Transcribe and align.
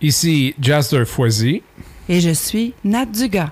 Ici 0.00 0.54
Jasper 0.60 1.04
Foisy. 1.06 1.62
Et 2.08 2.20
je 2.20 2.30
suis 2.30 2.74
Nat 2.84 3.06
Dugas. 3.06 3.50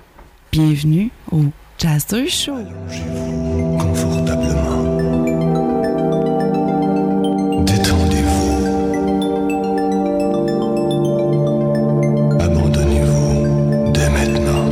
Bienvenue 0.51 1.09
au 1.31 1.45
Jasper 1.79 2.29
Show. 2.29 2.55
Allongez-vous 2.55 3.77
confortablement. 3.77 4.95
Détendez-vous. 7.63 8.55
Abandonnez-vous 12.39 13.91
dès 13.91 14.09
maintenant. 14.09 14.69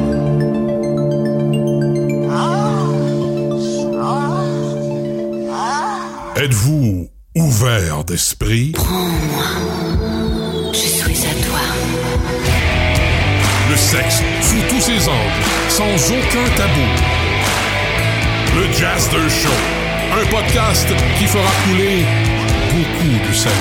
Êtes-vous 6.36 7.10
ouvert 7.36 8.04
d'esprit? 8.04 8.74
Je 10.74 10.80
suis 10.80 11.28
à 11.28 11.34
toi. 11.46 11.60
Le 13.70 13.76
sexe 13.76 14.24
sous 14.42 14.60
tous 14.68 14.82
ses 14.82 15.08
angles, 15.08 15.44
sans 15.70 16.12
aucun 16.12 16.50
tabou. 16.56 16.88
Le 18.56 18.72
Jazzer 18.74 19.30
Show, 19.30 19.54
un 20.12 20.26
podcast 20.32 20.88
qui 21.20 21.28
fera 21.28 21.52
couler 21.66 22.04
beaucoup 22.72 23.30
de 23.30 23.34
sel. 23.34 23.52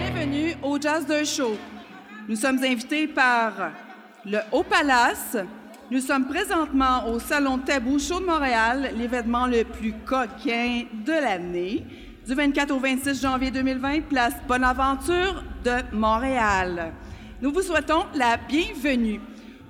Bienvenue 0.00 0.56
au 0.64 0.80
Jazz 0.80 1.06
de 1.06 1.24
Show. 1.24 1.56
Nous 2.28 2.34
sommes 2.34 2.58
invités 2.64 3.06
par 3.06 3.52
le 4.24 4.38
Haut 4.50 4.64
Palace. 4.64 5.36
Nous 5.90 6.00
sommes 6.00 6.26
présentement 6.26 7.08
au 7.08 7.18
Salon 7.18 7.58
Tabou 7.58 7.98
Show 7.98 8.20
de 8.20 8.24
Montréal, 8.24 8.92
l'événement 8.96 9.48
le 9.48 9.64
plus 9.64 9.92
coquin 10.06 10.84
de 11.04 11.12
l'année, 11.12 11.84
du 12.24 12.32
24 12.32 12.70
au 12.70 12.78
26 12.78 13.20
janvier 13.20 13.50
2020, 13.50 14.02
place 14.02 14.34
Bonaventure 14.46 15.42
de 15.64 15.72
Montréal. 15.92 16.92
Nous 17.42 17.52
vous 17.52 17.62
souhaitons 17.62 18.04
la 18.14 18.36
bienvenue. 18.36 19.20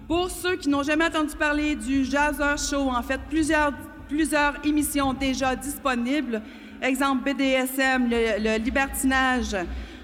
Pour 0.06 0.31
ceux 0.31 0.56
qui 0.56 0.69
n'ont 0.69 0.83
jamais 0.83 1.06
entendu 1.06 1.34
parler 1.36 1.75
du 1.75 2.05
Jazzer 2.05 2.59
Show, 2.59 2.91
en 2.91 3.03
fait, 3.03 3.20
plusieurs, 3.31 3.72
plusieurs 4.06 4.56
émissions 4.62 5.14
déjà 5.14 5.56
disponibles, 5.56 6.42
exemple 6.83 7.33
BDSM, 7.33 8.11
le, 8.11 8.42
le 8.42 8.62
libertinage, 8.62 9.56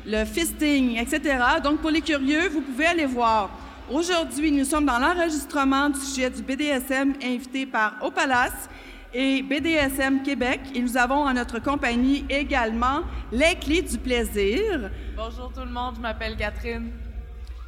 le 0.07 0.25
fisting, 0.25 0.97
etc. 0.97 1.21
Donc, 1.63 1.81
pour 1.81 1.91
les 1.91 2.01
curieux, 2.01 2.49
vous 2.49 2.63
pouvez 2.63 2.87
aller 2.87 3.05
voir. 3.05 3.51
Aujourd'hui, 3.93 4.51
nous 4.51 4.65
sommes 4.65 4.85
dans 4.85 4.99
l'enregistrement 4.99 5.89
du 5.89 6.01
sujet 6.01 6.29
du 6.29 6.43
BDSM 6.43 7.15
invité 7.23 7.67
par 7.67 7.95
Au 8.03 8.11
Palace 8.11 8.69
et 9.15 9.43
BDSM 9.43 10.25
Québec. 10.25 10.59
Et 10.75 10.81
nous 10.81 10.97
avons 10.97 11.25
en 11.25 11.33
notre 11.33 11.61
compagnie 11.61 12.25
également 12.29 13.03
les 13.31 13.55
clés 13.55 13.83
du 13.83 13.97
plaisir. 13.97 14.91
Bonjour 15.17 15.53
tout 15.53 15.61
le 15.61 15.71
monde, 15.71 15.95
je 15.97 16.01
m'appelle 16.01 16.37
Catherine. 16.37 16.91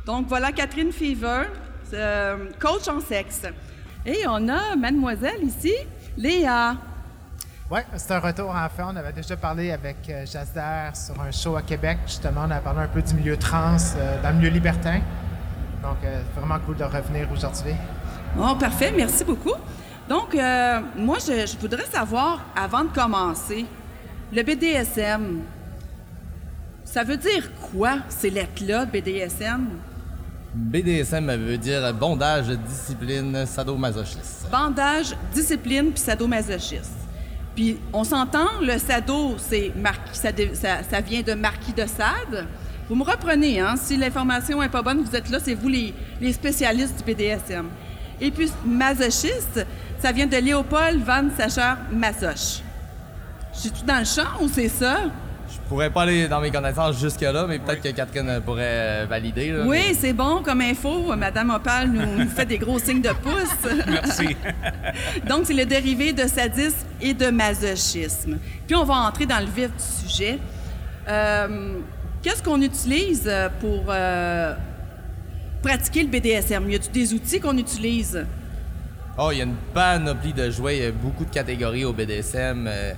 Donc 0.05 0.27
voilà 0.27 0.51
Catherine 0.51 0.91
Fever, 0.91 1.45
euh, 1.95 2.51
coach 2.59 2.89
en 2.89 2.99
sexe. 2.99 3.43
Et 4.05 4.25
on 4.27 4.49
a 4.49 4.75
mademoiselle 4.75 5.45
ici, 5.45 5.75
Léa. 6.17 6.75
Oui, 7.71 7.81
c'est 7.97 8.13
un 8.13 8.19
retour 8.19 8.51
en 8.51 8.69
fait. 8.69 8.83
On 8.83 8.97
avait 8.97 9.13
déjà 9.13 9.37
parlé 9.37 9.71
avec 9.71 9.99
euh, 10.11 10.27
Jazzer 10.27 10.97
sur 10.97 11.21
un 11.21 11.31
show 11.31 11.55
à 11.55 11.63
Québec. 11.63 11.99
Justement, 12.07 12.47
on 12.49 12.51
a 12.51 12.59
parlé 12.59 12.81
un 12.81 12.89
peu 12.89 13.03
du 13.03 13.15
milieu 13.15 13.37
trans, 13.37 13.77
euh, 13.97 14.21
dans 14.21 14.31
le 14.31 14.37
milieu 14.37 14.51
libertin. 14.51 15.01
Donc, 15.83 15.99
euh, 16.05 16.23
vraiment 16.37 16.59
cool 16.65 16.77
de 16.77 16.85
revenir 16.85 17.31
aujourd'hui. 17.33 17.73
Bon, 18.37 18.57
parfait, 18.57 18.93
merci 18.97 19.25
beaucoup. 19.25 19.55
Donc, 20.09 20.35
euh, 20.35 20.81
moi, 20.97 21.19
je, 21.21 21.47
je 21.47 21.57
voudrais 21.59 21.87
savoir, 21.87 22.45
avant 22.57 22.85
de 22.85 22.89
commencer, 22.89 23.67
le 24.33 24.43
BDSM, 24.43 25.41
ça 26.85 27.05
veut 27.05 27.17
dire 27.17 27.51
quoi, 27.71 27.99
ces 28.09 28.31
lettres-là, 28.31 28.87
BDSM? 28.87 29.69
BDSM 30.55 31.31
veut 31.31 31.59
dire 31.59 31.93
bondage, 31.95 32.47
discipline, 32.49 33.45
sadomasochisme. 33.47 34.49
Bandage, 34.51 35.15
discipline 35.33 35.91
puis 35.93 36.01
sadomasochisme. 36.01 36.95
Puis 37.55 37.79
on 37.93 38.05
s'entend, 38.05 38.49
le 38.63 38.79
sado, 38.79 39.37
c'est 39.37 39.73
ça 40.15 41.01
vient 41.01 41.23
de 41.23 41.35
Marquis 41.35 41.73
de 41.73 41.87
Sade. 41.87 42.47
Vous 42.89 42.95
me 42.95 43.05
reprenez, 43.05 43.61
hein? 43.61 43.75
Si 43.77 43.97
l'information 43.97 44.63
est 44.63 44.69
pas 44.69 44.83
bonne, 44.83 45.03
vous 45.03 45.15
êtes 45.15 45.29
là, 45.31 45.39
c'est 45.43 45.55
vous 45.55 45.69
les, 45.69 45.93
les 46.21 46.33
spécialistes 46.33 46.99
du 46.99 47.05
BDSM. 47.15 47.67
Et 48.21 48.31
puis 48.31 48.51
masochiste, 48.65 49.67
ça 50.01 50.11
vient 50.13 50.27
de 50.27 50.37
Léopold 50.37 51.03
van 51.05 51.25
Sacher 51.37 51.75
Masoch. 51.93 52.63
Je 53.55 53.59
suis 53.61 53.71
tout 53.71 53.85
dans 53.85 53.99
le 53.99 54.05
champ 54.05 54.41
ou 54.43 54.49
c'est 54.49 54.69
ça? 54.69 54.97
Je 55.51 55.57
pourrais 55.69 55.91
pas 55.91 56.03
aller 56.03 56.29
dans 56.29 56.41
mes 56.41 56.51
connaissances 56.51 56.99
jusque-là, 57.01 57.47
mais 57.49 57.59
peut-être 57.59 57.83
que 57.83 57.89
Catherine 57.91 58.41
pourrait 58.45 58.63
euh, 58.65 59.07
valider. 59.09 59.51
là, 59.53 59.65
Oui, 59.67 59.79
mais- 59.89 59.95
c'est 59.95 60.13
bon 60.13 60.43
comme 60.43 60.61
info. 60.61 61.15
Madame 61.17 61.51
Opal 61.51 61.89
nous, 61.91 62.25
nous 62.25 62.29
fait 62.31 62.45
des 62.47 62.59
gros 62.59 62.79
signes 62.79 63.01
de 63.03 63.11
pouce. 63.11 63.71
Merci. 63.87 64.37
Donc, 65.29 65.43
c'est 65.45 65.55
le 65.55 65.65
dérivé 65.65 66.13
de 66.13 66.27
sadisme 66.27 66.87
et 67.01 67.15
de 67.15 67.29
masochisme. 67.31 68.39
Puis, 68.67 68.77
on 68.77 68.85
va 68.85 68.95
entrer 68.95 69.27
dans 69.27 69.41
le 69.41 69.47
vif 69.47 69.69
du 69.69 70.09
sujet. 70.09 70.39
Euh, 71.09 71.79
Qu'est-ce 72.29 72.43
qu'on 72.43 72.61
utilise 72.61 73.25
euh, 73.27 73.49
pour 73.59 73.85
euh, 73.89 74.55
pratiquer 75.63 76.03
le 76.03 76.11
BDSM? 76.11 76.69
Y 76.69 76.75
a 76.75 76.79
des 76.79 77.15
outils 77.15 77.41
qu'on 77.41 77.57
utilise? 77.57 78.23
Oh, 79.17 79.31
il 79.33 79.39
y 79.39 79.41
a 79.41 79.45
une 79.45 79.57
panoplie 79.73 80.35
de 80.35 80.51
jouets, 80.51 80.77
il 80.77 80.83
y 80.83 80.87
a 80.87 80.93
beaucoup 80.93 81.25
de 81.25 81.31
catégories 81.31 81.87
au 81.87 81.95
BDSM. 81.95 82.67
euh, 82.69 82.93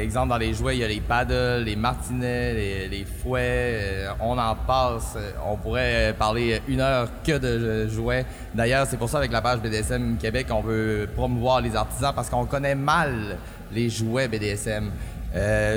exemple, 0.00 0.28
dans 0.28 0.36
les 0.36 0.54
jouets, 0.54 0.76
il 0.76 0.78
y 0.78 0.84
a 0.84 0.86
les 0.86 1.00
paddles, 1.00 1.64
les 1.64 1.74
martinets, 1.74 2.88
les, 2.88 3.04
fouets, 3.04 4.06
on 4.20 4.38
en 4.38 4.54
passe. 4.54 5.18
On 5.44 5.56
pourrait 5.56 6.14
parler 6.16 6.62
une 6.68 6.82
heure 6.82 7.08
que 7.26 7.38
de 7.38 7.88
jouets. 7.88 8.24
D'ailleurs, 8.54 8.86
c'est 8.86 8.96
pour 8.96 9.08
ça 9.08 9.18
avec 9.18 9.32
la 9.32 9.42
page 9.42 9.58
BDSM 9.58 10.18
Québec, 10.18 10.46
on 10.50 10.60
veut 10.60 11.08
promouvoir 11.16 11.62
les 11.62 11.74
artisans 11.74 12.12
parce 12.14 12.30
qu'on 12.30 12.46
connaît 12.46 12.76
mal 12.76 13.38
les 13.72 13.90
jouets 13.90 14.28
BDSM. 14.28 14.92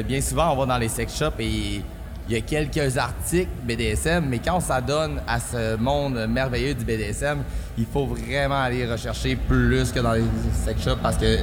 Bien 0.08 0.22
souvent, 0.22 0.54
on 0.54 0.56
va 0.58 0.66
dans 0.68 0.78
les 0.78 0.90
sex 0.90 1.18
shops 1.18 1.40
et 1.40 1.82
il 2.28 2.34
y 2.34 2.38
a 2.38 2.42
quelques 2.42 2.98
articles 2.98 3.50
BDSM, 3.64 4.26
mais 4.28 4.40
quand 4.40 4.58
on 4.58 4.60
s'adonne 4.60 5.22
à 5.28 5.40
ce 5.40 5.76
monde 5.78 6.26
merveilleux 6.28 6.74
du 6.74 6.84
BDSM, 6.84 7.40
il 7.78 7.86
faut 7.86 8.06
vraiment 8.08 8.62
aller 8.62 8.86
rechercher 8.90 9.36
plus 9.36 9.92
que 9.92 10.00
dans 10.00 10.14
les 10.14 10.24
sex 10.66 10.84
shops 10.84 11.00
parce 11.04 11.18
que 11.18 11.38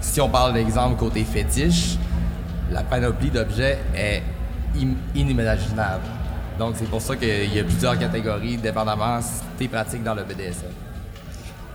si 0.00 0.20
on 0.20 0.28
parle 0.28 0.54
d'exemple 0.54 0.96
côté 0.96 1.24
fétiche, 1.24 1.96
la 2.70 2.82
panoplie 2.82 3.30
d'objets 3.30 3.78
est 3.94 4.22
im- 4.80 4.94
inimaginable. 5.14 6.04
Donc 6.58 6.74
c'est 6.78 6.88
pour 6.88 7.00
ça 7.00 7.16
qu'il 7.16 7.52
y 7.52 7.58
a 7.58 7.64
plusieurs 7.64 7.98
catégories, 7.98 8.56
dépendamment 8.58 9.20
si 9.20 9.40
tu 9.58 9.68
pratiques 9.68 10.04
dans 10.04 10.14
le 10.14 10.22
BDSM. 10.22 10.70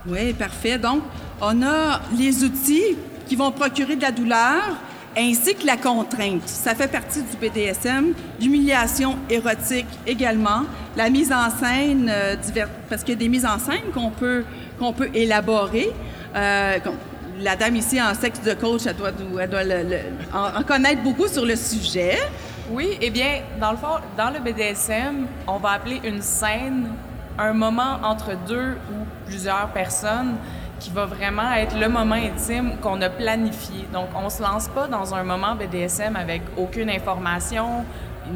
Oui, 0.06 0.32
parfait. 0.32 0.78
Donc, 0.78 1.02
on 1.40 1.62
a 1.62 2.00
les 2.16 2.44
outils 2.44 2.96
qui 3.28 3.34
vont 3.34 3.50
procurer 3.50 3.96
de 3.96 4.02
la 4.02 4.12
douleur 4.12 4.62
ainsi 5.16 5.54
que 5.54 5.66
la 5.66 5.76
contrainte. 5.76 6.46
Ça 6.46 6.74
fait 6.74 6.88
partie 6.88 7.22
du 7.22 7.36
BDSM. 7.36 8.12
L'humiliation 8.40 9.16
érotique 9.30 9.86
également. 10.06 10.62
La 10.96 11.08
mise 11.10 11.32
en 11.32 11.50
scène, 11.50 12.10
euh, 12.12 12.36
parce 12.88 13.02
qu'il 13.02 13.14
y 13.14 13.16
a 13.16 13.20
des 13.20 13.28
mises 13.28 13.46
en 13.46 13.58
scène 13.58 13.90
qu'on 13.94 14.10
peut, 14.10 14.44
qu'on 14.78 14.92
peut 14.92 15.08
élaborer. 15.14 15.90
Euh, 16.34 16.78
la 17.40 17.56
dame 17.56 17.76
ici 17.76 18.00
en 18.00 18.14
sexe 18.14 18.40
de 18.42 18.54
coach, 18.54 18.82
elle 18.86 18.96
doit, 18.96 19.10
en, 20.32 20.60
en 20.60 20.62
connaître 20.62 21.02
beaucoup 21.02 21.28
sur 21.28 21.44
le 21.44 21.56
sujet. 21.56 22.18
Oui, 22.70 22.98
eh 23.00 23.10
bien, 23.10 23.42
dans 23.60 23.72
le 23.72 23.76
fond, 23.76 24.00
dans 24.16 24.30
le 24.30 24.40
BDSM, 24.40 25.26
on 25.46 25.58
va 25.58 25.72
appeler 25.72 26.00
une 26.04 26.22
scène 26.22 26.88
un 27.38 27.52
moment 27.52 27.98
entre 28.02 28.30
deux 28.46 28.76
ou 28.90 29.04
plusieurs 29.26 29.68
personnes 29.68 30.36
qui 30.78 30.90
va 30.90 31.06
vraiment 31.06 31.52
être 31.52 31.78
le 31.78 31.88
moment 31.88 32.16
intime 32.16 32.76
qu'on 32.80 33.00
a 33.00 33.08
planifié. 33.08 33.86
Donc, 33.92 34.08
on 34.14 34.28
se 34.28 34.42
lance 34.42 34.68
pas 34.68 34.86
dans 34.88 35.14
un 35.14 35.24
moment 35.24 35.54
BDSM 35.54 36.16
avec 36.16 36.42
aucune 36.56 36.90
information 36.90 37.84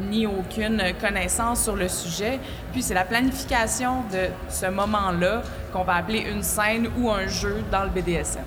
ni 0.09 0.25
aucune 0.25 0.81
connaissance 1.01 1.63
sur 1.63 1.75
le 1.75 1.87
sujet. 1.87 2.39
Puis, 2.71 2.81
c'est 2.81 2.93
la 2.93 3.03
planification 3.03 4.03
de 4.11 4.27
ce 4.49 4.67
moment-là 4.67 5.41
qu'on 5.71 5.83
va 5.83 5.95
appeler 5.95 6.25
une 6.31 6.43
scène 6.43 6.87
ou 6.97 7.09
un 7.11 7.27
jeu 7.27 7.57
dans 7.71 7.83
le 7.83 7.89
BDSM. 7.89 8.43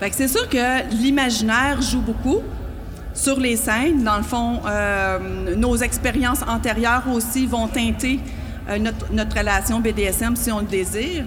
Fait 0.00 0.12
c'est 0.12 0.28
sûr 0.28 0.48
que 0.48 0.88
l'imaginaire 0.94 1.80
joue 1.80 2.00
beaucoup 2.00 2.42
sur 3.14 3.40
les 3.40 3.56
scènes. 3.56 4.04
Dans 4.04 4.18
le 4.18 4.22
fond, 4.22 4.60
euh, 4.66 5.54
nos 5.56 5.76
expériences 5.76 6.42
antérieures 6.46 7.04
aussi 7.12 7.46
vont 7.46 7.66
teinter 7.66 8.20
euh, 8.68 8.78
notre 9.10 9.38
relation 9.38 9.80
BDSM 9.80 10.36
si 10.36 10.52
on 10.52 10.60
le 10.60 10.66
désire. 10.66 11.24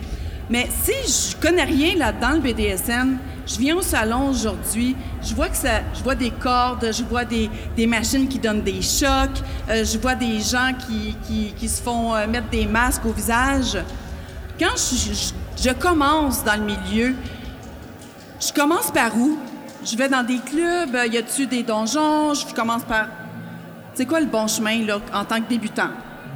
Mais 0.50 0.68
si 0.84 0.94
je 1.06 1.36
connais 1.36 1.63
rien 1.63 1.96
là-dedans, 1.96 2.34
le 2.34 2.40
BDSM, 2.40 3.18
je 3.46 3.57
viens 3.57 3.75
au 3.75 3.81
salon 3.81 4.30
aujourd'hui, 4.30 4.96
je 5.22 5.36
vois 5.36 5.50
que 5.50 5.56
ça, 5.56 5.81
je 5.94 6.04
vois 6.04 6.16
des 6.16 6.31
cordes, 6.31 6.92
je 6.92 7.04
vois 7.04 7.24
des, 7.24 7.50
machines 7.88 8.28
qui 8.28 8.40
donnent 8.40 8.63
des 8.63 8.81
chocs, 8.81 9.42
euh, 9.69 9.84
je 9.84 9.98
vois 9.98 10.16
des 10.16 10.40
gens 10.40 10.72
qui, 10.88 11.68
se 11.68 11.81
font 11.81 12.16
euh, 12.16 12.28
mettre 12.28 12.50
des 12.50 12.66
masques 12.66 13.06
au 13.06 13.12
visage. 13.12 13.78
Quand 14.60 14.75
je, 14.75 15.72
commence 15.74 16.44
dans 16.44 16.56
le 16.56 16.66
milieu, 16.66 17.16
je 18.40 18.52
commence 18.52 18.92
par 18.92 19.16
où? 19.18 19.38
je 19.86 19.95
vais 19.95 20.10
dans 20.10 20.24
des 20.24 20.40
clubs, 20.40 20.94
euh, 20.95 21.07
y 21.07 21.18
a-tu 21.18 21.45
des 21.48 21.63
donjons? 21.63 22.34
Je 22.34 22.54
commence 22.54 22.84
par. 22.84 23.07
C'est 23.94 24.06
quoi 24.06 24.19
le 24.19 24.25
bon 24.25 24.48
chemin, 24.48 24.86
en 25.13 25.25
tant 25.25 25.42
que 25.42 25.50
débutant? 25.50 25.90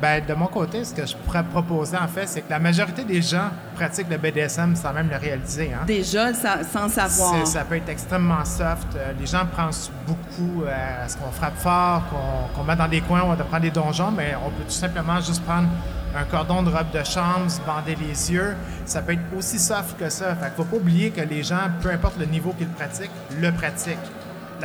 Ben, 0.03 0.21
de 0.27 0.33
mon 0.33 0.47
côté, 0.47 0.83
ce 0.83 0.93
que 0.93 1.05
je 1.05 1.15
pourrais 1.15 1.43
proposer, 1.45 1.95
en 1.95 2.09
fait, 2.09 2.27
c'est 2.27 2.41
que 2.41 2.49
la 2.49 2.59
majorité 2.59 3.05
des 3.05 3.21
gens 3.21 3.47
pratiquent 3.73 4.09
le 4.09 4.17
BDSM 4.17 4.75
sans 4.75 4.91
même 4.91 5.09
le 5.09 5.15
réaliser. 5.15 5.71
Hein? 5.73 5.85
Déjà, 5.87 6.33
sa- 6.33 6.61
sans 6.65 6.89
savoir. 6.89 7.47
Ça 7.47 7.63
peut 7.63 7.77
être 7.77 7.87
extrêmement 7.87 8.43
soft. 8.43 8.89
Euh, 8.97 9.13
les 9.17 9.25
gens 9.25 9.45
pensent 9.55 9.89
beaucoup 10.05 10.63
euh, 10.65 11.05
à 11.05 11.07
ce 11.07 11.15
qu'on 11.15 11.31
frappe 11.31 11.55
fort, 11.57 12.03
qu'on 12.09 12.53
qu'on 12.53 12.63
met 12.65 12.75
dans 12.75 12.89
des 12.89 12.99
coins, 12.99 13.21
on 13.23 13.33
doit 13.33 13.45
prendre 13.45 13.61
des 13.63 13.71
donjons, 13.71 14.11
mais 14.11 14.35
on 14.45 14.49
peut 14.49 14.65
tout 14.65 14.71
simplement 14.85 15.21
juste 15.21 15.41
prendre 15.45 15.69
un 16.17 16.25
cordon 16.25 16.63
de 16.63 16.69
robe 16.69 16.91
de 16.93 17.03
chambre, 17.05 17.49
se 17.49 17.61
bander 17.61 17.95
les 17.95 18.29
yeux. 18.33 18.55
Ça 18.85 19.01
peut 19.01 19.13
être 19.13 19.21
aussi 19.37 19.57
soft 19.57 19.97
que 19.97 20.09
ça. 20.09 20.35
Fait 20.35 20.47
qu'il 20.47 20.55
faut 20.57 20.65
pas 20.65 20.75
oublier 20.83 21.11
que 21.11 21.21
les 21.21 21.43
gens, 21.43 21.63
peu 21.81 21.89
importe 21.89 22.19
le 22.19 22.25
niveau 22.25 22.51
qu'ils 22.57 22.67
pratiquent, 22.67 23.09
le 23.39 23.51
pratiquent. 23.53 23.97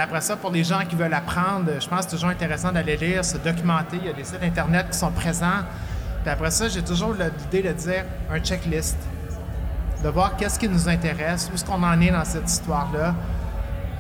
Après 0.01 0.21
ça, 0.21 0.37
pour 0.37 0.53
les 0.53 0.63
gens 0.63 0.85
qui 0.89 0.95
veulent 0.95 1.13
apprendre, 1.13 1.73
je 1.81 1.89
pense 1.89 2.05
que 2.05 2.11
c'est 2.11 2.17
toujours 2.17 2.31
intéressant 2.31 2.71
d'aller 2.71 2.97
lire, 2.97 3.25
se 3.25 3.37
documenter. 3.37 3.97
Il 4.01 4.07
y 4.07 4.09
a 4.09 4.13
des 4.13 4.23
sites 4.23 4.43
Internet 4.43 4.87
qui 4.93 4.99
sont 4.99 5.11
présents. 5.11 5.65
Puis 6.23 6.31
après 6.31 6.53
ça, 6.53 6.69
j'ai 6.69 6.83
toujours 6.83 7.15
l'idée 7.15 7.69
de 7.69 7.73
dire 7.73 8.05
un 8.31 8.39
checklist 8.39 8.97
de 10.03 10.09
voir 10.09 10.37
qu'est-ce 10.37 10.59
qui 10.59 10.69
nous 10.69 10.89
intéresse, 10.89 11.49
où 11.51 11.55
est-ce 11.55 11.65
qu'on 11.65 11.83
en 11.83 12.01
est 12.01 12.13
dans 12.13 12.25
cette 12.25 12.49
histoire-là. 12.49 13.13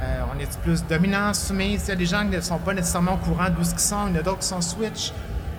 Euh, 0.00 0.20
on 0.32 0.38
est 0.38 0.60
plus 0.60 0.86
dominant, 0.86 1.34
soumis. 1.34 1.74
Il 1.74 1.88
y 1.88 1.90
a 1.90 1.96
des 1.96 2.06
gens 2.06 2.22
qui 2.22 2.36
ne 2.36 2.40
sont 2.40 2.58
pas 2.58 2.72
nécessairement 2.72 3.14
au 3.14 3.16
courant 3.16 3.48
d'où 3.50 3.62
qu'ils 3.62 3.80
sont, 3.80 4.06
il 4.06 4.14
y 4.14 4.16
en 4.16 4.20
a 4.20 4.22
d'autres 4.22 4.38
qui 4.38 4.46
sont 4.46 4.60
switch. 4.60 5.12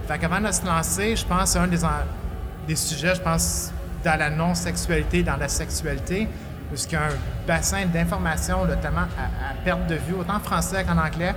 Fait 0.08 0.18
qu'avant 0.18 0.40
de 0.40 0.52
se 0.52 0.66
lancer, 0.66 1.18
je 1.18 1.26
pense 1.26 1.44
que 1.44 1.50
c'est 1.50 1.60
un 1.60 1.68
des, 1.68 1.80
des 2.66 2.76
sujets, 2.78 3.16
je 3.16 3.22
pense, 3.22 3.74
dans 4.06 4.18
la 4.18 4.30
non-sexualité, 4.30 5.24
dans 5.24 5.36
la 5.36 5.50
sexualité, 5.50 6.30
puisqu'il 6.70 6.96
y 6.96 6.98
a 6.98 7.06
un 7.06 7.48
bassin 7.48 7.86
d'informations, 7.86 8.66
notamment 8.66 9.02
à, 9.02 9.52
à 9.52 9.64
perte 9.64 9.88
de 9.88 9.96
vue, 9.96 10.14
autant 10.14 10.36
en 10.36 10.40
français 10.40 10.84
qu'en 10.84 10.98
anglais. 10.98 11.36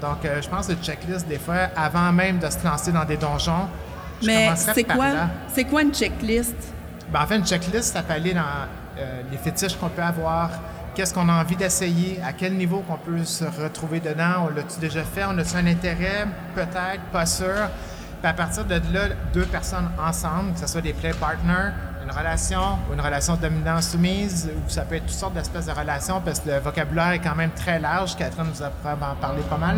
Donc, 0.00 0.24
euh, 0.24 0.42
je 0.42 0.48
pense 0.48 0.66
que 0.66 0.72
le 0.72 0.78
checklist, 0.82 1.26
des 1.26 1.38
fois, 1.38 1.68
avant 1.76 2.12
même 2.12 2.38
de 2.38 2.50
se 2.50 2.62
lancer 2.64 2.92
dans 2.92 3.04
des 3.04 3.16
donjons, 3.16 3.68
je 4.20 4.26
Mais 4.26 4.54
c'est 4.56 4.84
quoi, 4.84 5.06
c'est 5.48 5.64
quoi 5.64 5.82
une 5.82 5.92
checklist? 5.92 6.56
Ben, 7.10 7.22
en 7.22 7.26
fait, 7.26 7.36
une 7.36 7.46
checklist, 7.46 7.92
ça 7.92 8.02
peut 8.02 8.14
aller 8.14 8.34
dans 8.34 8.40
euh, 8.98 9.22
les 9.30 9.36
fétiches 9.36 9.76
qu'on 9.76 9.88
peut 9.88 10.02
avoir, 10.02 10.50
qu'est-ce 10.94 11.12
qu'on 11.12 11.28
a 11.28 11.34
envie 11.34 11.56
d'essayer, 11.56 12.20
à 12.26 12.32
quel 12.32 12.54
niveau 12.54 12.80
qu'on 12.80 12.96
peut 12.96 13.24
se 13.24 13.44
retrouver 13.44 14.00
dedans, 14.00 14.46
on 14.46 14.54
l'a-tu 14.54 14.80
déjà 14.80 15.02
fait, 15.02 15.24
on 15.28 15.36
a-tu 15.38 15.56
un 15.56 15.66
intérêt, 15.66 16.26
peut-être, 16.54 17.02
pas 17.12 17.26
sûr. 17.26 17.68
Puis 18.20 18.30
à 18.30 18.32
partir 18.32 18.64
de 18.64 18.74
là, 18.74 19.08
deux 19.32 19.44
personnes 19.44 19.90
ensemble, 20.02 20.54
que 20.54 20.60
ce 20.60 20.66
soit 20.66 20.80
des 20.80 20.94
play 20.94 21.12
partners, 21.12 21.72
une 22.06 22.16
relation 22.16 22.60
ou 22.88 22.94
une 22.94 23.00
relation 23.00 23.34
dominant-soumise, 23.36 24.48
ou 24.54 24.70
ça 24.70 24.82
peut 24.82 24.94
être 24.94 25.06
toutes 25.06 25.14
sortes 25.14 25.34
d'espèces 25.34 25.66
de 25.66 25.72
relations, 25.72 26.20
parce 26.24 26.40
que 26.40 26.50
le 26.50 26.58
vocabulaire 26.58 27.12
est 27.12 27.18
quand 27.18 27.34
même 27.34 27.50
très 27.50 27.80
large. 27.80 28.16
Catherine 28.16 28.46
nous 28.52 28.62
a 28.62 28.70
probablement 28.70 29.16
parlé 29.20 29.42
pas 29.42 29.58
mal. 29.58 29.76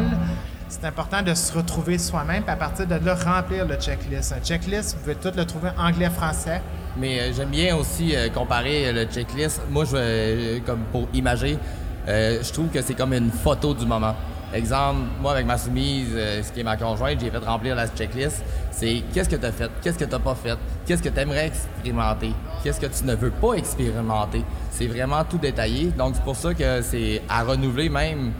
C'est 0.69 0.85
important 0.85 1.23
de 1.23 1.33
se 1.33 1.57
retrouver 1.57 1.97
soi-même, 1.97 2.43
puis 2.43 2.53
à 2.53 2.57
partir 2.57 2.87
de 2.87 2.97
là, 2.97 3.15
remplir 3.15 3.65
le 3.65 3.77
checklist. 3.77 4.35
Un 4.35 4.45
checklist, 4.45 4.97
vous 4.97 5.01
pouvez 5.01 5.15
tout 5.15 5.33
le 5.35 5.47
trouver 5.47 5.71
anglais-français. 5.79 6.61
Mais 6.99 7.21
euh, 7.21 7.33
j'aime 7.35 7.49
bien 7.49 7.75
aussi 7.77 8.15
euh, 8.15 8.29
comparer 8.29 8.89
euh, 8.89 8.93
le 8.93 9.05
checklist. 9.05 9.63
Moi, 9.71 9.87
je 9.87 9.93
euh, 9.95 10.59
comme 10.67 10.81
pour 10.93 11.09
imager, 11.15 11.59
je 12.07 12.53
trouve 12.53 12.69
que 12.69 12.83
c'est 12.83 12.95
comme 12.95 13.15
une 13.15 13.31
photo 13.31 13.73
du 13.73 13.87
moment. 13.87 14.15
Exemple, 14.55 15.01
moi 15.21 15.33
avec 15.33 15.47
ma 15.47 15.59
soumise, 15.59 16.09
euh, 16.15 16.43
ce 16.43 16.51
qui 16.53 16.61
est 16.61 16.65
ma 16.65 16.77
conjointe, 16.77 17.21
j'ai 17.21 17.31
fait 17.31 17.39
remplir 17.39 17.75
la 17.75 17.87
checklist. 17.87 18.43
C'est 18.71 19.03
qu'est-ce 19.13 19.29
que 19.29 19.37
tu 19.37 19.45
as 19.45 19.53
fait, 19.53 19.71
qu'est-ce 19.83 19.99
que 19.99 20.05
tu 20.05 20.19
pas 20.19 20.35
fait, 20.35 20.57
qu'est-ce 20.87 21.03
que 21.03 21.09
tu 21.11 21.21
aimerais 21.21 21.49
expérimenter, 21.49 22.33
qu'est-ce 22.63 22.81
que 22.81 22.87
tu 22.87 23.05
ne 23.05 23.15
veux 23.15 23.31
pas 23.31 23.55
expérimenter? 23.55 24.43
C'est 24.71 24.87
vraiment 24.87 25.23
tout 25.25 25.39
détaillé. 25.39 25.87
Donc, 25.97 26.15
c'est 26.15 26.23
pour 26.25 26.37
ça 26.37 26.55
que 26.55 26.81
c'est 26.83 27.21
à 27.29 27.43
renouveler 27.43 27.89
même 27.91 28.33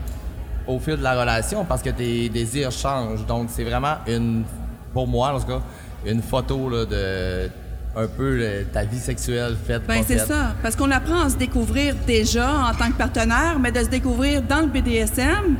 au 0.65 0.79
fil 0.79 0.97
de 0.97 1.03
la 1.03 1.19
relation 1.19 1.63
parce 1.65 1.81
que 1.83 1.89
tes 1.91 2.29
désirs 2.29 2.71
changent. 2.71 3.25
Donc, 3.25 3.49
c'est 3.51 3.63
vraiment 3.63 3.95
une, 4.07 4.43
pour 4.93 5.07
moi 5.07 5.33
en 5.35 5.39
tout 5.39 5.45
cas, 5.47 5.61
une 6.05 6.21
photo 6.23 6.69
là, 6.69 6.85
de 6.85 7.49
un 7.95 8.07
peu 8.07 8.37
le- 8.37 8.65
ta 8.71 8.83
vie 8.83 8.99
sexuelle 8.99 9.55
faite. 9.67 9.81
Ben 9.87 10.01
c'est 10.07 10.19
ça, 10.19 10.53
parce 10.61 10.75
qu'on 10.75 10.91
apprend 10.91 11.21
à 11.21 11.29
se 11.29 11.35
découvrir 11.35 11.95
déjà 12.07 12.49
en 12.69 12.73
tant 12.73 12.87
que 12.91 12.97
partenaire, 12.97 13.57
mais 13.59 13.71
de 13.71 13.79
se 13.79 13.89
découvrir 13.89 14.41
dans 14.43 14.61
le 14.61 14.67
BDSM. 14.67 15.57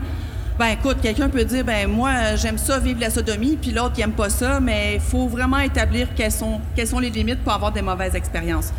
Ben 0.60 0.72
écoute, 0.72 0.98
quelqu'un 1.02 1.30
peut 1.30 1.46
dire 1.46 1.64
ben 1.64 1.88
moi 1.88 2.36
j'aime 2.36 2.58
ça 2.58 2.80
vivre 2.80 3.00
la 3.00 3.10
sodomie, 3.10 3.56
puis 3.56 3.72
l'autre 3.72 3.94
il 3.98 4.02
aime 4.02 4.12
pas 4.12 4.30
ça, 4.30 4.60
mais 4.60 4.96
il 4.96 5.00
faut 5.00 5.26
vraiment 5.30 5.60
établir 5.60 6.10
quelles 6.18 6.34
sont 6.34 6.60
quelles 6.76 6.88
sont 6.88 7.00
les 7.00 7.10
limites 7.10 7.42
pour 7.46 7.54
avoir 7.54 7.72
des 7.72 7.82
mauvaises 7.82 8.14
expériences. 8.14 8.74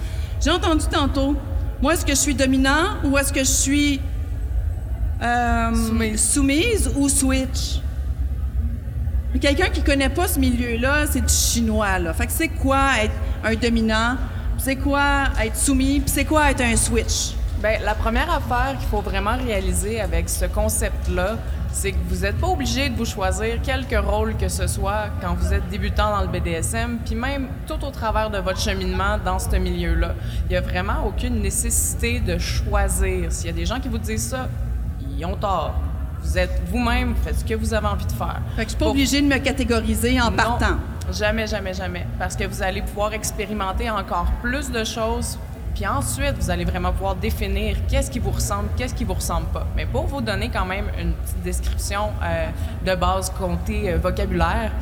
J'ai 0.44 0.50
entendu 0.50 0.84
tantôt, 0.90 1.34
moi 1.80 1.94
est-ce 1.94 2.04
que 2.04 2.12
je 2.12 2.18
suis 2.18 2.34
dominant 2.34 2.98
ou 3.02 3.16
est-ce 3.16 3.32
que 3.32 3.40
je 3.40 3.44
suis 3.44 4.00
euh, 5.22 5.74
Soumise. 5.74 6.30
soumise 6.30 6.90
ou 6.96 7.08
switch? 7.08 7.80
Quelqu'un 9.40 9.70
qui 9.70 9.82
connaît 9.82 10.10
pas 10.10 10.28
ce 10.28 10.38
milieu-là, 10.38 11.06
c'est 11.06 11.22
du 11.22 11.32
chinois. 11.32 11.98
Là. 11.98 12.12
Fait 12.12 12.26
que 12.26 12.32
c'est 12.32 12.48
quoi 12.48 12.90
être 13.02 13.14
un 13.42 13.54
dominant? 13.54 14.18
C'est 14.58 14.76
quoi 14.76 15.28
être 15.42 15.56
soumis? 15.56 16.00
Puis 16.00 16.10
c'est 16.10 16.26
quoi 16.26 16.50
être 16.50 16.60
un 16.60 16.76
switch? 16.76 17.32
Ben, 17.62 17.80
la 17.82 17.94
première 17.94 18.30
affaire 18.30 18.76
qu'il 18.78 18.88
faut 18.88 19.00
vraiment 19.00 19.36
réaliser 19.36 20.00
avec 20.00 20.28
ce 20.28 20.44
concept-là, 20.44 21.36
c'est 21.72 21.92
que 21.92 21.98
vous 22.08 22.22
n'êtes 22.22 22.38
pas 22.38 22.48
obligé 22.48 22.88
de 22.88 22.96
vous 22.96 23.04
choisir 23.04 23.60
quelque 23.62 23.96
rôle 23.96 24.36
que 24.36 24.48
ce 24.48 24.66
soit 24.66 25.06
quand 25.20 25.34
vous 25.34 25.52
êtes 25.54 25.68
débutant 25.68 26.10
dans 26.10 26.22
le 26.22 26.28
BDSM, 26.28 26.98
puis 27.04 27.14
même 27.14 27.48
tout 27.66 27.82
au 27.84 27.90
travers 27.90 28.30
de 28.30 28.38
votre 28.38 28.58
cheminement 28.60 29.18
dans 29.24 29.38
ce 29.38 29.54
milieu-là. 29.56 30.14
Il 30.46 30.50
n'y 30.50 30.56
a 30.56 30.60
vraiment 30.60 31.04
aucune 31.06 31.40
nécessité 31.40 32.20
de 32.20 32.38
choisir. 32.38 33.30
S'il 33.32 33.46
y 33.46 33.50
a 33.50 33.52
des 33.52 33.66
gens 33.66 33.80
qui 33.80 33.88
vous 33.88 33.98
disent 33.98 34.28
ça, 34.30 34.48
ils 35.16 35.24
ont 35.24 35.36
tort. 35.36 35.74
Vous 36.22 36.36
êtes 36.36 36.62
vous-même, 36.70 37.14
faites 37.24 37.38
ce 37.40 37.44
que 37.44 37.54
vous 37.54 37.72
avez 37.72 37.86
envie 37.86 38.04
de 38.04 38.12
faire. 38.12 38.40
Fait 38.56 38.64
que 38.64 38.64
je 38.64 38.68
suis 38.70 38.76
pas 38.78 38.84
Pour- 38.84 38.90
obligée 38.92 39.22
de 39.22 39.26
me 39.26 39.38
catégoriser 39.38 40.20
en 40.20 40.30
non, 40.30 40.36
partant. 40.36 40.76
Jamais, 41.12 41.46
jamais, 41.46 41.72
jamais. 41.72 42.06
Parce 42.18 42.36
que 42.36 42.44
vous 42.44 42.62
allez 42.62 42.82
pouvoir 42.82 43.14
expérimenter 43.14 43.88
encore 43.90 44.26
plus 44.42 44.70
de 44.70 44.84
choses. 44.84 45.38
Puis 45.74 45.86
ensuite, 45.86 46.34
vous 46.38 46.50
allez 46.50 46.64
vraiment 46.64 46.92
pouvoir 46.92 47.16
définir 47.16 47.76
qu'est-ce 47.88 48.10
qui 48.10 48.18
vous 48.18 48.30
ressemble, 48.30 48.68
qu'est-ce 48.76 48.94
qui 48.94 49.04
vous 49.04 49.14
ressemble 49.14 49.46
pas. 49.48 49.66
Mais 49.76 49.86
pour 49.86 50.06
vous 50.06 50.20
donner 50.20 50.50
quand 50.50 50.66
même 50.66 50.86
une 51.00 51.12
petite 51.12 51.42
description 51.42 52.10
euh, 52.22 52.48
de 52.84 52.94
base 52.94 53.30
comptée 53.30 53.92
euh, 53.92 53.98
vocabulaire, 53.98 54.72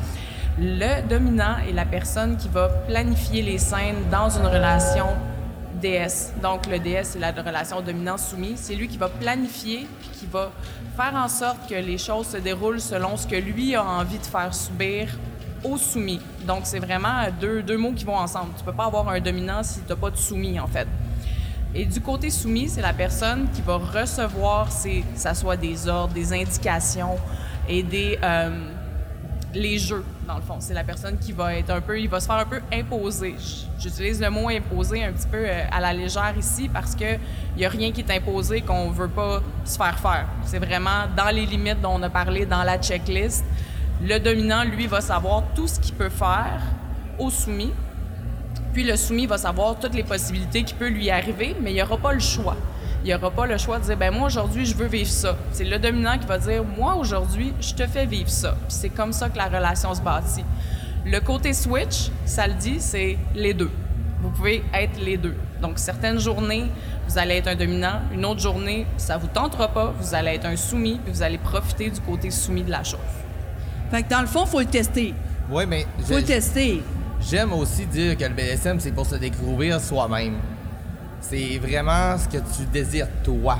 le 0.57 1.07
dominant 1.07 1.57
est 1.67 1.71
la 1.71 1.85
personne 1.85 2.35
qui 2.35 2.49
va 2.49 2.67
planifier 2.67 3.41
les 3.41 3.57
scènes 3.57 4.09
dans 4.11 4.29
une 4.29 4.45
relation 4.45 5.05
DS. 5.81 6.33
Donc, 6.41 6.67
le 6.67 6.79
DS, 6.79 7.03
c'est 7.03 7.19
la 7.19 7.31
relation 7.31 7.81
dominant-soumis. 7.81 8.53
C'est 8.55 8.75
lui 8.75 8.87
qui 8.87 8.97
va 8.97 9.07
planifier 9.07 9.87
puis 10.01 10.09
qui 10.19 10.25
va 10.25 10.51
faire 10.97 11.15
en 11.15 11.29
sorte 11.29 11.69
que 11.69 11.75
les 11.75 11.97
choses 11.97 12.27
se 12.27 12.37
déroulent 12.37 12.81
selon 12.81 13.15
ce 13.15 13.25
que 13.25 13.35
lui 13.35 13.75
a 13.75 13.83
envie 13.83 14.17
de 14.17 14.25
faire 14.25 14.53
subir 14.53 15.07
au 15.63 15.77
soumis. 15.77 16.21
Donc, 16.45 16.61
c'est 16.63 16.79
vraiment 16.79 17.27
deux, 17.39 17.61
deux 17.61 17.77
mots 17.77 17.93
qui 17.93 18.05
vont 18.05 18.17
ensemble. 18.17 18.51
Tu 18.57 18.63
peux 18.63 18.73
pas 18.73 18.85
avoir 18.85 19.07
un 19.09 19.19
dominant 19.19 19.63
si 19.63 19.81
tu 19.81 19.89
n'as 19.89 19.95
pas 19.95 20.09
de 20.09 20.17
soumis, 20.17 20.59
en 20.59 20.67
fait. 20.67 20.87
Et 21.73 21.85
du 21.85 22.01
côté 22.01 22.29
soumis, 22.29 22.67
c'est 22.67 22.81
la 22.81 22.93
personne 22.93 23.47
qui 23.53 23.61
va 23.61 23.77
recevoir, 23.77 24.71
ces, 24.71 25.01
que 25.01 25.19
ça 25.19 25.35
soit 25.35 25.57
des 25.57 25.87
ordres, 25.87 26.13
des 26.13 26.33
indications 26.33 27.17
et 27.67 27.83
des 27.83 28.17
euh, 28.23 28.49
les 29.53 29.77
jeux, 29.77 30.03
dans 30.27 30.35
le 30.35 30.41
fond. 30.41 30.57
C'est 30.59 30.73
la 30.73 30.83
personne 30.83 31.17
qui 31.17 31.31
va 31.31 31.55
être 31.55 31.69
un 31.69 31.81
peu, 31.81 31.99
il 31.99 32.09
va 32.09 32.19
se 32.19 32.25
faire 32.25 32.37
un 32.37 32.45
peu 32.45 32.61
imposer. 32.73 33.35
J'utilise 33.79 34.21
le 34.21 34.29
mot 34.29 34.49
imposer 34.49 35.03
un 35.03 35.11
petit 35.11 35.27
peu 35.27 35.37
euh, 35.37 35.63
à 35.71 35.79
la 35.79 35.93
légère 35.93 36.33
ici 36.37 36.69
parce 36.69 36.95
que 36.95 37.15
il 37.55 37.61
y 37.61 37.65
a 37.65 37.69
rien 37.69 37.91
qui 37.91 38.01
est 38.01 38.11
imposé 38.11 38.61
qu'on 38.61 38.89
veut 38.89 39.07
pas 39.07 39.41
se 39.65 39.77
faire 39.77 39.99
faire. 39.99 40.25
C'est 40.45 40.59
vraiment 40.59 41.05
dans 41.15 41.33
les 41.33 41.45
limites 41.45 41.81
dont 41.81 41.93
on 41.93 42.03
a 42.03 42.09
parlé 42.09 42.45
dans 42.45 42.63
la 42.63 42.77
checklist. 42.77 43.43
Le 44.01 44.17
dominant, 44.19 44.63
lui, 44.63 44.87
va 44.87 45.01
savoir 45.01 45.43
tout 45.55 45.67
ce 45.67 45.79
qu'il 45.79 45.95
peut 45.95 46.09
faire 46.09 46.61
au 47.17 47.29
soumis 47.29 47.73
puis 48.73 48.83
le 48.83 48.95
soumis 48.95 49.25
va 49.25 49.37
savoir 49.37 49.79
toutes 49.79 49.95
les 49.95 50.03
possibilités 50.03 50.63
qui 50.63 50.73
peuvent 50.73 50.89
lui 50.89 51.09
arriver, 51.09 51.55
mais 51.59 51.71
il 51.71 51.75
n'y 51.75 51.81
aura 51.81 51.97
pas 51.97 52.13
le 52.13 52.19
choix. 52.19 52.55
Il 53.03 53.07
n'y 53.07 53.13
aura 53.13 53.31
pas 53.31 53.47
le 53.47 53.57
choix 53.57 53.79
de 53.79 53.85
dire, 53.85 53.97
ben 53.97 54.13
moi 54.13 54.27
aujourd'hui, 54.27 54.65
je 54.65 54.75
veux 54.75 54.87
vivre 54.87 55.09
ça. 55.09 55.37
C'est 55.51 55.63
le 55.63 55.79
dominant 55.79 56.17
qui 56.17 56.27
va 56.27 56.37
dire, 56.37 56.63
moi 56.63 56.95
aujourd'hui, 56.95 57.53
je 57.61 57.73
te 57.73 57.87
fais 57.87 58.05
vivre 58.05 58.29
ça. 58.29 58.51
Puis 58.67 58.77
c'est 58.77 58.89
comme 58.89 59.13
ça 59.13 59.29
que 59.29 59.37
la 59.37 59.45
relation 59.45 59.93
se 59.95 60.01
bâtit. 60.01 60.43
Le 61.05 61.19
côté 61.19 61.53
switch, 61.53 62.11
ça 62.25 62.45
le 62.47 62.53
dit, 62.53 62.79
c'est 62.79 63.17
les 63.33 63.53
deux. 63.53 63.71
Vous 64.21 64.29
pouvez 64.29 64.63
être 64.73 64.99
les 64.99 65.17
deux. 65.17 65.35
Donc 65.61 65.79
certaines 65.79 66.19
journées, 66.19 66.65
vous 67.07 67.17
allez 67.17 67.35
être 67.35 67.47
un 67.47 67.55
dominant. 67.55 68.01
Une 68.13 68.25
autre 68.25 68.41
journée, 68.41 68.85
ça 68.97 69.17
vous 69.17 69.27
tentera 69.27 69.69
pas. 69.69 69.93
Vous 69.99 70.13
allez 70.13 70.31
être 70.31 70.45
un 70.45 70.57
soumis, 70.57 70.99
puis 71.03 71.11
vous 71.13 71.23
allez 71.23 71.37
profiter 71.37 71.89
du 71.89 72.01
côté 72.01 72.29
soumis 72.29 72.63
de 72.63 72.71
la 72.71 72.83
chose. 72.83 72.99
Fait 73.91 74.03
que 74.03 74.09
dans 74.09 74.21
le 74.21 74.27
fond, 74.27 74.45
faut 74.45 74.59
le 74.59 74.65
tester. 74.65 75.13
Oui, 75.49 75.63
mais 75.67 75.85
Faut 76.05 76.15
le 76.17 76.23
tester. 76.23 76.83
j'aime 77.21 77.53
aussi 77.53 77.85
dire 77.85 78.15
que 78.17 78.23
le 78.23 78.29
BDSM, 78.33 78.79
c'est 78.79 78.91
pour 78.91 79.05
se 79.05 79.15
découvrir 79.15 79.79
soi-même. 79.81 80.35
C'est 81.21 81.57
vraiment 81.61 82.17
ce 82.17 82.27
que 82.27 82.37
tu 82.37 82.65
désires 82.71 83.07
toi. 83.23 83.57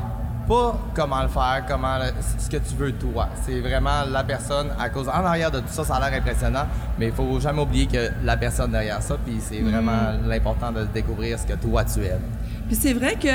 Pas 0.47 0.79
comment 0.95 1.21
le 1.21 1.27
faire, 1.27 1.63
comment 1.67 1.97
le- 1.97 2.13
ce 2.39 2.49
que 2.49 2.57
tu 2.57 2.73
veux 2.75 2.91
toi. 2.93 3.29
C'est 3.45 3.59
vraiment 3.59 4.03
la 4.09 4.23
personne 4.23 4.69
à 4.79 4.89
cause. 4.89 5.07
En 5.07 5.23
arrière 5.25 5.51
de 5.51 5.59
tout 5.59 5.67
ça, 5.69 5.83
ça 5.83 5.95
a 5.95 6.09
l'air 6.09 6.19
impressionnant, 6.19 6.65
mais 6.97 7.07
il 7.07 7.13
faut 7.13 7.39
jamais 7.39 7.61
oublier 7.61 7.85
que 7.85 8.09
la 8.23 8.35
personne 8.37 8.71
derrière 8.71 9.01
ça, 9.03 9.15
puis 9.23 9.37
c'est 9.41 9.59
vraiment 9.61 10.13
Mm. 10.23 10.27
l'important 10.27 10.71
de 10.71 10.85
découvrir 10.85 11.37
ce 11.37 11.45
que 11.45 11.53
toi 11.53 11.83
tu 11.83 11.99
aimes. 12.03 12.21
Puis 12.67 12.75
c'est 12.75 12.93
vrai 12.93 13.15
que 13.15 13.27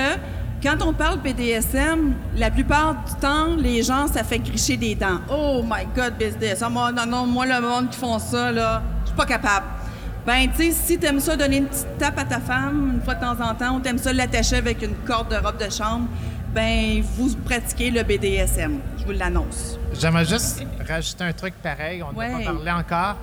Quand 0.63 0.77
on 0.83 0.93
parle 0.95 1.21
BDSM, 1.21 2.15
la 2.37 2.51
plupart 2.51 2.95
du 3.05 3.15
temps, 3.21 3.55
les 3.57 3.83
gens, 3.83 4.07
ça 4.07 4.25
fait 4.25 4.39
gricher 4.39 4.77
des 4.79 4.95
dents. 4.95 5.21
Oh 5.31 5.63
my 5.63 5.87
God, 5.95 6.15
BDSM. 6.19 6.73
Moi, 6.73 6.91
non, 6.93 7.05
non, 7.07 7.27
moi, 7.27 7.45
le 7.45 7.61
monde 7.61 7.91
qui 7.91 7.99
font 7.99 8.19
ça, 8.19 8.51
là, 8.51 8.83
je 9.03 9.09
suis 9.09 9.17
pas 9.17 9.27
capable. 9.27 9.67
Ben, 10.27 10.49
tu 10.51 10.57
sais, 10.57 10.71
si 10.71 10.99
t'aimes 10.99 11.21
ça 11.21 11.37
donner 11.37 11.59
une 11.59 11.67
petite 11.67 11.99
tape 11.99 12.19
à 12.19 12.25
ta 12.25 12.41
femme 12.41 12.93
une 12.95 13.03
fois 13.03 13.15
de 13.15 13.21
temps 13.21 13.39
en 13.47 13.55
temps, 13.55 13.77
ou 13.77 13.81
t'aimes 13.81 13.99
ça 13.99 14.11
l'attacher 14.15 14.57
avec 14.57 14.81
une 14.83 14.95
corde 15.07 15.31
de 15.31 15.37
robe 15.37 15.59
de 15.63 15.71
chambre, 15.71 16.09
ben, 16.55 17.03
vous 17.15 17.35
pratiquez 17.45 17.91
le 17.91 18.03
BDSM. 18.03 18.79
Je 18.99 19.05
vous 19.05 19.13
l'annonce. 19.13 19.79
J'aimerais 19.93 20.25
juste 20.25 20.65
rajouter 20.89 21.25
un 21.25 21.33
truc 21.35 21.53
pareil, 21.63 22.03
on 22.03 22.11
n'a 22.13 22.19
Ouais. 22.19 22.45
pas 22.45 22.53
parlé 22.53 22.71
encore. 22.71 23.17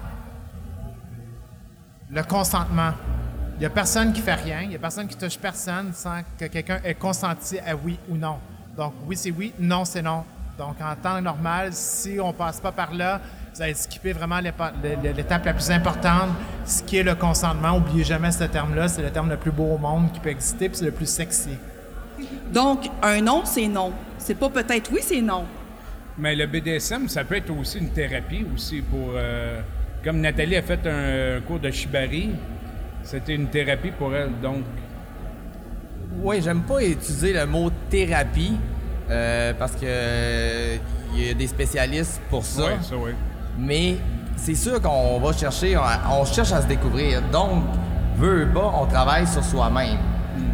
Le 2.11 2.21
consentement. 2.23 2.91
Il 3.61 3.65
n'y 3.65 3.67
a 3.67 3.75
personne 3.75 4.11
qui 4.11 4.21
fait 4.21 4.33
rien, 4.33 4.61
il 4.63 4.69
n'y 4.69 4.75
a 4.75 4.79
personne 4.79 5.07
qui 5.07 5.15
touche 5.15 5.37
personne 5.37 5.91
sans 5.93 6.21
que 6.39 6.45
quelqu'un 6.45 6.79
ait 6.83 6.95
consenti 6.95 7.59
à 7.59 7.75
oui 7.75 7.99
ou 8.09 8.17
non. 8.17 8.39
Donc, 8.75 8.91
oui, 9.05 9.15
c'est 9.15 9.29
oui, 9.29 9.53
non, 9.59 9.85
c'est 9.85 10.01
non. 10.01 10.23
Donc, 10.57 10.77
en 10.81 10.95
temps 10.95 11.21
normal, 11.21 11.69
si 11.71 12.17
on 12.19 12.33
passe 12.33 12.59
pas 12.59 12.71
par 12.71 12.91
là, 12.91 13.21
vous 13.53 13.61
allez 13.61 13.75
skipper 13.75 14.13
vraiment 14.13 14.39
l'étape 14.39 15.45
la 15.45 15.53
plus 15.53 15.69
importante, 15.69 16.29
ce 16.65 16.81
qui 16.81 16.97
est 16.97 17.03
le 17.03 17.13
consentement. 17.13 17.77
Oubliez 17.77 18.03
jamais 18.03 18.31
ce 18.31 18.45
terme-là, 18.45 18.87
c'est 18.87 19.03
le 19.03 19.11
terme 19.11 19.29
le 19.29 19.37
plus 19.37 19.51
beau 19.51 19.75
au 19.75 19.77
monde 19.77 20.11
qui 20.11 20.19
peut 20.19 20.29
exister, 20.29 20.67
puis 20.67 20.79
c'est 20.79 20.85
le 20.85 20.91
plus 20.91 21.07
sexy. 21.07 21.55
Donc, 22.51 22.89
un 23.03 23.21
non, 23.21 23.43
c'est 23.45 23.67
non. 23.67 23.93
C'est 24.17 24.39
pas 24.39 24.49
peut-être 24.49 24.89
oui, 24.91 25.01
c'est 25.03 25.21
non. 25.21 25.45
Mais 26.17 26.35
le 26.35 26.47
BDSM, 26.47 27.07
ça 27.07 27.23
peut 27.23 27.35
être 27.35 27.51
aussi 27.51 27.77
une 27.77 27.91
thérapie 27.91 28.43
aussi 28.55 28.81
pour... 28.81 29.11
euh, 29.13 29.61
comme 30.03 30.19
Nathalie 30.19 30.55
a 30.55 30.63
fait 30.63 30.79
un 30.87 31.41
cours 31.41 31.59
de 31.59 31.69
shibari, 31.69 32.31
c'était 33.03 33.35
une 33.35 33.47
thérapie 33.47 33.91
pour 33.91 34.15
elle, 34.15 34.31
donc... 34.41 34.63
Oui, 36.23 36.41
j'aime 36.41 36.61
pas 36.61 36.83
utiliser 36.83 37.33
le 37.33 37.45
mot 37.45 37.71
thérapie 37.89 38.57
euh, 39.09 39.53
parce 39.57 39.71
que 39.73 40.75
il 41.15 41.27
y 41.27 41.29
a 41.29 41.33
des 41.33 41.47
spécialistes 41.47 42.21
pour 42.29 42.43
ça. 42.45 42.63
Ouais, 42.63 42.77
ça, 42.81 42.95
oui. 42.97 43.11
Mais 43.57 43.95
c'est 44.35 44.55
sûr 44.55 44.81
qu'on 44.81 45.19
va 45.19 45.33
chercher, 45.33 45.77
on, 45.77 45.81
on 46.21 46.25
cherche 46.25 46.51
à 46.51 46.61
se 46.61 46.67
découvrir. 46.67 47.21
Donc, 47.31 47.63
veut 48.17 48.47
pas, 48.53 48.71
on 48.81 48.85
travaille 48.85 49.25
sur 49.25 49.43
soi-même. 49.43 49.97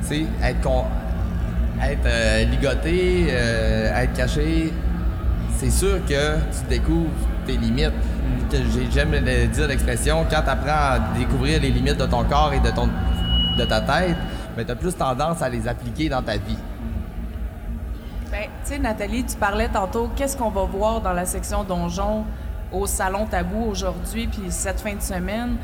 Tu 0.02 0.08
sais, 0.08 0.26
être, 0.44 0.62
con- 0.62 0.86
être 1.84 2.06
euh, 2.06 2.44
ligoté, 2.46 3.28
euh, 3.30 4.04
être 4.04 4.14
caché, 4.14 4.72
c'est 5.58 5.72
sûr 5.72 6.06
que 6.06 6.36
tu 6.38 6.70
découvres 6.70 7.10
tes 7.46 7.58
limites. 7.58 7.92
J'aime 8.92 9.12
dire 9.52 9.68
l'expression, 9.68 10.26
quand 10.30 10.42
tu 10.42 10.50
apprends 10.50 10.96
à 10.96 11.00
découvrir 11.18 11.62
les 11.62 11.70
limites 11.70 11.98
de 11.98 12.06
ton 12.06 12.24
corps 12.24 12.54
et 12.54 12.60
de, 12.60 12.72
ton, 12.72 12.88
de 13.58 13.66
ta 13.66 13.82
tête, 13.82 14.16
mais 14.56 14.66
tu 14.66 14.72
as 14.72 14.76
plus 14.76 14.96
tendance 14.96 15.42
à 15.42 15.50
les 15.50 15.68
appliquer 15.68 16.10
dans 16.10 16.22
ta 16.22 16.34
vie. 16.34 16.58
Ben, 18.32 18.44
tu 18.64 18.74
sais, 18.74 18.80
Nathalie, 18.80 19.24
tu 19.26 19.36
parlais 19.38 19.70
tantôt, 19.70 20.10
qu'est-ce 20.16 20.36
qu'on 20.38 20.50
va 20.50 20.64
voir 20.64 21.02
dans 21.02 21.14
la 21.14 21.26
section 21.26 21.64
donjon 21.64 22.26
au 22.72 22.86
Salon 22.86 23.26
Tabou 23.26 23.66
aujourd'hui, 23.70 24.28
puis 24.28 24.50
cette 24.50 24.80
fin 24.80 24.96
de 24.96 25.02
semaine? 25.02 25.58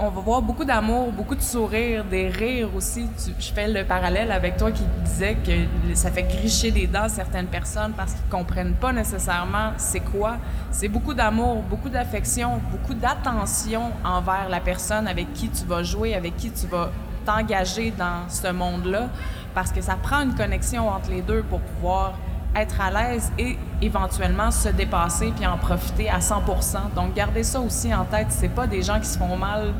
On 0.00 0.10
va 0.10 0.20
voir 0.20 0.42
beaucoup 0.42 0.64
d'amour, 0.64 1.10
beaucoup 1.10 1.34
de 1.34 1.42
sourires, 1.42 2.04
des 2.04 2.28
rires 2.28 2.72
aussi. 2.76 3.08
Je 3.36 3.52
fais 3.52 3.66
le 3.66 3.84
parallèle 3.84 4.30
avec 4.30 4.56
toi 4.56 4.70
qui 4.70 4.84
disais 5.04 5.36
que 5.44 5.94
ça 5.96 6.12
fait 6.12 6.22
gricher 6.22 6.70
des 6.70 6.86
dents 6.86 7.08
certaines 7.08 7.48
personnes 7.48 7.92
parce 7.96 8.12
qu'ils 8.12 8.30
comprennent 8.30 8.74
pas 8.74 8.92
nécessairement 8.92 9.72
c'est 9.76 9.98
quoi. 9.98 10.36
C'est 10.70 10.86
beaucoup 10.86 11.14
d'amour, 11.14 11.62
beaucoup 11.62 11.88
d'affection, 11.88 12.60
beaucoup 12.70 12.94
d'attention 12.94 13.90
envers 14.04 14.48
la 14.48 14.60
personne 14.60 15.08
avec 15.08 15.32
qui 15.32 15.48
tu 15.48 15.64
vas 15.64 15.82
jouer, 15.82 16.14
avec 16.14 16.36
qui 16.36 16.52
tu 16.52 16.68
vas 16.68 16.90
t'engager 17.26 17.90
dans 17.90 18.28
ce 18.28 18.52
monde-là, 18.52 19.08
parce 19.52 19.72
que 19.72 19.80
ça 19.80 19.96
prend 20.00 20.20
une 20.20 20.34
connexion 20.36 20.88
entre 20.88 21.10
les 21.10 21.22
deux 21.22 21.42
pour 21.42 21.58
pouvoir 21.58 22.12
être 22.56 22.80
à 22.80 22.90
l'aise 22.90 23.30
et 23.38 23.56
éventuellement 23.82 24.50
se 24.50 24.68
dépasser 24.70 25.32
puis 25.36 25.46
en 25.46 25.56
profiter 25.58 26.08
à 26.08 26.18
100% 26.18 26.94
Donc, 26.96 27.14
gardez 27.14 27.42
ça 27.42 27.60
aussi 27.60 27.94
en 27.94 28.04
tête. 28.04 28.28
C'est 28.30 28.48
pas 28.48 28.66
des 28.66 28.82
gens 28.82 28.98
qui 28.98 29.06
se 29.06 29.18
font 29.18 29.36
mal 29.36 29.72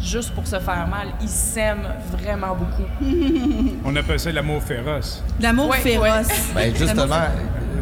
juste 0.00 0.34
pour 0.34 0.46
se 0.46 0.58
faire 0.58 0.86
mal. 0.88 1.08
Ils 1.20 1.28
s'aiment 1.28 1.88
vraiment 2.10 2.54
beaucoup. 2.56 2.88
On 3.84 3.94
appelle 3.96 4.18
ça 4.20 4.32
l'amour 4.32 4.62
féroce. 4.62 5.22
L'amour 5.40 5.70
Ouais, 5.70 5.78
féroce. 5.78 6.28
Ben 6.54 6.74
justement, 6.74 7.20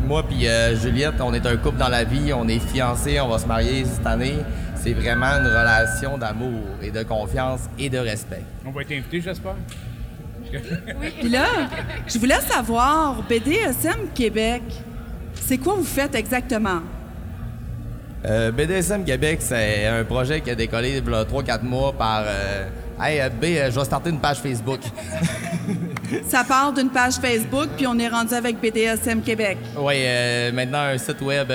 moi 0.06 0.22
puis 0.26 0.46
euh, 0.46 0.76
Juliette, 0.76 1.20
on 1.20 1.32
est 1.32 1.46
un 1.46 1.56
couple 1.56 1.78
dans 1.78 1.88
la 1.88 2.04
vie, 2.04 2.32
on 2.32 2.46
est 2.48 2.58
fiancés, 2.58 3.20
on 3.20 3.28
va 3.28 3.38
se 3.38 3.46
marier 3.46 3.84
cette 3.84 4.06
année. 4.06 4.38
C'est 4.74 4.92
vraiment 4.94 5.26
une 5.26 5.46
relation 5.46 6.16
d'amour 6.18 6.62
et 6.82 6.90
de 6.90 7.02
confiance 7.02 7.60
et 7.78 7.88
de 7.90 7.98
respect. 7.98 8.42
On 8.64 8.70
va 8.70 8.82
être 8.82 8.92
invité, 8.92 9.20
j'espère? 9.20 9.54
Puis 11.20 11.28
là, 11.28 11.46
je 12.06 12.18
voulais 12.18 12.40
savoir, 12.40 13.22
BDSM 13.28 14.08
Québec, 14.14 14.62
c'est 15.34 15.58
quoi 15.58 15.74
vous 15.74 15.84
faites 15.84 16.14
exactement? 16.14 16.80
Euh, 18.24 18.50
BDSM 18.50 19.04
Québec, 19.04 19.38
c'est 19.40 19.86
un 19.86 20.04
projet 20.04 20.40
qui 20.40 20.50
a 20.50 20.54
décollé 20.54 20.90
il 20.90 21.10
y 21.10 21.14
a 21.14 21.24
3-4 21.24 21.62
mois 21.62 21.92
par 21.92 22.22
euh, 22.26 22.68
Hey 23.00 23.18
B, 23.30 23.44
euh, 23.44 23.70
je 23.70 23.78
vais 23.78 23.84
starter 23.84 24.10
une 24.10 24.20
page 24.20 24.38
Facebook. 24.38 24.80
Ça 26.28 26.44
part 26.44 26.72
d'une 26.72 26.90
page 26.90 27.14
Facebook, 27.14 27.68
puis 27.76 27.86
on 27.86 27.98
est 27.98 28.08
rendu 28.08 28.34
avec 28.34 28.60
BDSM 28.60 29.22
Québec. 29.22 29.56
Oui, 29.76 29.94
euh, 29.96 30.52
maintenant 30.52 30.80
un 30.80 30.98
site 30.98 31.22
web 31.22 31.50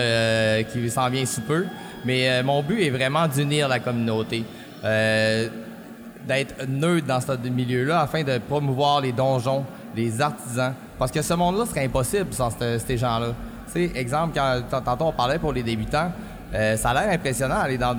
qui 0.71 0.89
s'en 0.89 1.09
vient 1.09 1.25
sous 1.25 1.41
peu. 1.41 1.65
Mais 2.03 2.41
mon 2.43 2.61
but 2.61 2.81
est 2.81 2.91
vraiment 2.91 3.27
d'unir 3.27 3.67
la 3.67 3.79
communauté. 3.79 4.43
D'être 6.27 6.67
neutre 6.67 7.05
dans 7.05 7.21
ce 7.21 7.33
milieu-là 7.47 8.01
afin 8.01 8.23
de 8.23 8.37
promouvoir 8.39 9.01
les 9.01 9.11
donjons, 9.11 9.63
les 9.95 10.19
artisans. 10.21 10.73
Parce 10.97 11.11
que 11.11 11.21
ce 11.21 11.33
monde-là 11.33 11.65
serait 11.65 11.85
impossible 11.85 12.33
sans 12.33 12.49
ce- 12.49 12.79
ces 12.79 12.97
gens-là. 12.97 13.27
Tu 13.71 13.91
exemple, 13.95 14.39
quand 14.69 14.81
tantôt 14.81 15.05
on 15.05 15.11
parlait 15.11 15.37
pour 15.39 15.51
les 15.53 15.61
débutants, 15.63 16.11
euh, 16.53 16.77
ça 16.77 16.91
a 16.91 16.93
l'air 16.93 17.13
impressionnant 17.13 17.61
d'aller 17.61 17.77
dans, 17.77 17.95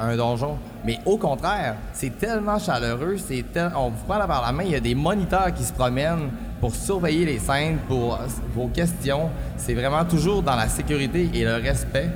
un 0.00 0.16
donjon. 0.16 0.56
Mais 0.84 0.98
au 1.06 1.16
contraire, 1.16 1.76
c'est 1.92 2.18
tellement 2.18 2.58
chaleureux, 2.58 3.16
c'est 3.18 3.44
on 3.76 3.90
vous 3.90 4.04
prend 4.06 4.18
la 4.18 4.26
main, 4.52 4.64
il 4.64 4.72
y 4.72 4.74
a 4.74 4.80
des 4.80 4.94
moniteurs 4.94 5.54
qui 5.54 5.62
se 5.62 5.72
promènent 5.72 6.30
pour 6.60 6.74
surveiller 6.74 7.24
les 7.24 7.38
scènes, 7.38 7.78
pour 7.88 8.18
vos 8.54 8.68
questions. 8.68 9.30
C'est 9.56 9.74
vraiment 9.74 10.04
toujours 10.04 10.42
dans 10.42 10.56
la 10.56 10.68
sécurité 10.68 11.30
et 11.34 11.44
le 11.44 11.54
respect. 11.56 12.10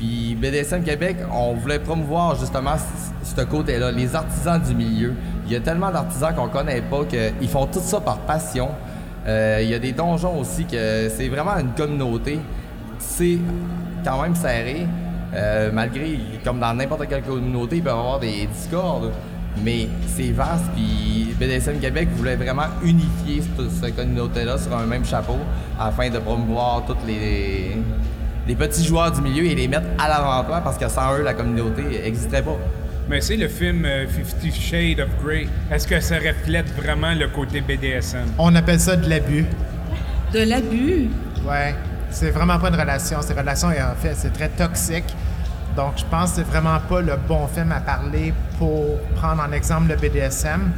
Puis 0.00 0.34
BDSM 0.34 0.82
Québec, 0.82 1.18
on 1.30 1.52
voulait 1.52 1.78
promouvoir 1.78 2.34
justement 2.34 2.76
ce 3.22 3.42
côté-là, 3.42 3.92
les 3.92 4.16
artisans 4.16 4.58
du 4.58 4.74
milieu. 4.74 5.12
Il 5.44 5.52
y 5.52 5.56
a 5.56 5.60
tellement 5.60 5.90
d'artisans 5.90 6.34
qu'on 6.34 6.48
connaît 6.48 6.80
pas 6.80 7.04
qu'ils 7.04 7.48
font 7.50 7.66
tout 7.66 7.80
ça 7.80 8.00
par 8.00 8.16
passion. 8.20 8.70
Euh, 9.28 9.58
il 9.62 9.68
y 9.68 9.74
a 9.74 9.78
des 9.78 9.92
donjons 9.92 10.40
aussi 10.40 10.64
que 10.64 11.10
c'est 11.14 11.28
vraiment 11.28 11.54
une 11.58 11.72
communauté. 11.72 12.38
C'est 12.98 13.40
quand 14.02 14.22
même 14.22 14.34
serré, 14.34 14.86
euh, 15.34 15.70
malgré, 15.70 16.18
comme 16.42 16.60
dans 16.60 16.72
n'importe 16.72 17.06
quelle 17.06 17.22
communauté, 17.22 17.76
il 17.76 17.82
peut 17.82 17.90
y 17.90 17.92
avoir 17.92 18.20
des 18.20 18.46
discordes. 18.46 19.10
Mais 19.62 19.86
c'est 20.06 20.32
vaste, 20.32 20.64
puis 20.74 21.34
BDSM 21.38 21.78
Québec 21.78 22.08
voulait 22.14 22.36
vraiment 22.36 22.68
unifier 22.82 23.42
cette 23.82 23.96
communauté-là 23.96 24.56
sur 24.56 24.74
un 24.74 24.86
même 24.86 25.04
chapeau 25.04 25.36
afin 25.78 26.08
de 26.08 26.18
promouvoir 26.20 26.86
toutes 26.86 27.06
les, 27.06 27.76
les 28.46 28.54
petits 28.54 28.84
joueurs 28.84 29.12
du 29.12 29.20
milieu 29.20 29.44
et 29.44 29.54
les 29.54 29.68
mettre 29.68 29.86
à 29.98 30.08
l'avant-plan 30.08 30.60
parce 30.62 30.78
que 30.78 30.88
sans 30.88 31.18
eux, 31.18 31.22
la 31.22 31.34
communauté 31.34 31.82
n'existerait 31.82 32.42
pas. 32.42 32.58
Mais 33.08 33.20
c'est 33.20 33.36
le 33.36 33.48
film 33.48 33.84
euh, 33.84 34.06
Fifty 34.06 34.52
Shades 34.52 35.00
of 35.00 35.08
Grey. 35.24 35.46
Est-ce 35.70 35.86
que 35.86 35.98
ça 36.00 36.16
reflète 36.16 36.68
vraiment 36.76 37.12
le 37.12 37.28
côté 37.28 37.60
BDSM? 37.60 38.26
On 38.38 38.54
appelle 38.54 38.78
ça 38.78 38.96
de 38.96 39.08
l'abus. 39.08 39.46
De 40.32 40.40
l'abus? 40.40 41.08
Ouais, 41.44 41.74
c'est 42.10 42.30
vraiment 42.30 42.58
pas 42.58 42.68
une 42.68 42.76
relation. 42.76 43.20
Cette 43.22 43.36
relation 43.38 43.70
est 43.72 43.82
en 43.82 43.94
fait, 43.96 44.14
c'est 44.14 44.32
très 44.32 44.48
toxique. 44.48 45.04
Donc, 45.76 45.94
je 45.96 46.04
pense 46.04 46.30
que 46.30 46.36
c'est 46.36 46.46
vraiment 46.46 46.78
pas 46.88 47.00
le 47.00 47.14
bon 47.28 47.46
film 47.46 47.72
à 47.72 47.80
parler 47.80 48.32
pour 48.58 48.98
prendre 49.16 49.42
en 49.42 49.52
exemple 49.52 49.88
le 49.88 49.96
BDSM. 49.96 50.70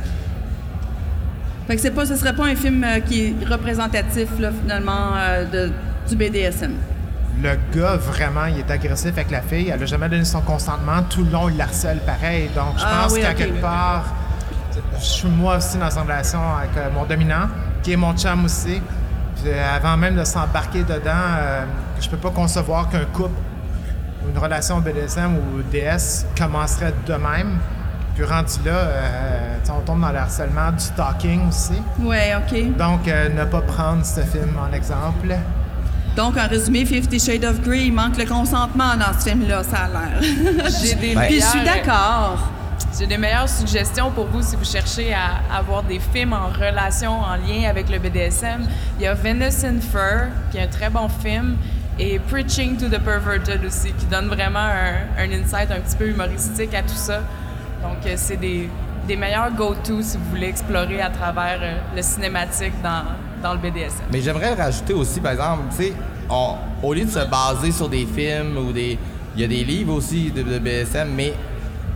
Fait 1.66 1.76
que 1.76 1.80
c'est 1.80 1.90
pas, 1.90 2.06
ce 2.06 2.16
serait 2.16 2.34
pas 2.34 2.46
un 2.46 2.56
film 2.56 2.84
euh, 2.84 3.00
qui 3.00 3.26
est 3.26 3.44
représentatif, 3.46 4.28
là, 4.38 4.50
finalement, 4.62 5.16
euh, 5.16 5.44
de, 5.44 5.72
du 6.08 6.16
BDSM. 6.16 6.72
Le 7.42 7.56
gars, 7.74 7.96
vraiment, 7.96 8.46
il 8.46 8.58
est 8.58 8.70
agressif 8.70 9.08
avec 9.12 9.30
la 9.30 9.40
fille. 9.42 9.68
Elle 9.74 9.82
a 9.82 9.86
jamais 9.86 10.08
donné 10.08 10.24
son 10.24 10.40
consentement. 10.42 11.02
Tout 11.08 11.24
le 11.24 11.30
long, 11.30 11.48
il 11.48 11.60
harcèle 11.60 11.98
pareil. 12.06 12.48
Donc, 12.54 12.78
je 12.78 12.84
Ah 12.86 13.02
pense 13.02 13.12
oui, 13.14 13.20
qu'à 13.20 13.34
quelque 13.34 13.60
part, 13.60 14.04
je 14.98 15.04
suis 15.04 15.28
moi 15.28 15.56
aussi 15.56 15.76
dans 15.78 15.90
une 15.90 16.02
relation 16.04 16.40
avec 16.56 16.76
euh, 16.76 16.88
mon 16.94 17.04
dominant, 17.04 17.48
qui 17.82 17.92
est 17.92 17.96
mon 17.96 18.16
chum 18.16 18.44
aussi. 18.44 18.80
Puis, 19.36 19.46
euh, 19.50 19.76
avant 19.76 19.96
même 19.96 20.14
de 20.16 20.24
s'embarquer 20.24 20.84
dedans, 20.84 21.10
euh, 21.40 21.64
je 22.00 22.08
peux 22.08 22.16
pas 22.16 22.30
concevoir 22.30 22.88
qu'un 22.88 23.04
couple 23.06 23.34
ou 24.24 24.30
une 24.30 24.38
relation 24.38 24.78
BDSM 24.80 25.34
ou 25.36 25.62
DS 25.62 26.26
commencerait 26.38 26.94
de 27.06 27.14
même. 27.14 27.58
Puis 28.14 28.24
rendu 28.24 28.52
là, 28.66 28.72
euh, 28.72 29.56
on 29.70 29.80
tombe 29.80 30.00
dans 30.02 30.10
le 30.12 30.18
harcèlement, 30.18 30.70
du 30.72 30.80
stalking 30.84 31.48
aussi. 31.48 31.82
Ouais, 31.98 32.34
OK. 32.36 32.76
Donc, 32.76 33.08
euh, 33.08 33.30
ne 33.30 33.44
pas 33.46 33.62
prendre 33.62 34.04
ce 34.04 34.20
film 34.20 34.56
en 34.58 34.72
exemple. 34.76 35.34
Donc, 36.16 36.36
en 36.36 36.46
résumé, 36.46 36.84
Fifty 36.84 37.18
Shades 37.18 37.44
of 37.44 37.62
Grey, 37.62 37.86
il 37.86 37.92
manque 37.92 38.18
le 38.18 38.26
consentement 38.26 38.96
dans 38.96 39.18
ce 39.18 39.30
film-là, 39.30 39.62
ça 39.64 39.84
a 39.84 39.88
l'air. 39.88 40.22
J'ai 40.82 40.94
des 40.94 41.14
Puis 41.14 41.40
je 41.40 41.46
suis 41.46 41.64
d'accord. 41.64 42.50
J'ai 42.98 43.06
des 43.06 43.16
meilleures 43.16 43.48
suggestions 43.48 44.10
pour 44.10 44.26
vous 44.26 44.42
si 44.42 44.54
vous 44.54 44.64
cherchez 44.64 45.14
à 45.14 45.56
avoir 45.56 45.82
des 45.82 45.98
films 45.98 46.34
en 46.34 46.48
relation, 46.48 47.12
en 47.12 47.36
lien 47.36 47.68
avec 47.68 47.88
le 47.88 47.98
BDSM. 47.98 48.66
Il 48.98 49.04
y 49.04 49.06
a 49.06 49.14
Venison 49.14 49.80
Fur, 49.80 50.26
qui 50.50 50.58
est 50.58 50.64
un 50.64 50.66
très 50.66 50.90
bon 50.90 51.08
film, 51.08 51.56
et 51.98 52.18
Preaching 52.18 52.76
to 52.76 52.88
the 52.88 53.00
Perverted 53.00 53.64
aussi, 53.64 53.92
qui 53.92 54.04
donne 54.04 54.26
vraiment 54.26 54.58
un, 54.58 55.22
un 55.22 55.32
insight 55.32 55.70
un 55.70 55.80
petit 55.80 55.96
peu 55.96 56.08
humoristique 56.08 56.74
à 56.74 56.82
tout 56.82 56.88
ça. 56.94 57.20
Donc, 57.82 58.04
euh, 58.04 58.12
c'est 58.16 58.36
des, 58.36 58.68
des 59.08 59.16
meilleurs 59.16 59.50
go-to 59.52 60.02
si 60.02 60.18
vous 60.18 60.24
voulez 60.30 60.48
explorer 60.48 61.00
à 61.00 61.08
travers 61.08 61.58
euh, 61.62 61.78
le 61.96 62.02
cinématique 62.02 62.74
dans, 62.82 63.04
dans 63.42 63.54
le 63.54 63.58
BDSM. 63.58 64.06
Mais 64.10 64.20
j'aimerais 64.20 64.54
rajouter 64.54 64.92
aussi, 64.92 65.20
par 65.20 65.32
exemple, 65.32 65.62
tu 65.70 65.84
sais, 65.84 65.92
au 66.82 66.94
lieu 66.94 67.04
de 67.04 67.10
se 67.10 67.24
baser 67.26 67.72
sur 67.72 67.88
des 67.88 68.06
films 68.06 68.56
ou 68.56 68.72
des. 68.72 68.98
Il 69.34 69.40
y 69.40 69.44
a 69.44 69.48
des 69.48 69.64
livres 69.64 69.94
aussi 69.94 70.30
de, 70.30 70.42
BDSM, 70.42 71.08
mais 71.14 71.32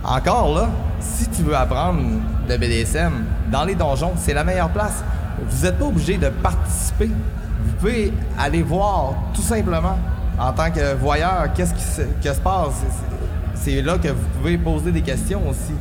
encore 0.03 0.55
là, 0.55 0.71
si 1.01 1.29
tu 1.29 1.43
veux 1.43 1.55
apprendre 1.55 2.01
de 2.49 2.57
BDSM, 2.57 3.13
dans 3.53 3.65
les 3.65 3.75
donjons, 3.75 4.13
c'est 4.17 4.33
la 4.33 4.43
meilleure 4.43 4.71
place. 4.71 5.05
Vous 5.47 5.65
n'êtes 5.65 5.79
pas 5.79 5.85
obligé 5.85 6.17
de 6.17 6.31
participer. 6.31 7.09
Vous 7.09 7.73
pouvez 7.79 8.13
aller 8.39 8.63
voir 8.63 9.15
tout 9.35 9.43
simplement 9.43 9.99
en 10.39 10.53
tant 10.53 10.71
que 10.71 10.95
voyeur 10.95 11.53
qu'est-ce 11.55 11.75
qui 11.75 11.83
se, 11.83 12.03
se 12.03 12.41
passe. 12.41 12.83
C'est 13.55 13.83
là 13.83 13.99
que 13.99 14.09
vous 14.09 14.29
pouvez 14.39 14.57
poser 14.57 14.93
des 14.93 15.03
questions 15.03 15.43
aussi. 15.49 15.75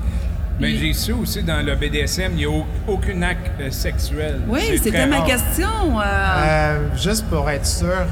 Mais 0.59 0.75
j'ai 0.77 0.93
su 0.93 1.11
aussi 1.11 1.43
dans 1.43 1.65
le 1.65 1.75
BDSM, 1.75 2.31
il 2.31 2.37
n'y 2.37 2.45
a 2.45 2.49
au- 2.49 2.65
aucun 2.87 3.21
acte 3.23 3.51
euh, 3.59 3.69
sexuel. 3.71 4.39
Oui, 4.47 4.61
C'est 4.69 4.77
c'était 4.77 5.05
ma 5.05 5.17
rare. 5.17 5.25
question. 5.25 5.67
euh, 5.99 6.03
Euh, 6.03 6.79
juste 6.95 7.25
pour 7.27 7.49
être 7.49 7.65
sûr, 7.65 8.05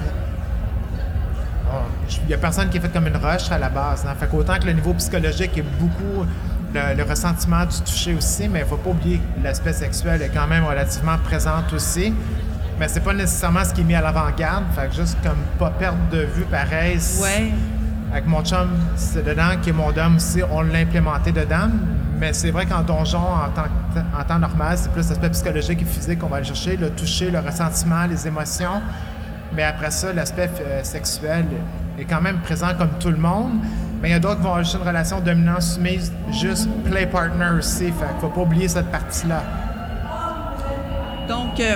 bon, 1.65 1.79
il 2.23 2.27
n'y 2.27 2.33
a 2.33 2.37
personne 2.37 2.69
qui 2.69 2.77
est 2.77 2.81
fait 2.81 2.91
comme 2.91 3.07
une 3.07 3.15
roche 3.17 3.49
à 3.51 3.57
la 3.57 3.69
base. 3.69 4.05
Hein. 4.07 4.13
Fait 4.19 4.27
qu'autant 4.27 4.57
que 4.59 4.65
le 4.65 4.73
niveau 4.73 4.93
psychologique 4.95 5.57
est 5.57 5.65
beaucoup 5.79 6.25
le, 6.73 6.95
le 6.97 7.03
ressentiment 7.03 7.65
du 7.65 7.79
toucher 7.81 8.13
aussi, 8.15 8.49
mais 8.49 8.59
il 8.59 8.63
ne 8.63 8.67
faut 8.67 8.77
pas 8.77 8.89
oublier 8.89 9.17
que 9.19 9.43
l'aspect 9.43 9.73
sexuel 9.73 10.21
est 10.21 10.29
quand 10.33 10.47
même 10.47 10.65
relativement 10.65 11.17
présent 11.23 11.63
aussi. 11.73 12.13
Mais 12.79 12.87
c'est 12.87 13.01
pas 13.03 13.13
nécessairement 13.13 13.63
ce 13.63 13.73
qui 13.73 13.81
est 13.81 13.83
mis 13.85 13.95
à 13.95 14.01
l'avant-garde. 14.01 14.65
Fait 14.75 14.87
que 14.89 14.95
juste 14.95 15.17
comme 15.23 15.37
pas 15.59 15.69
perdre 15.69 15.99
de 16.11 16.21
vue 16.21 16.43
pareil. 16.49 16.97
Ouais. 17.21 17.51
Avec 18.11 18.25
mon 18.27 18.43
chum, 18.43 18.69
c'est 18.95 19.23
dedans, 19.23 19.51
qui 19.61 19.69
est 19.69 19.73
mon 19.73 19.91
dame 19.91 20.17
aussi, 20.17 20.41
on 20.51 20.61
l'a 20.61 20.79
implémenté 20.79 21.31
dedans. 21.31 21.69
Mais 22.23 22.31
c'est 22.31 22.51
vrai 22.51 22.65
qu'en 22.65 22.83
donjon, 22.83 23.17
en 23.17 23.49
temps, 23.49 23.67
en 24.17 24.23
temps 24.23 24.39
normal, 24.39 24.77
c'est 24.77 24.89
plus 24.93 25.09
l'aspect 25.09 25.29
psychologique 25.31 25.81
et 25.81 25.85
physique 25.85 26.19
qu'on 26.19 26.27
va 26.27 26.37
aller 26.37 26.45
chercher, 26.45 26.77
le 26.77 26.89
toucher, 26.89 27.29
le 27.29 27.39
ressentiment, 27.39 28.05
les 28.05 28.25
émotions. 28.25 28.81
Mais 29.53 29.63
après 29.63 29.91
ça, 29.91 30.13
l'aspect 30.13 30.49
euh, 30.61 30.81
sexuel 30.85 31.45
est 31.99 32.05
quand 32.05 32.21
même 32.21 32.39
présent 32.39 32.69
comme 32.77 32.91
tout 32.97 33.09
le 33.09 33.17
monde. 33.17 33.59
Mais 34.01 34.07
il 34.07 34.11
y 34.13 34.15
a 34.15 34.19
d'autres 34.19 34.37
qui 34.37 34.43
vont 34.43 34.53
ajouter 34.53 34.77
une 34.77 34.87
relation 34.87 35.19
dominant-soumise, 35.19 36.13
juste 36.31 36.69
play 36.85 37.05
partner 37.07 37.57
aussi. 37.57 37.87
Fait 37.87 37.91
qu'il 37.91 38.21
faut 38.21 38.29
pas 38.29 38.41
oublier 38.41 38.69
cette 38.69 38.89
partie-là. 38.89 39.43
Donc, 41.27 41.59
euh, 41.59 41.75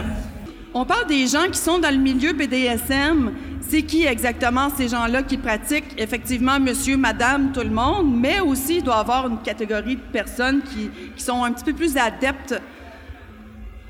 on 0.73 0.85
parle 0.85 1.07
des 1.07 1.27
gens 1.27 1.47
qui 1.51 1.59
sont 1.59 1.77
dans 1.77 1.91
le 1.91 1.99
milieu 1.99 2.31
BDSM. 2.31 3.31
C'est 3.69 3.81
qui 3.81 4.05
exactement 4.05 4.69
ces 4.69 4.87
gens-là 4.87 5.23
qui 5.23 5.35
pratiquent? 5.37 5.93
Effectivement 5.97 6.57
monsieur, 6.57 6.95
madame, 6.95 7.51
tout 7.51 7.61
le 7.61 7.69
monde, 7.69 8.17
mais 8.17 8.39
aussi 8.39 8.77
il 8.77 8.83
doit 8.83 8.95
y 8.95 8.99
avoir 8.99 9.27
une 9.27 9.39
catégorie 9.41 9.97
de 9.97 10.01
personnes 10.01 10.61
qui, 10.61 10.89
sont 11.21 11.43
un 11.43 11.51
petit 11.51 11.65
peu 11.65 11.73
plus 11.73 11.97
adeptes 11.97 12.61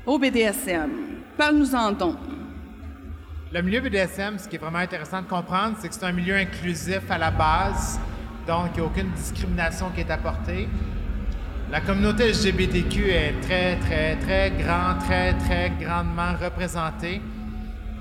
au 0.04 0.18
BDSM. 0.18 0.90
Parle-nous-en 1.36 1.92
donc. 1.92 2.16
Le 3.52 3.62
milieu 3.62 3.80
BDSM, 3.80 4.38
ce 4.38 4.48
qui 4.48 4.56
est 4.56 4.58
vraiment 4.58 4.78
intéressant 4.78 5.22
de 5.22 5.28
comprendre, 5.28 5.76
c'est 5.80 5.88
que 5.88 5.94
c'est 5.94 6.04
un 6.04 6.12
milieu 6.12 6.34
inclusif 6.34 7.02
à 7.08 7.16
la 7.16 7.30
base, 7.30 8.00
donc 8.46 8.70
il 8.74 8.80
n'y 8.80 8.80
a 8.80 8.84
aucune 8.84 9.10
discrimination 9.12 9.90
qui 9.94 10.00
est 10.00 10.10
apportée. 10.10 10.68
La 11.70 11.80
communauté 11.80 12.30
LGBTQ 12.30 13.10
est 13.10 13.40
très, 13.42 13.76
très, 13.76 14.16
très 14.16 14.50
grande, 14.50 14.98
très, 15.00 15.34
très 15.34 15.70
grandement 15.78 16.32
représentée. 16.42 17.20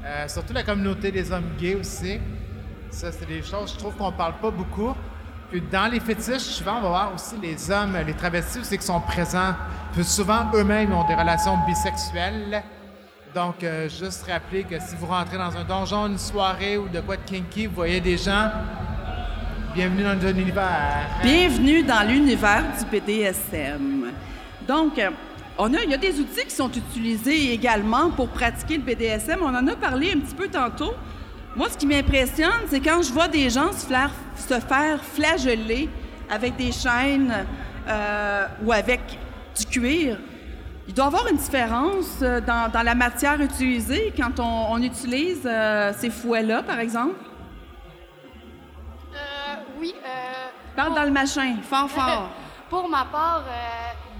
Euh, 0.05 0.27
surtout 0.27 0.53
la 0.53 0.63
communauté 0.63 1.11
des 1.11 1.31
hommes 1.31 1.49
gays 1.59 1.75
aussi. 1.75 2.19
Ça, 2.89 3.11
c'est 3.11 3.27
des 3.27 3.41
choses, 3.41 3.73
je 3.73 3.77
trouve 3.77 3.95
qu'on 3.95 4.11
parle 4.11 4.35
pas 4.41 4.51
beaucoup. 4.51 4.95
Puis 5.49 5.61
dans 5.61 5.91
les 5.91 5.99
fétiches, 5.99 6.41
souvent, 6.41 6.77
on 6.77 6.81
va 6.81 6.87
voir 6.89 7.13
aussi 7.15 7.35
les 7.41 7.71
hommes, 7.71 7.97
les 8.05 8.13
travestis 8.13 8.59
aussi 8.59 8.77
qui 8.77 8.85
sont 8.85 8.99
présents. 8.99 9.53
Puis 9.93 10.03
souvent, 10.03 10.49
eux-mêmes 10.53 10.93
ont 10.93 11.07
des 11.07 11.15
relations 11.15 11.57
bisexuelles. 11.65 12.63
Donc, 13.33 13.63
euh, 13.63 13.87
juste 13.89 14.25
rappeler 14.29 14.63
que 14.63 14.79
si 14.79 14.95
vous 14.95 15.05
rentrez 15.05 15.37
dans 15.37 15.55
un 15.55 15.63
donjon, 15.63 16.07
une 16.07 16.17
soirée 16.17 16.77
ou 16.77 16.87
de 16.89 16.99
quoi 17.01 17.17
de 17.17 17.21
kinky, 17.21 17.67
vous 17.67 17.75
voyez 17.75 18.01
des 18.01 18.17
gens, 18.17 18.49
bienvenue 19.73 20.03
dans 20.03 20.27
un 20.27 20.35
univers. 20.35 21.07
Bienvenue 21.21 21.83
dans 21.83 22.07
l'univers 22.07 22.63
du 22.77 22.99
BDSM. 22.99 24.11
Donc, 24.67 24.97
euh, 24.97 25.11
on 25.57 25.73
a, 25.73 25.83
il 25.83 25.89
y 25.89 25.93
a 25.93 25.97
des 25.97 26.19
outils 26.19 26.45
qui 26.45 26.55
sont 26.55 26.71
utilisés 26.71 27.51
également 27.53 28.11
pour 28.11 28.29
pratiquer 28.29 28.77
le 28.77 28.83
BDSM. 28.83 29.39
On 29.41 29.55
en 29.55 29.67
a 29.67 29.75
parlé 29.75 30.11
un 30.11 30.19
petit 30.19 30.35
peu 30.35 30.47
tantôt. 30.47 30.93
Moi, 31.55 31.67
ce 31.69 31.77
qui 31.77 31.87
m'impressionne, 31.87 32.67
c'est 32.67 32.79
quand 32.79 33.01
je 33.01 33.11
vois 33.11 33.27
des 33.27 33.49
gens 33.49 33.71
se 33.71 33.85
faire, 33.85 34.11
se 34.35 34.59
faire 34.59 35.03
flageller 35.03 35.89
avec 36.29 36.55
des 36.55 36.71
chaînes 36.71 37.33
euh, 37.87 38.45
ou 38.63 38.71
avec 38.71 39.01
du 39.57 39.65
cuir. 39.65 40.17
Il 40.87 40.93
doit 40.93 41.05
y 41.05 41.07
avoir 41.07 41.27
une 41.27 41.37
différence 41.37 42.19
euh, 42.21 42.39
dans, 42.39 42.71
dans 42.71 42.83
la 42.83 42.95
matière 42.95 43.41
utilisée 43.41 44.13
quand 44.15 44.39
on, 44.39 44.73
on 44.73 44.81
utilise 44.81 45.41
euh, 45.45 45.91
ces 45.97 46.09
fouets-là, 46.09 46.63
par 46.63 46.79
exemple? 46.79 47.15
Euh, 49.13 49.55
oui. 49.79 49.95
Parle 50.75 50.93
dans 50.93 51.03
le 51.03 51.11
machin, 51.11 51.55
fort, 51.63 51.89
fort. 51.89 52.29
pour 52.69 52.87
ma 52.87 53.03
part, 53.05 53.43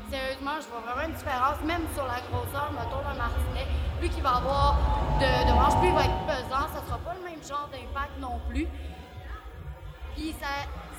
sérieusement, 0.10 0.58
je 0.62 0.68
vois 0.68 0.82
vraiment 0.86 1.08
une 1.08 1.16
différence, 1.16 1.62
même 1.64 1.84
sur 1.94 2.06
la 2.06 2.20
grosseur, 2.30 2.72
mettons, 2.72 3.02
d'un 3.02 3.18
martinet. 3.18 3.68
Plus 4.00 4.10
qu'il 4.10 4.24
va 4.24 4.38
avoir 4.38 4.78
de, 5.20 5.54
manches, 5.54 5.78
plus 5.80 5.90
il 5.90 5.94
va 5.94 6.06
être 6.06 6.26
pesant, 6.26 6.68
ça 6.74 6.82
sera 6.86 6.98
pas 7.00 7.14
le 7.16 7.30
même 7.30 7.44
genre 7.44 7.70
d'impact 7.72 8.20
non 8.20 8.40
plus. 8.50 8.68
Puis 10.16 10.36
ça, 10.40 10.48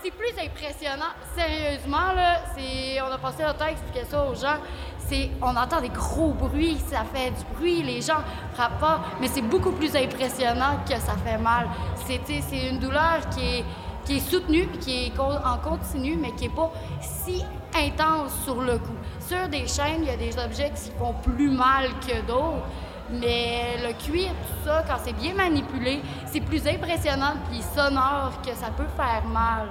c'est 0.02 0.10
plus 0.10 0.32
impressionnant. 0.38 1.12
Sérieusement, 1.36 2.12
là, 2.14 2.42
c'est, 2.54 3.00
on 3.00 3.12
a 3.12 3.18
passé 3.18 3.42
notre 3.42 3.58
temps 3.58 3.64
à 3.66 3.70
expliquer 3.70 4.04
ça 4.04 4.24
aux 4.24 4.34
gens. 4.34 4.58
C'est, 4.98 5.30
on 5.40 5.56
entend 5.56 5.80
des 5.80 5.88
gros 5.88 6.32
bruits, 6.32 6.78
ça 6.86 7.02
fait 7.04 7.30
du 7.30 7.44
bruit, 7.56 7.82
les 7.82 8.02
gens 8.02 8.20
frappent 8.52 8.78
pas, 8.78 9.00
mais 9.20 9.28
c'est 9.28 9.42
beaucoup 9.42 9.72
plus 9.72 9.96
impressionnant 9.96 10.80
que 10.86 10.94
ça 11.00 11.16
fait 11.24 11.38
mal. 11.38 11.68
C'est, 12.04 12.20
c'est 12.26 12.68
une 12.68 12.78
douleur 12.78 13.28
qui 13.30 13.58
est, 13.58 13.64
qui 14.08 14.16
est 14.16 14.30
soutenue 14.30 14.66
puis 14.66 14.78
qui 14.78 15.06
est 15.06 15.12
en 15.20 15.58
continu, 15.58 16.16
mais 16.16 16.30
qui 16.32 16.46
est 16.46 16.54
pas 16.54 16.72
si 17.00 17.44
intense 17.76 18.32
sur 18.44 18.60
le 18.62 18.78
coup. 18.78 18.96
Sur 19.20 19.46
des 19.48 19.66
chaînes, 19.68 20.00
il 20.02 20.06
y 20.06 20.10
a 20.10 20.16
des 20.16 20.36
objets 20.42 20.70
qui 20.74 20.90
font 20.98 21.12
plus 21.22 21.50
mal 21.50 21.88
que 22.00 22.26
d'autres. 22.26 22.64
Mais 23.10 23.76
le 23.86 23.92
cuir, 23.92 24.30
tout 24.30 24.64
ça, 24.68 24.82
quand 24.88 24.96
c'est 25.04 25.12
bien 25.12 25.34
manipulé, 25.34 26.00
c'est 26.26 26.40
plus 26.40 26.66
impressionnant 26.66 27.34
puis 27.50 27.60
sonore 27.74 28.32
que 28.42 28.54
ça 28.54 28.68
peut 28.76 28.88
faire 28.96 29.24
mal. 29.26 29.66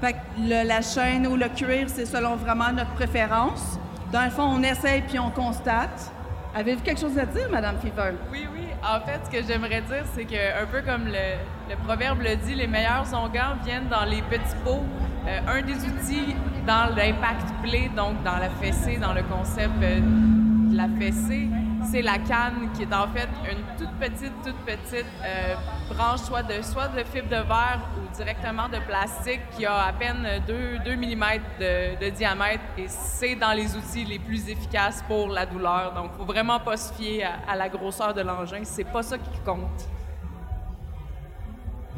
Fait 0.00 0.12
que 0.14 0.18
le- 0.38 0.66
la 0.66 0.80
chaîne 0.80 1.26
ou 1.26 1.36
le 1.36 1.48
cuir, 1.48 1.86
c'est 1.88 2.06
selon 2.06 2.36
vraiment 2.36 2.70
notre 2.72 2.92
préférence. 2.92 3.78
Dans 4.12 4.24
le 4.24 4.30
fond, 4.30 4.44
on 4.44 4.62
essaye 4.62 5.02
puis 5.02 5.18
on 5.18 5.30
constate. 5.30 6.12
Avez-vous 6.54 6.82
quelque 6.82 7.00
chose 7.00 7.18
à 7.18 7.26
dire, 7.26 7.48
Madame 7.50 7.76
Fever? 7.80 8.12
Oui, 8.30 8.46
oui. 8.52 8.66
En 8.84 8.98
fait, 9.00 9.20
ce 9.24 9.30
que 9.30 9.46
j'aimerais 9.46 9.80
dire, 9.82 10.04
c'est 10.12 10.24
que, 10.24 10.60
un 10.60 10.66
peu 10.66 10.82
comme 10.82 11.04
le, 11.06 11.76
proverbe 11.84 12.20
le 12.20 12.34
dit, 12.34 12.56
les 12.56 12.66
meilleurs 12.66 13.06
onguents 13.14 13.54
viennent 13.64 13.88
dans 13.88 14.04
les 14.04 14.22
petits 14.22 14.56
pots. 14.64 14.82
Euh, 15.28 15.38
un 15.46 15.62
des 15.62 15.76
outils 15.86 16.34
dans 16.66 16.92
l'impact 16.96 17.46
play, 17.62 17.88
donc 17.96 18.20
dans 18.24 18.38
la 18.38 18.50
fessée, 18.50 18.96
dans 18.96 19.12
le 19.12 19.22
concept 19.22 19.70
euh, 19.82 20.00
de 20.00 20.76
la 20.76 20.88
fessée, 20.98 21.48
c'est 21.90 22.02
la 22.02 22.18
canne 22.18 22.70
qui 22.74 22.82
est 22.82 22.94
en 22.94 23.08
fait 23.08 23.28
une 23.50 23.62
toute 23.76 23.92
petite, 23.98 24.32
toute 24.44 24.56
petite 24.64 25.06
euh, 25.24 25.54
branche, 25.92 26.20
soit 26.20 26.42
de, 26.42 26.62
soit 26.62 26.88
de 26.88 27.02
fibre 27.04 27.28
de 27.28 27.36
verre 27.36 27.80
ou 27.96 28.14
directement 28.16 28.68
de 28.68 28.78
plastique 28.78 29.40
qui 29.56 29.66
a 29.66 29.86
à 29.86 29.92
peine 29.92 30.26
2, 30.46 30.78
2 30.84 30.96
mm 30.96 31.24
de, 31.60 32.04
de 32.04 32.10
diamètre 32.10 32.62
et 32.78 32.86
c'est 32.88 33.34
dans 33.34 33.52
les 33.52 33.76
outils 33.76 34.04
les 34.04 34.18
plus 34.18 34.48
efficaces 34.48 35.02
pour 35.08 35.28
la 35.28 35.46
douleur. 35.46 35.92
Donc, 35.94 36.12
faut 36.16 36.24
vraiment 36.24 36.60
pas 36.60 36.76
se 36.76 36.92
fier 36.94 37.24
à, 37.24 37.52
à 37.52 37.56
la 37.56 37.68
grosseur 37.68 38.14
de 38.14 38.20
l'engin. 38.22 38.60
C'est 38.64 38.84
pas 38.84 39.02
ça 39.02 39.18
qui 39.18 39.38
compte. 39.44 39.88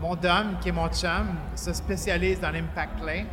Mon 0.01 0.15
dom, 0.17 0.57
qui 0.61 0.69
est 0.69 0.73
mon 0.73 0.89
chum, 0.89 1.29
se 1.55 1.73
spécialise 1.73 2.41
dans 2.41 2.51
l'impact 2.51 3.01
play. 3.01 3.25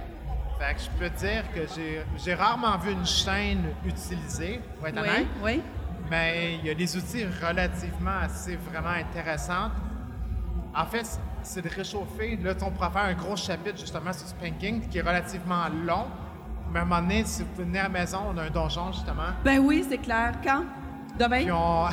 Fait 0.59 0.75
que 0.75 0.79
je 0.81 0.89
peux 0.91 1.09
dire 1.09 1.43
que 1.53 1.61
j'ai, 1.75 2.03
j'ai 2.23 2.33
rarement 2.35 2.77
vu 2.77 2.91
une 2.91 3.05
chaîne 3.05 3.63
utilisée, 3.83 4.61
pour 4.77 4.87
être 4.87 5.01
Oui, 5.01 5.09
honnête. 5.09 5.27
oui. 5.43 5.61
Mais 6.11 6.55
il 6.55 6.67
y 6.67 6.69
a 6.69 6.73
des 6.73 6.97
outils 6.97 7.23
relativement 7.41 8.17
assez 8.21 8.57
vraiment 8.57 8.89
intéressants. 8.89 9.71
En 10.75 10.85
fait, 10.85 11.07
c'est 11.41 11.61
de 11.61 11.69
réchauffer. 11.69 12.35
Là, 12.35 12.53
on 12.63 12.71
pourra 12.71 12.91
faire 12.91 13.03
un 13.03 13.13
gros 13.13 13.37
chapitre 13.37 13.79
justement 13.79 14.11
sur 14.11 14.27
spanking 14.27 14.89
qui 14.89 14.97
est 14.97 15.01
relativement 15.01 15.69
long. 15.69 16.07
Mais 16.69 16.79
à 16.79 16.81
un 16.81 16.85
moment 16.85 17.01
donné, 17.01 17.23
si 17.23 17.43
vous 17.43 17.63
venez 17.63 17.79
à 17.79 17.83
la 17.83 17.89
maison, 17.89 18.19
on 18.29 18.37
a 18.37 18.43
un 18.43 18.49
donjon 18.49 18.91
justement. 18.91 19.31
Ben 19.45 19.59
oui, 19.59 19.85
c'est 19.87 19.99
clair. 19.99 20.33
Quand? 20.43 20.65
Demain? 21.17 21.43
Puis 21.43 21.51
on. 21.53 21.87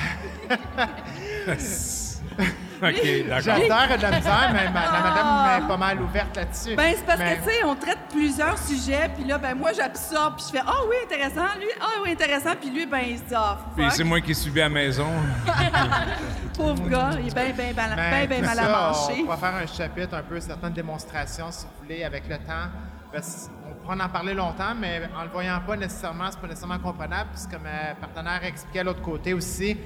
OK, 2.80 3.26
d'accord. 3.28 3.40
J'adore 3.42 3.96
de 3.98 4.02
la 4.02 4.10
misère, 4.18 4.50
mais 4.52 4.68
ma- 4.70 4.80
la 4.80 4.90
Ah. 4.92 5.02
madame 5.02 5.64
est 5.64 5.68
pas 5.68 5.76
mal 5.76 6.00
ouverte 6.00 6.36
là-dessus. 6.36 6.76
Ben, 6.76 6.94
c'est 6.96 7.04
parce 7.04 7.18
Mais- 7.18 7.36
que, 7.38 7.42
tu 7.44 7.50
sais, 7.50 7.64
on 7.64 7.74
traite 7.74 7.98
plusieurs 8.10 8.56
sujets, 8.58 9.10
puis 9.16 9.24
là, 9.24 9.36
ben, 9.38 9.56
moi, 9.56 9.72
j'absorbe, 9.72 10.36
puis 10.36 10.44
je 10.46 10.52
fais, 10.58 10.64
ah 10.64 10.76
oui, 10.88 10.94
intéressant, 11.04 11.56
lui, 11.58 11.66
ah 11.80 12.00
oui, 12.04 12.12
intéressant, 12.12 12.54
puis 12.60 12.70
lui, 12.70 12.86
ben, 12.86 13.00
il 13.08 13.18
se 13.18 13.24
dit, 13.24 13.34
ah, 13.34 13.58
Puis 13.76 13.84
c'est 13.90 14.04
moi 14.04 14.20
qui 14.20 14.32
subis 14.34 14.60
à 14.60 14.64
la 14.64 14.68
maison. 14.70 15.08
pauvre 16.56 16.88
gars, 16.88 17.10
il 17.20 17.28
est 17.28 17.34
bien, 17.34 17.52
bien, 17.52 17.72
bien, 17.72 17.96
Ben, 17.96 18.26
bien, 18.28 18.38
tout 18.40 18.44
mal 18.46 18.58
à 18.58 18.68
manger. 18.68 19.24
On 19.24 19.28
va 19.28 19.36
faire 19.36 19.54
un 19.54 19.66
chapitre, 19.66 20.14
un 20.14 20.22
peu 20.22 20.40
certaines 20.40 20.72
démonstrations, 20.72 21.50
si 21.50 21.64
vous 21.66 21.82
voulez, 21.82 22.04
avec 22.04 22.28
le 22.28 22.36
temps. 22.38 22.68
Parce 23.12 23.50
on 23.90 23.98
en 23.98 24.08
parler 24.10 24.34
longtemps, 24.34 24.74
mais 24.78 25.00
en 25.18 25.22
le 25.22 25.30
voyant 25.30 25.58
pas 25.66 25.74
nécessairement, 25.74 26.26
c'est 26.30 26.38
pas 26.38 26.46
nécessairement 26.46 26.78
comprenable. 26.78 27.30
Puis 27.34 27.44
comme 27.50 27.66
euh, 27.66 27.94
partenaire 27.98 28.44
expliquait 28.44 28.80
à 28.80 28.84
l'autre 28.84 29.00
côté 29.00 29.32
aussi, 29.32 29.78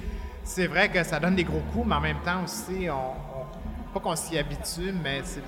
c'est 0.44 0.66
vrai 0.66 0.88
que 0.88 1.02
ça 1.02 1.18
donne 1.20 1.35
des 1.37 1.44
gros 1.44 1.62
coups, 1.72 1.87
mais 1.87 1.94
en 1.94 2.00
même 2.00 2.18
temps 2.24 2.42
aussi, 2.44 2.88
on, 2.90 2.94
on- 2.94 3.92
pas 3.92 4.00
qu'on 4.00 4.16
s'y 4.16 4.38
habitue, 4.38 4.94
mais 5.05 5.20
c'est 5.22 5.42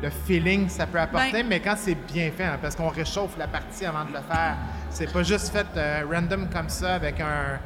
le 0.00 0.08
feeling 0.24 0.66
que 0.66 0.72
ça 0.72 0.86
peut 0.86 1.00
apporter, 1.00 1.32
Ben- 1.32 1.46
mais 1.48 1.58
quand 1.60 1.74
c'est 1.76 1.96
bien 2.12 2.30
fait, 2.30 2.44
hein, 2.44 2.58
parce 2.62 2.76
qu'on 2.76 2.88
réchauffe 2.88 3.36
la 3.36 3.48
partie 3.48 3.84
avant 3.84 4.04
de 4.04 4.12
le 4.12 4.20
faire. 4.20 4.54
C'est 4.90 5.12
pas 5.12 5.22
juste 5.24 5.48
fait 5.48 5.66
euh, 5.76 6.02
random 6.12 6.48
comme 6.48 6.68
ça 6.68 6.94
avec 6.94 7.20
un, 7.20 7.58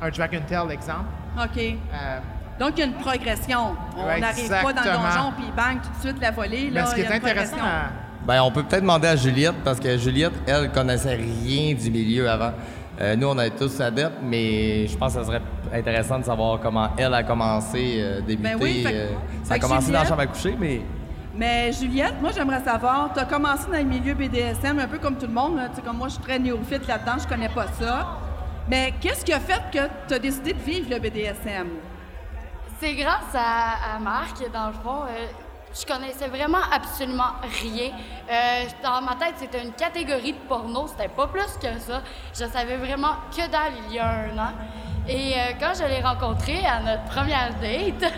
un 0.00 0.10
Dragon 0.10 0.40
Tail, 0.46 0.70
exemple. 0.70 1.06
OK. 1.42 1.58
Euh, 1.58 2.18
Donc, 2.60 2.72
il 2.76 2.80
y 2.80 2.82
a 2.82 2.86
une 2.86 2.92
progression. 2.94 3.74
On 3.96 4.06
Ouais, 4.06 4.20
n'arrive 4.20 4.48
pas 4.48 4.72
dans 4.72 4.82
le 4.82 4.90
donjon, 4.92 5.32
puis 5.36 5.46
bang, 5.56 5.78
tout 5.82 5.88
de 5.98 6.08
suite, 6.10 6.22
la 6.22 6.30
volée. 6.30 6.66
mais 6.72 6.80
Là, 6.80 6.86
ce 6.86 6.94
qui 6.94 7.00
est 7.00 7.12
intéressant 7.12 7.56
à, 7.60 7.90
Ben, 8.24 8.42
on 8.42 8.52
peut 8.52 8.62
peut-être 8.62 8.82
demander 8.82 9.08
à 9.08 9.16
Juliette, 9.16 9.56
parce 9.64 9.80
que 9.80 9.98
Juliette, 9.98 10.34
elle, 10.46 10.70
connaissait 10.70 11.14
rien 11.16 11.74
du 11.74 11.90
milieu 11.90 12.30
avant. 12.30 12.52
Euh, 13.00 13.16
nous, 13.16 13.26
on 13.26 13.38
est 13.40 13.50
tous 13.50 13.80
adeptes, 13.80 14.18
mais 14.22 14.86
je 14.86 14.96
pense 14.96 15.14
que 15.14 15.20
ça 15.20 15.26
serait 15.26 15.42
intéressant 15.74 16.18
de 16.18 16.24
savoir 16.24 16.60
comment 16.60 16.90
elle 16.96 17.12
a 17.14 17.22
commencé, 17.22 17.96
euh, 18.00 18.20
débuté. 18.20 18.54
Ben 18.54 18.58
oui, 18.60 18.82
fait 18.84 18.90
que- 18.92 18.96
euh, 18.96 19.08
fait 19.08 19.44
ça 19.44 19.54
a 19.54 19.58
commencé 19.58 19.92
dans 19.92 19.98
la 20.00 20.04
chambre 20.06 20.20
à 20.20 20.26
coucher, 20.26 20.56
mais 20.58 20.80
Mais 21.36 21.72
Juliette, 21.72 22.14
moi, 22.22 22.30
j'aimerais 22.32 22.62
savoir, 22.62 23.12
tu 23.12 23.18
as 23.18 23.24
commencé 23.24 23.64
dans 23.66 23.78
le 23.78 23.82
milieu 23.82 24.14
BDSM, 24.14 24.78
un 24.78 24.86
peu 24.86 24.98
comme 24.98 25.16
tout 25.18 25.26
le 25.26 25.32
monde. 25.32 25.56
là. 25.56 25.68
Tu 25.68 25.76
sais, 25.76 25.82
comme 25.82 25.96
moi, 25.98 26.06
je 26.06 26.14
suis 26.14 26.22
très 26.22 26.38
néophyte 26.38 26.86
là-dedans, 26.86 27.16
je 27.20 27.26
connais 27.26 27.48
pas 27.48 27.66
ça. 27.80 28.06
Mais 28.68 28.94
qu'est-ce 29.00 29.24
qui 29.24 29.32
a 29.32 29.40
fait 29.40 29.60
que 29.72 29.80
tu 30.06 30.14
as 30.14 30.18
décidé 30.20 30.52
de 30.52 30.60
vivre 30.60 30.88
le 30.90 31.00
BDSM? 31.00 31.66
C'est 32.80 32.94
grâce 32.94 33.34
à, 33.34 33.96
à 33.96 33.98
Marc, 33.98 34.36
dans 34.52 34.68
le 34.68 34.74
fond. 34.74 35.02
euh, 35.08 35.26
je 35.76 35.84
connaissais 35.84 36.28
vraiment 36.28 36.62
absolument 36.72 37.32
rien. 37.64 37.90
Euh, 38.30 38.62
dans 38.84 39.02
ma 39.04 39.16
tête, 39.16 39.34
c'était 39.38 39.60
une 39.60 39.72
catégorie 39.72 40.34
de 40.34 40.38
porno, 40.48 40.86
c'était 40.86 41.08
pas 41.08 41.26
plus 41.26 41.58
que 41.60 41.80
ça. 41.80 42.00
Je 42.32 42.44
savais 42.44 42.76
vraiment 42.76 43.14
que 43.36 43.40
dalle 43.50 43.72
il 43.88 43.96
y 43.96 43.98
a 43.98 44.08
un 44.08 44.38
an. 44.38 44.52
Et 45.06 45.34
euh, 45.34 45.52
quand 45.60 45.72
je 45.78 45.84
l'ai 45.86 46.00
rencontré 46.00 46.64
à 46.64 46.80
notre 46.80 47.04
première 47.04 47.50
date, 47.60 48.10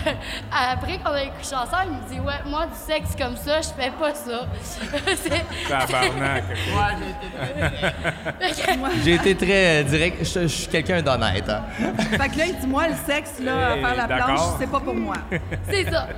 après 0.50 0.96
qu'on 0.98 1.14
ait 1.14 1.28
couché 1.38 1.54
ensemble, 1.54 1.88
il 1.88 1.92
me 1.92 2.08
dit 2.14 2.20
Ouais, 2.26 2.40
moi, 2.46 2.64
du 2.66 2.74
sexe 2.74 3.14
comme 3.18 3.36
ça, 3.36 3.60
je 3.60 3.68
fais 3.68 3.90
pas 3.90 4.14
ça. 4.14 4.46
C'est- 5.14 5.44
Tabarnak. 5.68 6.44
j'ai 9.04 9.14
été 9.14 9.36
très 9.36 9.80
euh, 9.80 9.82
direct. 9.84 10.18
Je, 10.24 10.40
je 10.42 10.46
suis 10.46 10.66
quelqu'un 10.68 11.02
d'honnête. 11.02 11.48
hein. 11.48 11.62
Fait 11.98 12.28
que 12.28 12.38
là, 12.38 12.46
il 12.46 12.56
dit, 12.58 12.66
moi, 12.66 12.88
le 12.88 12.94
sexe, 13.06 13.38
là, 13.40 13.72
à 13.72 13.76
faire 13.76 13.94
la 13.96 14.06
planche, 14.06 14.40
c'est 14.58 14.70
pas 14.70 14.80
pour 14.80 14.94
moi. 14.94 15.14
C'est 15.68 15.90
ça. 15.90 16.08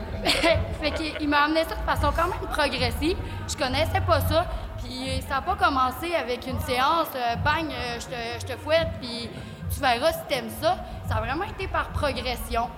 fait 0.80 0.90
qu'il 0.92 1.12
il 1.20 1.28
m'a 1.28 1.44
amené 1.44 1.62
ça 1.64 1.74
de 1.74 1.90
façon 1.90 2.12
quand 2.16 2.28
même 2.28 2.48
progressive. 2.50 3.16
Je 3.48 3.56
connaissais 3.56 4.00
pas 4.06 4.20
ça. 4.20 4.46
Puis 4.78 5.22
ça 5.28 5.36
n'a 5.36 5.42
pas 5.42 5.56
commencé 5.56 6.14
avec 6.14 6.46
une 6.46 6.60
séance, 6.60 7.08
euh, 7.16 7.36
bang, 7.36 7.66
euh, 7.70 7.98
je 7.98 8.06
te, 8.06 8.40
je 8.46 8.52
te 8.52 8.58
fouette, 8.58 8.88
puis 9.00 9.30
tu 9.74 9.80
verras 9.80 10.12
si 10.12 10.18
t'aimes 10.28 10.50
ça. 10.60 10.76
Ça 11.08 11.16
a 11.16 11.20
vraiment 11.20 11.44
été 11.44 11.66
par 11.66 11.88
progression. 11.90 12.68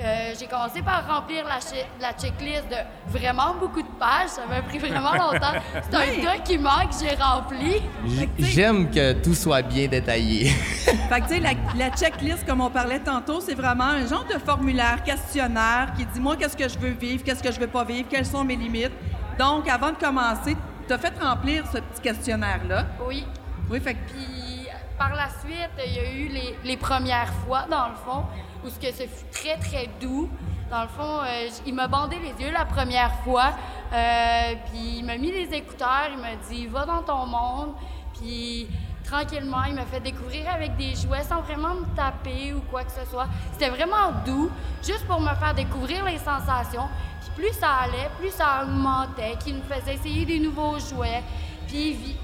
Euh, 0.00 0.32
j'ai 0.40 0.46
commencé 0.46 0.80
par 0.80 1.06
remplir 1.06 1.44
la, 1.46 1.58
che- 1.60 1.84
la 2.00 2.12
checklist 2.14 2.64
de 2.70 2.76
vraiment 3.18 3.54
beaucoup 3.60 3.82
de 3.82 3.88
pages. 4.00 4.30
Ça 4.30 4.40
m'a 4.48 4.62
pris 4.62 4.78
vraiment 4.78 5.12
longtemps. 5.12 5.52
C'est 5.90 5.96
Oui. 5.96 6.26
un 6.26 6.36
document 6.38 6.86
que 6.88 6.94
j'ai 6.98 7.14
rempli. 7.14 7.82
J- 8.06 8.30
J'aime 8.38 8.90
que 8.90 9.12
tout 9.12 9.34
soit 9.34 9.60
bien 9.60 9.88
détaillé. 9.88 10.46
Fait 10.48 11.20
que, 11.20 11.26
tu 11.28 11.34
sais, 11.34 11.40
la, 11.40 11.50
la 11.76 11.90
checklist, 11.94 12.46
comme 12.46 12.62
on 12.62 12.70
parlait 12.70 13.00
tantôt, 13.00 13.40
c'est 13.42 13.54
vraiment 13.54 13.84
un 13.84 14.06
genre 14.06 14.24
de 14.24 14.38
formulaire, 14.38 15.02
questionnaire 15.04 15.92
qui 15.96 16.06
dit, 16.06 16.20
moi, 16.20 16.36
qu'est-ce 16.36 16.56
que 16.56 16.68
je 16.68 16.78
veux 16.78 16.92
vivre, 16.92 17.22
qu'est-ce 17.22 17.42
que 17.42 17.52
je 17.52 17.60
veux 17.60 17.66
pas 17.68 17.84
vivre, 17.84 18.08
quelles 18.10 18.26
sont 18.26 18.44
mes 18.44 18.56
limites. 18.56 18.92
Donc, 19.38 19.68
avant 19.68 19.90
de 19.90 19.96
commencer, 19.96 20.56
tu 20.88 20.92
as 20.94 20.98
fait 20.98 21.12
remplir 21.20 21.64
ce 21.66 21.78
petit 21.78 22.00
questionnaire-là. 22.00 22.86
Oui. 23.06 23.26
Oui, 23.70 23.78
fait 23.78 23.92
que 23.94 23.98
Puis 24.10 24.61
par 24.98 25.14
la 25.14 25.28
suite, 25.28 25.70
il 25.86 25.92
y 25.94 25.98
a 25.98 26.12
eu 26.12 26.30
les, 26.64 26.76
premières 26.76 27.32
fois, 27.44 27.66
dans 27.70 27.88
le 27.88 27.94
fond, 27.94 28.24
où 28.64 28.68
ce 28.68 28.86
fut 28.90 29.26
très, 29.32 29.56
très 29.58 29.88
doux. 30.00 30.28
Dans 30.70 30.82
le 30.82 30.88
fond, 30.88 31.20
euh, 31.20 31.48
il 31.66 31.74
m'a 31.74 31.86
bandé 31.88 32.16
les 32.18 32.44
yeux 32.44 32.50
la 32.50 32.64
première 32.64 33.12
fois, 33.24 33.52
euh, 33.92 34.54
puis 34.70 34.98
il 34.98 35.04
m'a 35.04 35.18
mis 35.18 35.30
les 35.30 35.52
écouteurs, 35.54 36.08
il 36.10 36.18
m'a 36.18 36.36
dit 36.48 36.66
«Va 36.68 36.86
dans 36.86 37.02
ton 37.02 37.26
monde», 37.26 37.74
puis 38.14 38.68
tranquillement, 39.04 39.64
il 39.68 39.74
m'a 39.74 39.84
fait 39.84 40.00
découvrir 40.00 40.50
avec 40.50 40.76
des 40.76 40.94
jouets 40.94 41.24
sans 41.24 41.42
vraiment 41.42 41.74
me 41.74 41.84
taper 41.94 42.54
ou 42.54 42.60
quoi 42.70 42.84
que 42.84 42.92
ce 42.92 43.04
soit. 43.10 43.26
C'était 43.52 43.68
vraiment 43.68 44.12
doux, 44.24 44.50
juste 44.82 45.06
pour 45.06 45.20
me 45.20 45.34
faire 45.34 45.54
découvrir 45.54 46.04
les 46.06 46.18
sensations. 46.18 46.88
Puis 47.20 47.30
plus 47.36 47.52
ça 47.52 47.68
allait, 47.84 48.08
plus 48.18 48.30
ça 48.30 48.62
augmentait, 48.62 49.36
qu'il 49.44 49.56
me 49.56 49.62
faisait 49.62 49.94
essayer 49.94 50.24
des 50.24 50.38
nouveaux 50.38 50.78
jouets. 50.78 51.22
Puis 51.68 52.16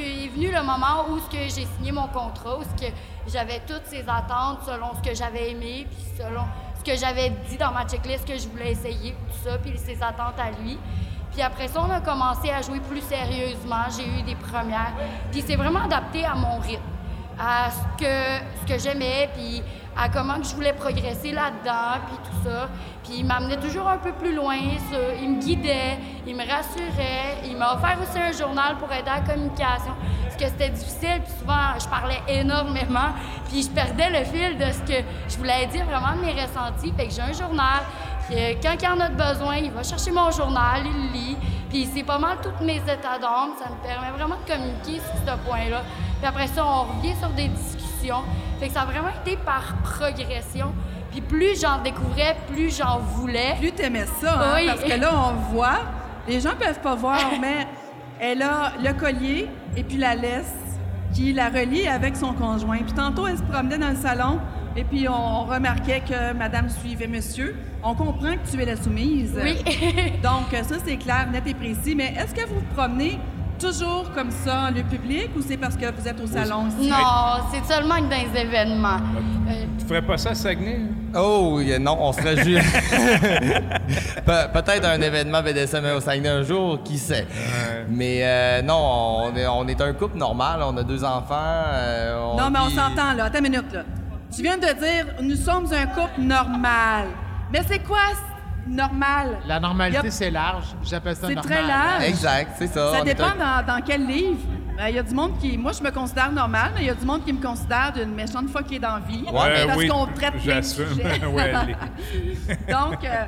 est 0.00 0.28
venu 0.28 0.50
le 0.50 0.62
moment 0.62 1.06
où 1.10 1.18
j'ai 1.32 1.48
signé 1.48 1.92
mon 1.92 2.08
contrat, 2.08 2.58
où 2.58 2.62
j'avais 3.26 3.60
toutes 3.66 3.86
ces 3.86 4.04
attentes 4.08 4.60
selon 4.64 4.94
ce 4.94 5.08
que 5.08 5.14
j'avais 5.14 5.50
aimé, 5.50 5.86
puis 5.90 6.04
selon 6.16 6.42
ce 6.78 6.84
que 6.84 6.96
j'avais 6.98 7.30
dit 7.48 7.56
dans 7.56 7.72
ma 7.72 7.86
checklist 7.86 8.26
que 8.26 8.38
je 8.38 8.48
voulais 8.48 8.72
essayer, 8.72 9.12
tout 9.12 9.48
ça, 9.48 9.58
puis 9.58 9.76
ses 9.76 10.02
attentes 10.02 10.38
à 10.38 10.50
lui. 10.60 10.78
Puis 11.32 11.42
après 11.42 11.68
ça, 11.68 11.82
on 11.86 11.90
a 11.90 12.00
commencé 12.00 12.50
à 12.50 12.62
jouer 12.62 12.80
plus 12.80 13.02
sérieusement. 13.02 13.84
J'ai 13.94 14.08
eu 14.08 14.22
des 14.22 14.36
premières. 14.36 14.94
Puis 15.30 15.44
c'est 15.46 15.56
vraiment 15.56 15.84
adapté 15.84 16.24
à 16.24 16.34
mon 16.34 16.58
rythme, 16.60 16.82
à 17.38 17.70
ce 17.70 18.02
que, 18.02 18.44
ce 18.62 18.72
que 18.72 18.78
j'aimais, 18.78 19.28
puis 19.34 19.62
à 19.96 20.08
comment 20.08 20.36
je 20.42 20.54
voulais 20.54 20.74
progresser 20.74 21.32
là-dedans, 21.32 22.04
puis 22.06 22.16
tout 22.24 22.48
ça. 22.48 22.68
Puis 23.02 23.18
il 23.20 23.24
m'amenait 23.26 23.56
toujours 23.56 23.88
un 23.88 23.98
peu 23.98 24.12
plus 24.12 24.34
loin, 24.34 24.56
il 25.20 25.30
me 25.30 25.40
guidait, 25.40 25.98
il 26.26 26.36
me 26.36 26.42
rassurait, 26.42 27.38
il 27.44 27.56
m'a 27.56 27.74
offert 27.74 27.96
aussi 28.02 28.18
un 28.18 28.32
journal 28.32 28.76
pour 28.76 28.92
aider 28.92 29.08
à 29.08 29.20
la 29.20 29.20
communication. 29.20 29.92
Parce 30.24 30.36
que 30.36 30.48
c'était 30.48 30.70
difficile, 30.70 31.22
puis 31.24 31.32
souvent 31.38 31.78
je 31.80 31.88
parlais 31.88 32.20
énormément, 32.28 33.14
puis 33.48 33.62
je 33.62 33.68
perdais 33.70 34.10
le 34.10 34.24
fil 34.24 34.58
de 34.58 34.72
ce 34.72 34.80
que 34.80 35.04
je 35.28 35.36
voulais 35.38 35.66
dire, 35.66 35.84
vraiment 35.86 36.14
de 36.16 36.26
mes 36.26 36.32
ressentis. 36.32 36.92
Fait 36.96 37.06
que 37.06 37.12
j'ai 37.12 37.22
un 37.22 37.32
journal, 37.32 37.82
puis 38.28 38.36
euh, 38.38 38.54
quand 38.60 38.74
il 38.80 38.88
en 38.88 39.00
a 39.00 39.08
besoin, 39.08 39.56
il 39.56 39.70
va 39.70 39.82
chercher 39.82 40.10
mon 40.10 40.30
journal, 40.30 40.82
il 40.84 40.92
le 40.92 41.12
lit, 41.12 41.36
puis 41.70 41.88
c'est 41.94 42.02
pas 42.02 42.18
mal 42.18 42.38
tous 42.42 42.64
mes 42.64 42.78
états 42.78 43.18
d'âme, 43.18 43.52
ça 43.58 43.70
me 43.70 43.76
permet 43.86 44.10
vraiment 44.16 44.36
de 44.36 44.52
communiquer 44.52 45.00
sur 45.00 45.14
ce 45.14 45.48
point-là. 45.48 45.82
Puis 46.18 46.26
après 46.26 46.46
ça, 46.46 46.64
on 46.64 46.82
revient 46.96 47.14
sur 47.18 47.28
des 47.30 47.48
discussions. 47.48 48.22
Fait 48.58 48.68
que 48.68 48.72
ça 48.72 48.82
a 48.82 48.84
vraiment 48.86 49.10
été 49.24 49.36
par 49.36 49.74
progression. 49.82 50.72
Puis 51.10 51.20
plus 51.20 51.60
j'en 51.60 51.82
découvrais, 51.82 52.36
plus 52.52 52.76
j'en 52.76 52.98
voulais. 52.98 53.54
plus 53.58 53.72
t'aimais 53.72 54.06
ça, 54.20 54.34
hein, 54.40 54.52
Oui. 54.56 54.66
parce 54.66 54.82
que 54.82 55.00
là, 55.00 55.10
on 55.14 55.52
voit, 55.54 55.78
les 56.28 56.40
gens 56.40 56.54
peuvent 56.58 56.80
pas 56.80 56.94
voir, 56.94 57.18
mais 57.40 57.66
elle 58.20 58.42
a 58.42 58.72
le 58.82 58.92
collier 58.92 59.48
et 59.76 59.82
puis 59.82 59.96
la 59.98 60.14
laisse 60.14 60.52
qui 61.14 61.32
la 61.32 61.48
relie 61.48 61.86
avec 61.86 62.16
son 62.16 62.32
conjoint. 62.32 62.78
Puis 62.78 62.92
tantôt, 62.92 63.26
elle 63.26 63.38
se 63.38 63.42
promenait 63.42 63.78
dans 63.78 63.90
le 63.90 63.96
salon 63.96 64.40
et 64.76 64.84
puis 64.84 65.08
on, 65.08 65.12
on 65.14 65.44
remarquait 65.44 66.00
que 66.06 66.32
madame 66.34 66.68
suivait 66.68 67.06
monsieur. 67.06 67.56
On 67.82 67.94
comprend 67.94 68.32
que 68.32 68.50
tu 68.50 68.60
es 68.60 68.64
la 68.66 68.76
soumise. 68.76 69.32
Oui. 69.42 69.56
Donc, 70.22 70.50
ça, 70.52 70.76
c'est 70.84 70.96
clair, 70.96 71.28
net 71.30 71.44
et 71.46 71.54
précis. 71.54 71.94
Mais 71.94 72.14
est-ce 72.18 72.34
que 72.34 72.46
vous 72.48 72.56
vous 72.56 72.74
promenez 72.74 73.18
toujours 73.58 74.10
comme 74.14 74.30
ça 74.30 74.62
en 74.68 74.70
lieu 74.70 74.82
public 74.82 75.30
ou 75.36 75.42
c'est 75.46 75.56
parce 75.56 75.76
que 75.76 75.86
vous 75.90 76.06
êtes 76.08 76.20
au 76.20 76.26
salon 76.26 76.66
aussi? 76.68 76.88
Non, 76.90 76.96
c'est 77.52 77.64
seulement 77.72 77.96
que 77.96 78.02
dans 78.10 78.32
les 78.32 78.40
événements. 78.40 78.98
Euh, 79.48 79.64
Tu 79.78 79.86
ferais 79.86 80.02
pas 80.02 80.16
ça 80.18 80.30
à 80.30 80.34
Saguenay? 80.34 80.80
Oh, 81.14 81.60
y- 81.60 81.78
non, 81.78 81.96
on 82.00 82.12
serait 82.12 82.36
juste. 82.44 82.66
Pe- 84.26 84.52
Peut-être 84.52 84.84
un 84.86 85.00
événement 85.00 85.42
BDSM 85.42 85.84
au 85.96 86.00
Saguenay 86.00 86.28
un 86.28 86.42
jour, 86.42 86.82
qui 86.82 86.98
sait? 86.98 87.26
Mais 87.88 88.20
euh, 88.22 88.62
non, 88.62 89.30
on 89.32 89.36
est, 89.36 89.46
on 89.46 89.66
est 89.68 89.80
un 89.80 89.92
couple 89.92 90.18
normal, 90.18 90.60
on 90.64 90.76
a 90.76 90.82
deux 90.82 91.04
enfants. 91.04 91.34
euh, 91.38 92.18
on 92.32 92.36
Non, 92.36 92.50
mais 92.50 92.58
on 92.60 92.66
vit- 92.68 92.74
s'entend, 92.74 93.12
là. 93.14 93.24
Attends 93.24 93.38
une 93.38 93.44
minute, 93.44 93.72
là. 93.72 93.82
Tu 94.34 94.42
viens 94.42 94.56
de 94.58 94.62
dire, 94.66 95.06
nous 95.22 95.36
sommes 95.36 95.66
un 95.72 95.86
couple 95.86 96.20
normal. 96.20 97.06
Mais 97.52 97.60
c'est 97.66 97.78
quoi, 97.78 97.98
normal? 98.66 99.38
La 99.46 99.60
normalité, 99.60 100.08
a- 100.08 100.10
c'est 100.10 100.30
large. 100.30 100.66
J'appelle 100.82 101.16
ça 101.16 101.28
C'est 101.28 101.34
normal. 101.34 101.52
très 101.52 101.66
large. 101.66 102.04
Exact, 102.04 102.52
c'est 102.58 102.66
ça. 102.66 102.92
Ça 102.92 103.02
dépend 103.04 103.24
un- 103.24 103.62
dans, 103.62 103.74
dans 103.74 103.80
quel 103.82 104.06
livre. 104.06 104.38
Il 104.88 104.94
y 104.94 104.98
a 104.98 105.02
du 105.02 105.14
monde 105.14 105.38
qui. 105.38 105.56
Moi, 105.56 105.72
je 105.72 105.82
me 105.82 105.90
considère 105.90 106.30
normal, 106.30 106.72
mais 106.74 106.82
il 106.82 106.86
y 106.86 106.90
a 106.90 106.94
du 106.94 107.06
monde 107.06 107.24
qui 107.24 107.32
me 107.32 107.40
considère 107.42 107.92
d'une 107.94 108.14
méchante 108.14 108.50
fuckée 108.50 108.78
dans 108.78 108.94
la 108.96 109.00
vie. 109.00 109.24
Ouais, 109.32 109.32
mais 109.54 109.66
parce 109.66 109.78
oui, 109.78 109.88
qu'on 109.88 110.06
traite 110.06 110.32
plein 110.32 110.36
de 110.36 110.40
j'assume. 110.62 110.88
sujets. 110.88 111.24
Ouais, 111.32 111.52
Donc, 112.70 113.02
euh, 113.04 113.24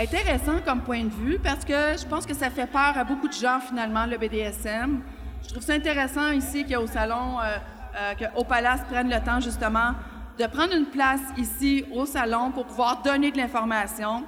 intéressant 0.00 0.60
comme 0.64 0.82
point 0.82 1.04
de 1.04 1.10
vue 1.10 1.38
parce 1.42 1.64
que 1.64 1.72
je 2.00 2.06
pense 2.06 2.24
que 2.24 2.34
ça 2.34 2.50
fait 2.50 2.66
peur 2.66 2.92
à 2.96 3.02
beaucoup 3.04 3.26
de 3.28 3.32
gens, 3.32 3.58
finalement, 3.60 4.06
le 4.06 4.16
BDSM. 4.16 5.00
Je 5.42 5.48
trouve 5.50 5.62
ça 5.62 5.74
intéressant 5.74 6.30
ici 6.30 6.64
qu'au 6.64 6.86
salon, 6.86 7.40
euh, 7.40 7.56
euh, 7.98 8.12
qu'au 8.34 8.44
Palace 8.44 8.80
prenne 8.88 9.08
le 9.10 9.18
temps, 9.20 9.40
justement, 9.40 9.90
de 10.38 10.46
prendre 10.46 10.72
une 10.74 10.86
place 10.86 11.20
ici 11.36 11.84
au 11.92 12.06
salon 12.06 12.50
pour 12.52 12.66
pouvoir 12.66 13.02
donner 13.02 13.30
de 13.32 13.38
l'information. 13.38 14.22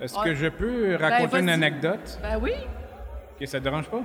Est-ce 0.00 0.18
que 0.22 0.34
je 0.34 0.48
peux 0.48 0.96
raconter 0.96 1.38
une 1.38 1.48
anecdote? 1.50 2.18
Ben 2.22 2.38
oui. 2.40 2.52
Ok, 3.40 3.46
ça 3.46 3.58
te 3.58 3.64
dérange 3.64 3.86
pas? 3.88 4.02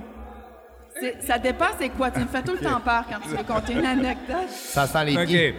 C'est- 1.00 1.20
Ça 1.22 1.38
dépend, 1.38 1.66
c'est 1.78 1.88
quoi? 1.90 2.10
Tu 2.10 2.20
me 2.20 2.26
fais 2.26 2.42
tout 2.42 2.52
le 2.52 2.58
temps 2.58 2.80
peur 2.80 3.04
quand 3.08 3.20
tu 3.22 3.28
veux 3.28 3.44
compter 3.44 3.72
une 3.74 3.86
anecdote. 3.86 4.48
Ça 4.48 4.86
sent 4.86 5.04
les 5.04 5.16
OK. 5.16 5.26
pieds. 5.26 5.54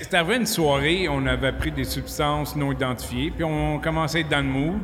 C'était 0.00 0.16
arrivé 0.16 0.36
une 0.36 0.46
soirée, 0.46 1.08
on 1.08 1.26
avait 1.26 1.52
pris 1.52 1.70
des 1.70 1.84
substances 1.84 2.56
non 2.56 2.72
identifiées, 2.72 3.30
puis 3.30 3.44
on 3.44 3.78
commençait 3.78 4.18
à 4.18 4.20
être 4.22 4.28
dans 4.28 4.38
le 4.38 4.44
mood. 4.44 4.82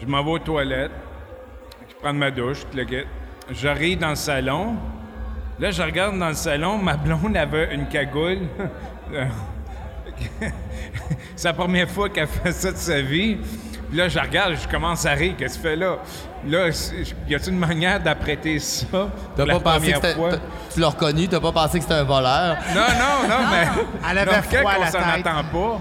Je 0.00 0.06
m'en 0.06 0.22
vais 0.24 0.30
aux 0.30 0.38
toilettes, 0.38 0.90
je 1.88 1.94
prends 1.96 2.12
ma 2.12 2.30
douche, 2.30 2.60
tout 2.70 2.76
le. 2.76 2.84
J'arrive 3.50 3.98
dans 3.98 4.10
le 4.10 4.14
salon. 4.14 4.76
Là, 5.58 5.70
je 5.70 5.82
regarde 5.82 6.18
dans 6.18 6.28
le 6.28 6.34
salon, 6.34 6.78
ma 6.78 6.96
blonde 6.96 7.36
avait 7.36 7.74
une 7.74 7.86
cagoule. 7.88 8.38
C'est 11.36 11.48
la 11.48 11.54
première 11.54 11.88
fois 11.88 12.08
qu'elle 12.08 12.26
fait 12.26 12.52
ça 12.52 12.72
de 12.72 12.76
sa 12.76 13.00
vie. 13.00 13.38
Puis 13.94 14.02
là, 14.02 14.08
je 14.08 14.18
regarde, 14.18 14.56
je 14.60 14.66
commence 14.66 15.06
à 15.06 15.12
rire. 15.12 15.34
Qu'est-ce 15.38 15.56
que 15.56 15.62
tu 15.62 15.68
fais 15.68 15.76
là? 15.76 15.98
Là, 16.48 16.66
y 17.28 17.34
a-t-il 17.36 17.52
une 17.52 17.60
manière 17.60 18.00
d'apprêter 18.00 18.58
ça? 18.58 19.08
T'as 19.36 19.46
pas 19.46 19.60
pensé 19.60 19.92
que 19.92 20.14
fois? 20.14 20.30
Tu 20.74 20.80
l'as 20.80 20.88
reconnu, 20.88 21.28
t'as 21.28 21.38
pas 21.38 21.52
pensé 21.52 21.78
que 21.78 21.84
c'était 21.84 21.94
un 21.94 22.02
voleur? 22.02 22.56
Non, 22.74 22.80
non, 22.80 23.28
non, 23.28 23.44
mais. 23.52 23.68
Elle 24.10 24.18
avait 24.18 24.32
non, 24.36 24.42
froid 24.42 24.62
quand 24.72 24.80
à 24.82 24.84
la 24.84 24.90
s'en 24.90 24.98
tête. 24.98 25.24
attend 25.28 25.44
pas, 25.44 25.80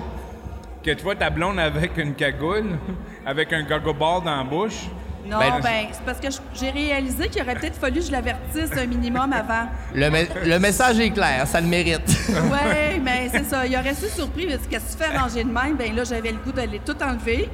que 0.86 0.92
tu 0.92 1.04
vois 1.04 1.16
ta 1.16 1.32
blonde 1.32 1.58
avec 1.58 1.98
une 1.98 2.14
cagoule, 2.14 2.78
avec 3.26 3.52
un 3.52 3.64
gogo 3.64 3.96
ball 3.96 4.24
dans 4.24 4.38
la 4.38 4.44
bouche. 4.44 4.82
Non, 5.26 5.40
Ben, 5.40 5.54
ben, 5.64 5.86
c'est 5.92 6.04
parce 6.06 6.20
que 6.20 6.28
j'ai 6.54 6.70
réalisé 6.70 7.30
qu'il 7.30 7.42
aurait 7.42 7.56
peut-être 7.56 7.80
fallu 7.82 8.00
que 8.02 8.06
je 8.06 8.12
l'avertisse 8.12 8.78
un 8.78 8.86
minimum 8.86 9.34
avant. 9.34 9.70
Le, 9.96 10.12
me- 10.12 10.46
le 10.48 10.60
message 10.60 11.00
est 11.00 11.10
clair, 11.10 11.48
ça 11.48 11.60
le 11.60 11.66
mérite. 11.68 12.16
Oui, 12.30 13.00
mais 13.04 13.28
c'est 13.32 13.46
ça. 13.46 13.66
Il 13.66 13.76
aurait 13.76 13.94
été 13.94 14.08
surpris. 14.08 14.46
Qu'est-ce 14.46 14.68
que 14.86 14.98
tu 14.98 14.98
fais 15.04 15.18
ranger 15.18 15.44
de 15.46 15.50
même? 15.52 15.78
Ben 15.78 15.96
là, 15.96 16.04
j'avais 16.04 16.30
le 16.32 16.38
goût 16.38 16.52
de 16.52 16.62
les 16.62 16.78
tout 16.80 16.96
enlever. 17.02 17.50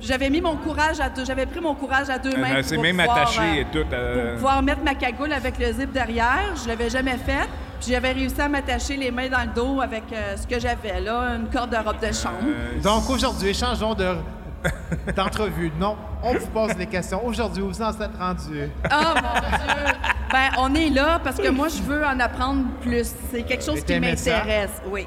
J'avais 0.00 0.28
mis 0.30 0.40
mon 0.40 0.56
courage 0.56 1.00
à 1.00 1.08
deux. 1.08 1.24
J'avais 1.24 1.46
pris 1.46 1.60
mon 1.60 1.74
courage 1.74 2.10
à 2.10 2.18
deux 2.18 2.36
mains. 2.36 2.48
Elle 2.56 2.64
s'est 2.64 2.74
pour 2.74 2.82
même 2.84 2.96
pouvoir, 2.98 3.30
euh, 3.40 3.54
et 3.54 3.64
tout. 3.72 3.84
euh, 3.92 4.24
Pour 4.30 4.34
pouvoir 4.34 4.62
mettre 4.62 4.82
ma 4.82 4.94
cagoule 4.94 5.32
avec 5.32 5.58
le 5.58 5.72
zip 5.72 5.90
derrière. 5.92 6.54
Je 6.62 6.68
l'avais 6.68 6.90
jamais 6.90 7.16
fait. 7.16 7.48
Puis 7.80 7.90
j'avais 7.92 8.12
réussi 8.12 8.40
à 8.40 8.48
m'attacher 8.48 8.96
les 8.96 9.10
mains 9.10 9.28
dans 9.28 9.40
le 9.42 9.54
dos 9.54 9.80
avec 9.80 10.04
euh, 10.12 10.36
ce 10.36 10.46
que 10.46 10.58
j'avais 10.60 11.00
là, 11.00 11.36
une 11.36 11.48
corde 11.50 11.70
de 11.70 11.76
robe 11.76 11.98
de 12.00 12.12
chambre. 12.12 12.36
euh, 12.46 12.80
Donc 12.82 13.08
aujourd'hui, 13.10 13.52
changeons 13.54 13.94
de 13.94 14.16
d'entrevue. 15.16 15.72
Non, 15.78 15.96
on 16.22 16.34
vous 16.34 16.46
pose 16.48 16.74
les 16.76 16.86
questions. 16.86 17.24
Aujourd'hui, 17.24 17.62
où 17.62 17.68
vous 17.68 17.82
en 17.82 17.90
êtes 17.90 18.16
rendu? 18.18 18.68
Oh 18.90 18.94
mon 19.14 19.40
Dieu! 19.58 19.92
Ben, 20.32 20.50
on 20.58 20.74
est 20.74 20.90
là 20.90 21.20
parce 21.22 21.36
que 21.36 21.48
moi, 21.48 21.68
je 21.68 21.82
veux 21.82 22.04
en 22.04 22.18
apprendre 22.20 22.64
plus. 22.80 23.12
C'est 23.30 23.42
quelque 23.42 23.64
chose 23.64 23.82
qui 23.84 23.98
m'intéresse. 24.00 24.82
Oui. 24.90 25.06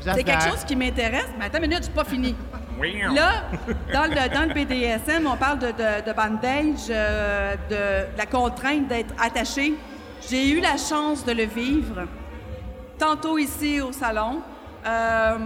C'est 0.00 0.24
quelque 0.24 0.44
chose 0.44 0.64
qui 0.64 0.76
m'intéresse. 0.76 1.26
Mais 1.38 1.46
attends 1.46 1.58
une 1.58 1.62
minute, 1.62 1.78
je 1.78 1.84
suis 1.84 1.92
pas 1.92 2.04
fini. 2.04 2.34
Là, 3.14 3.44
dans 3.92 4.04
le, 4.04 4.34
dans 4.34 4.48
le 4.48 4.54
BDSM, 4.54 5.26
on 5.26 5.36
parle 5.36 5.58
de, 5.58 5.68
de, 5.68 6.06
de 6.06 6.12
bandage, 6.12 6.86
euh, 6.90 7.54
de 7.70 8.16
la 8.18 8.26
contrainte 8.26 8.88
d'être 8.88 9.14
attaché. 9.20 9.74
J'ai 10.28 10.50
eu 10.50 10.60
la 10.60 10.76
chance 10.76 11.24
de 11.24 11.32
le 11.32 11.44
vivre 11.44 12.06
tantôt 12.98 13.38
ici 13.38 13.80
au 13.80 13.92
salon. 13.92 14.40
Euh, 14.86 15.38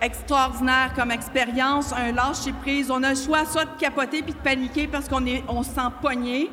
extraordinaire 0.00 0.92
comme 0.94 1.10
expérience, 1.10 1.92
un 1.92 2.12
lâcher 2.12 2.52
prise. 2.52 2.90
On 2.90 3.02
a 3.02 3.10
le 3.10 3.16
choix 3.16 3.44
soit 3.46 3.64
de 3.64 3.78
capoter 3.78 4.22
puis 4.22 4.32
de 4.32 4.38
paniquer 4.38 4.86
parce 4.86 5.08
qu'on 5.08 5.24
est, 5.26 5.42
on 5.48 5.62
se 5.62 5.70
sent 5.70 5.80
pogné, 6.02 6.50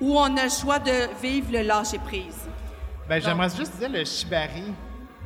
ou 0.00 0.18
on 0.18 0.36
a 0.36 0.44
le 0.44 0.50
choix 0.50 0.78
de 0.78 1.08
vivre 1.20 1.52
le 1.52 1.62
lâcher 1.62 1.98
prise. 1.98 2.48
Ben, 3.08 3.20
j'aimerais 3.20 3.50
juste 3.50 3.76
dire 3.78 3.88
le 3.88 4.04
shibari. 4.04 4.72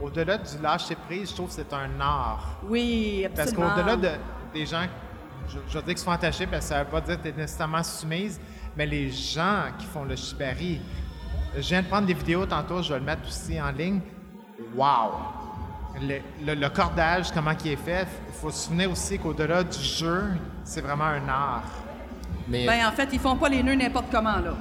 Au-delà 0.00 0.38
du 0.38 0.59
lâcher 0.62 0.96
prise, 0.96 1.30
je 1.30 1.35
trouve 1.35 1.48
que 1.48 1.54
c'est 1.54 1.72
un 1.72 2.00
art. 2.00 2.57
Oui, 2.64 3.26
Parce 3.35 3.48
absolument. 3.50 3.74
qu'au-delà 3.74 3.96
de, 3.96 4.09
des 4.52 4.66
gens, 4.66 4.83
je, 5.48 5.59
je 5.68 5.74
veux 5.74 5.83
dire 5.83 5.94
qu'ils 5.94 5.98
sont 5.98 6.11
attachés, 6.11 6.46
parce 6.46 6.64
que 6.64 6.68
ça 6.70 6.80
ne 6.80 6.85
veut 6.85 6.90
pas 6.90 7.00
dire 7.00 7.16
que 7.16 7.22
tu 7.22 7.28
es 7.28 7.33
nécessairement 7.33 7.83
soumise, 7.83 8.40
mais 8.76 8.87
les 8.87 9.11
gens 9.11 9.62
qui 9.78 9.87
font 9.87 10.04
le 10.04 10.16
shibari, 10.16 10.80
je 11.54 11.61
viens 11.61 11.83
de 11.83 11.87
prendre 11.87 12.07
des 12.07 12.14
vidéos 12.14 12.44
tantôt, 12.46 12.83
je 12.83 12.92
vais 12.92 12.98
le 12.98 13.04
mettre 13.04 13.26
aussi 13.28 13.61
en 13.61 13.70
ligne. 13.70 14.00
Wow! 14.74 15.12
Le, 16.00 16.18
le- 16.44 16.54
le 16.61 16.68
cordage, 16.70 17.30
comment 17.33 17.52
il 17.64 17.70
est 17.72 17.76
fait, 17.76 18.09
il 18.28 18.35
faut 18.35 18.50
se 18.50 18.64
souvenir 18.66 18.90
aussi 18.90 19.16
qu'au-delà 19.18 19.62
du 19.62 19.78
jeu, 19.78 20.24
c'est 20.64 20.80
vraiment 20.80 21.04
un 21.04 21.28
art. 21.28 21.62
Mais, 22.48 22.66
Ben, 22.66 22.85
en 22.87 22.90
fait, 22.92 23.09
ils 23.12 23.20
font 23.20 23.37
pas 23.37 23.48
les 23.48 23.62
nœuds 23.62 23.76
n'importe 23.76 24.07
comment, 24.11 24.38
là. 24.38 24.54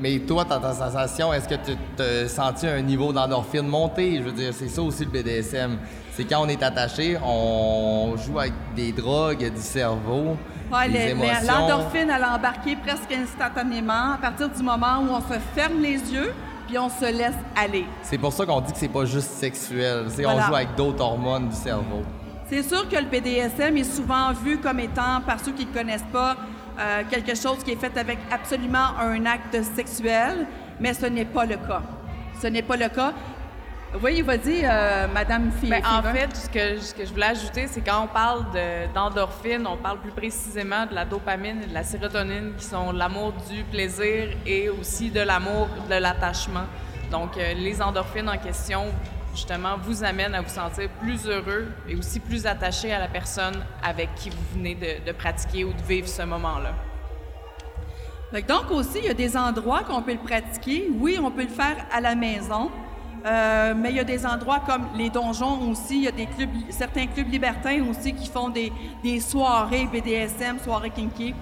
Mais 0.00 0.18
toi, 0.20 0.44
dans 0.44 0.60
ta 0.60 0.72
sensation, 0.72 1.32
est-ce 1.32 1.48
que 1.48 1.54
tu 1.54 1.76
te 1.96 2.26
senti 2.28 2.66
un 2.66 2.80
niveau 2.82 3.12
d'endorphine 3.12 3.66
monter? 3.66 4.16
Je 4.18 4.22
veux 4.22 4.32
dire, 4.32 4.52
c'est 4.54 4.68
ça 4.68 4.82
aussi 4.82 5.04
le 5.04 5.10
BDSM. 5.10 5.78
C'est 6.12 6.24
quand 6.24 6.42
on 6.42 6.48
est 6.48 6.62
attaché, 6.62 7.18
on 7.24 8.14
joue 8.16 8.38
avec 8.38 8.52
des 8.74 8.92
drogues 8.92 9.52
du 9.54 9.60
cerveau, 9.60 10.36
Ouais, 10.72 10.88
des 10.88 11.10
émotions. 11.10 11.34
l'endorphine, 11.48 12.10
elle 12.14 12.22
a 12.22 12.34
embarqué 12.36 12.76
presque 12.76 13.12
instantanément 13.12 14.12
à 14.14 14.18
partir 14.20 14.48
du 14.48 14.62
moment 14.62 14.98
où 15.00 15.08
on 15.12 15.20
se 15.20 15.38
ferme 15.54 15.80
les 15.80 15.98
yeux 16.12 16.32
puis 16.68 16.78
on 16.78 16.88
se 16.88 17.04
laisse 17.06 17.34
aller. 17.56 17.84
C'est 18.02 18.18
pour 18.18 18.32
ça 18.32 18.46
qu'on 18.46 18.60
dit 18.60 18.72
que 18.72 18.78
c'est 18.78 18.88
pas 18.88 19.04
juste 19.04 19.30
sexuel. 19.30 20.04
C'est 20.08 20.22
Voilà. 20.22 20.44
On 20.44 20.46
joue 20.48 20.54
avec 20.54 20.74
d'autres 20.76 21.02
hormones 21.02 21.48
du 21.48 21.56
cerveau. 21.56 22.02
C'est 22.48 22.62
sûr 22.62 22.88
que 22.88 22.96
le 22.96 23.06
BDSM 23.06 23.76
est 23.76 23.84
souvent 23.84 24.32
vu 24.32 24.58
comme 24.58 24.78
étant, 24.80 25.20
par 25.26 25.38
ceux 25.44 25.52
qui 25.52 25.66
ne 25.66 25.72
connaissent 25.72 26.04
pas, 26.12 26.36
euh, 26.80 27.02
quelque 27.10 27.34
chose 27.34 27.62
qui 27.64 27.72
est 27.72 27.76
fait 27.80 27.96
avec 27.98 28.18
absolument 28.30 28.96
un 28.98 29.26
acte 29.26 29.62
sexuel, 29.76 30.46
mais 30.80 30.94
ce 30.94 31.06
n'est 31.06 31.24
pas 31.24 31.44
le 31.44 31.56
cas. 31.56 31.82
Ce 32.40 32.46
n'est 32.46 32.62
pas 32.62 32.76
le 32.76 32.88
cas. 32.88 33.12
Oui, 34.02 34.22
vas-y, 34.22 34.60
euh, 34.64 35.08
Madame 35.12 35.50
Fi- 35.50 35.68
Ben, 35.68 35.82
en 35.84 36.00
fait, 36.02 36.34
ce 36.36 36.48
que, 36.48 36.78
ce 36.80 36.94
que 36.94 37.04
je 37.04 37.10
voulais 37.12 37.26
ajouter, 37.26 37.66
c'est 37.66 37.80
quand 37.80 38.04
on 38.04 38.06
parle 38.06 38.44
de- 38.52 38.92
d'endorphine, 38.94 39.66
on 39.66 39.76
parle 39.76 39.98
plus 39.98 40.12
précisément 40.12 40.86
de 40.86 40.94
la 40.94 41.04
dopamine 41.04 41.62
et 41.64 41.66
de 41.66 41.74
la 41.74 41.82
sérotonine 41.82 42.52
qui 42.56 42.64
sont 42.64 42.92
l'amour 42.92 43.32
du 43.50 43.64
plaisir 43.64 44.28
et 44.46 44.68
aussi 44.68 45.10
de 45.10 45.20
l'amour 45.20 45.68
de 45.90 45.96
l'attachement. 45.96 46.66
Donc, 47.10 47.36
euh, 47.36 47.52
les 47.54 47.82
endorphines 47.82 48.28
en 48.28 48.38
question, 48.38 48.84
justement, 49.34 49.76
vous 49.82 50.04
amènent 50.04 50.34
à 50.34 50.40
vous 50.40 50.48
sentir 50.48 50.88
plus 51.00 51.26
heureux 51.26 51.68
et 51.88 51.96
aussi 51.96 52.20
plus 52.20 52.46
attaché 52.46 52.92
à 52.92 52.98
la 52.98 53.08
personne 53.08 53.64
avec 53.82 54.14
qui 54.16 54.30
vous 54.30 54.42
venez 54.54 54.74
de, 54.74 55.12
pratiquer 55.12 55.64
ou 55.64 55.72
de 55.72 55.82
vivre 55.82 56.08
ce 56.08 56.22
moment-là. 56.22 56.72
Donc 58.48 58.70
aussi, 58.70 58.98
il 58.98 59.04
y 59.06 59.08
a 59.08 59.14
des 59.14 59.36
endroits 59.36 59.82
qu'on 59.82 60.02
peut 60.02 60.12
le 60.12 60.18
pratiquer. 60.18 60.88
Oui, 61.00 61.18
on 61.22 61.30
peut 61.30 61.42
le 61.42 61.48
faire 61.48 61.76
à 61.92 62.00
la 62.00 62.14
maison, 62.14 62.70
euh, 63.26 63.74
mais 63.76 63.90
il 63.90 63.96
y 63.96 64.00
a 64.00 64.04
des 64.04 64.24
endroits 64.24 64.60
comme 64.60 64.86
les 64.96 65.10
donjons 65.10 65.68
aussi. 65.70 65.96
Il 65.96 66.04
y 66.04 66.08
a 66.08 66.12
des 66.12 66.26
clubs, 66.26 66.50
certains 66.70 67.06
clubs 67.06 67.28
libertins 67.28 67.84
aussi 67.90 68.14
qui 68.14 68.28
font 68.28 68.48
des, 68.48 68.72
des 69.02 69.18
soirées 69.20 69.88
BDSM, 69.92 70.58
soirées 70.62 70.90
kinky. 70.90 71.34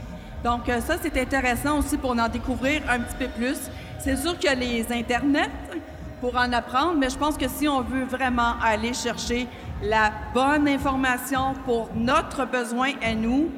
Donc 0.42 0.68
euh, 0.68 0.80
ça, 0.80 0.96
c'est 1.02 1.16
intéressant 1.20 1.78
aussi 1.78 1.98
pour 1.98 2.12
en 2.12 2.28
découvrir 2.28 2.82
un 2.88 3.00
petit 3.00 3.16
peu 3.18 3.28
plus. 3.28 3.58
C'est 3.98 4.16
sûr 4.16 4.38
qu'il 4.38 4.48
y 4.48 4.52
a 4.52 4.54
les 4.54 4.86
internets 4.90 5.50
pour 6.20 6.36
en 6.36 6.52
apprendre, 6.52 6.94
mais 6.98 7.10
je 7.10 7.16
pense 7.16 7.36
que 7.36 7.48
si 7.48 7.68
on 7.68 7.82
veut 7.82 8.04
vraiment 8.04 8.54
aller 8.62 8.94
chercher 8.94 9.46
la 9.82 10.10
bonne 10.34 10.66
information 10.68 11.54
pour 11.64 11.90
notre 11.94 12.44
besoin 12.46 12.92
à 13.02 13.14
nous, 13.14 13.50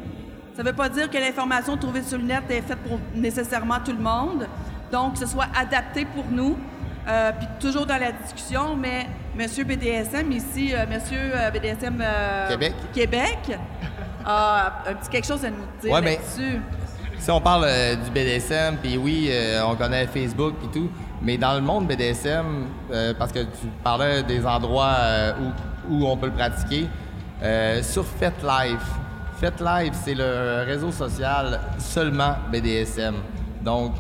ça 0.55 0.63
ne 0.63 0.69
veut 0.69 0.75
pas 0.75 0.89
dire 0.89 1.09
que 1.09 1.17
l'information 1.17 1.77
trouvée 1.77 2.03
sur 2.03 2.19
le 2.19 2.25
net 2.25 2.45
est 2.51 2.63
faite 2.63 2.79
pour 2.87 2.99
nécessairement 3.15 3.79
tout 3.85 3.93
le 3.93 4.03
monde. 4.03 4.47
Donc, 4.93 5.15
que 5.15 5.21
ce 5.21 5.27
soit 5.27 5.47
adapté 5.59 6.05
pour 6.05 6.25
nous, 6.31 6.57
euh, 7.09 7.33
puis 7.39 7.47
toujours 7.61 7.87
dans 7.87 7.99
la 7.99 8.13
discussion, 8.13 8.77
mais 8.77 9.07
Monsieur 9.37 9.65
BDSM 9.65 10.33
ici, 10.33 10.75
euh, 10.75 10.85
Monsieur 10.93 11.19
euh, 11.19 11.51
BDSM 11.51 11.99
euh, 12.01 12.49
Québec. 12.49 12.75
Québec 12.93 13.59
a 14.25 14.83
un 14.87 14.95
petit 14.95 15.09
quelque 15.09 15.27
chose 15.27 15.45
à 15.45 15.51
nous 15.51 15.65
dire 15.81 15.93
Ouais, 15.93 16.01
là-dessus. 16.01 16.61
Si 17.19 17.31
on 17.31 17.41
parle 17.41 17.67
du 18.05 18.11
BDSM, 18.11 18.77
puis 18.83 18.97
oui, 18.97 19.31
on 19.65 19.77
connaît 19.77 20.07
Facebook 20.07 20.55
et 20.65 20.69
tout, 20.69 20.91
mais 21.23 21.37
dans 21.37 21.55
le 21.55 21.61
monde 21.61 21.87
BDSM, 21.87 22.67
euh, 22.91 23.15
parce 23.19 23.33
que 23.33 23.41
tu 23.41 23.67
parlais 23.85 24.23
des 24.23 24.45
endroits 24.47 24.95
euh, 24.99 25.33
où, 25.89 25.95
où 25.95 26.07
on 26.07 26.17
peut 26.17 26.27
le 26.27 26.33
pratiquer, 26.33 26.87
euh, 27.43 27.83
sur 27.83 28.05
FetLife. 28.05 28.87
FetLife, 29.39 29.95
c'est 30.05 30.15
le 30.15 30.65
réseau 30.67 30.93
social 30.93 31.61
seulement 31.79 32.35
BDSM. 32.53 33.15
Donc, 33.63 33.93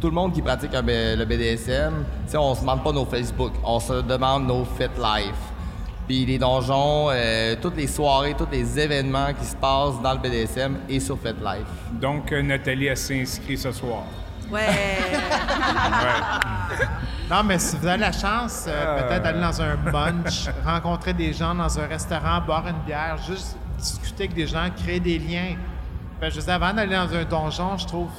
tout 0.00 0.08
le 0.08 0.12
monde 0.12 0.32
qui 0.32 0.42
pratique 0.42 0.72
le 0.72 1.24
BDSM, 1.24 2.04
on 2.34 2.54
se 2.54 2.60
demande 2.60 2.84
pas 2.84 2.92
nos 2.92 3.04
Facebook, 3.04 3.52
on 3.64 3.80
se 3.80 4.02
demande 4.02 4.46
nos 4.46 4.64
FetLife. 4.64 5.34
Puis 6.06 6.24
les 6.24 6.38
donjons, 6.38 7.08
euh, 7.10 7.56
toutes 7.60 7.76
les 7.76 7.88
soirées, 7.88 8.34
tous 8.38 8.46
les 8.52 8.78
événements 8.78 9.32
qui 9.36 9.44
se 9.44 9.56
passent 9.56 10.00
dans 10.02 10.12
le 10.12 10.18
BDSM 10.20 10.76
et 10.88 11.00
sur 11.00 11.18
FetLife. 11.18 11.66
Donc, 12.00 12.30
Nathalie, 12.30 12.86
elle 12.86 12.96
s'est 12.96 13.20
inscrite 13.20 13.58
ce 13.58 13.72
soir. 13.72 14.04
Ouais. 14.50 14.68
Non, 17.30 17.42
mais 17.44 17.58
si 17.58 17.76
vous 17.76 17.86
avez 17.86 17.98
la 17.98 18.12
chance, 18.12 18.66
euh, 18.68 19.02
peut-être 19.08 19.22
d'aller 19.24 19.40
dans 19.40 19.60
un 19.60 19.74
bunch, 19.76 20.48
rencontrer 20.64 21.12
des 21.12 21.32
gens 21.32 21.54
dans 21.54 21.78
un 21.80 21.86
restaurant, 21.86 22.40
boire 22.40 22.66
une 22.68 22.78
bière, 22.86 23.16
juste 23.26 23.56
discuter 23.78 24.24
avec 24.24 24.34
des 24.34 24.46
gens, 24.46 24.68
créer 24.76 25.00
des 25.00 25.18
liens. 25.18 25.56
Ben, 26.20 26.30
je 26.30 26.36
veux 26.36 26.42
dire, 26.46 26.54
avant 26.54 26.72
d'aller 26.72 26.94
dans 26.94 27.12
un 27.14 27.24
donjon, 27.24 27.76
je 27.78 27.86
trouve 27.86 28.10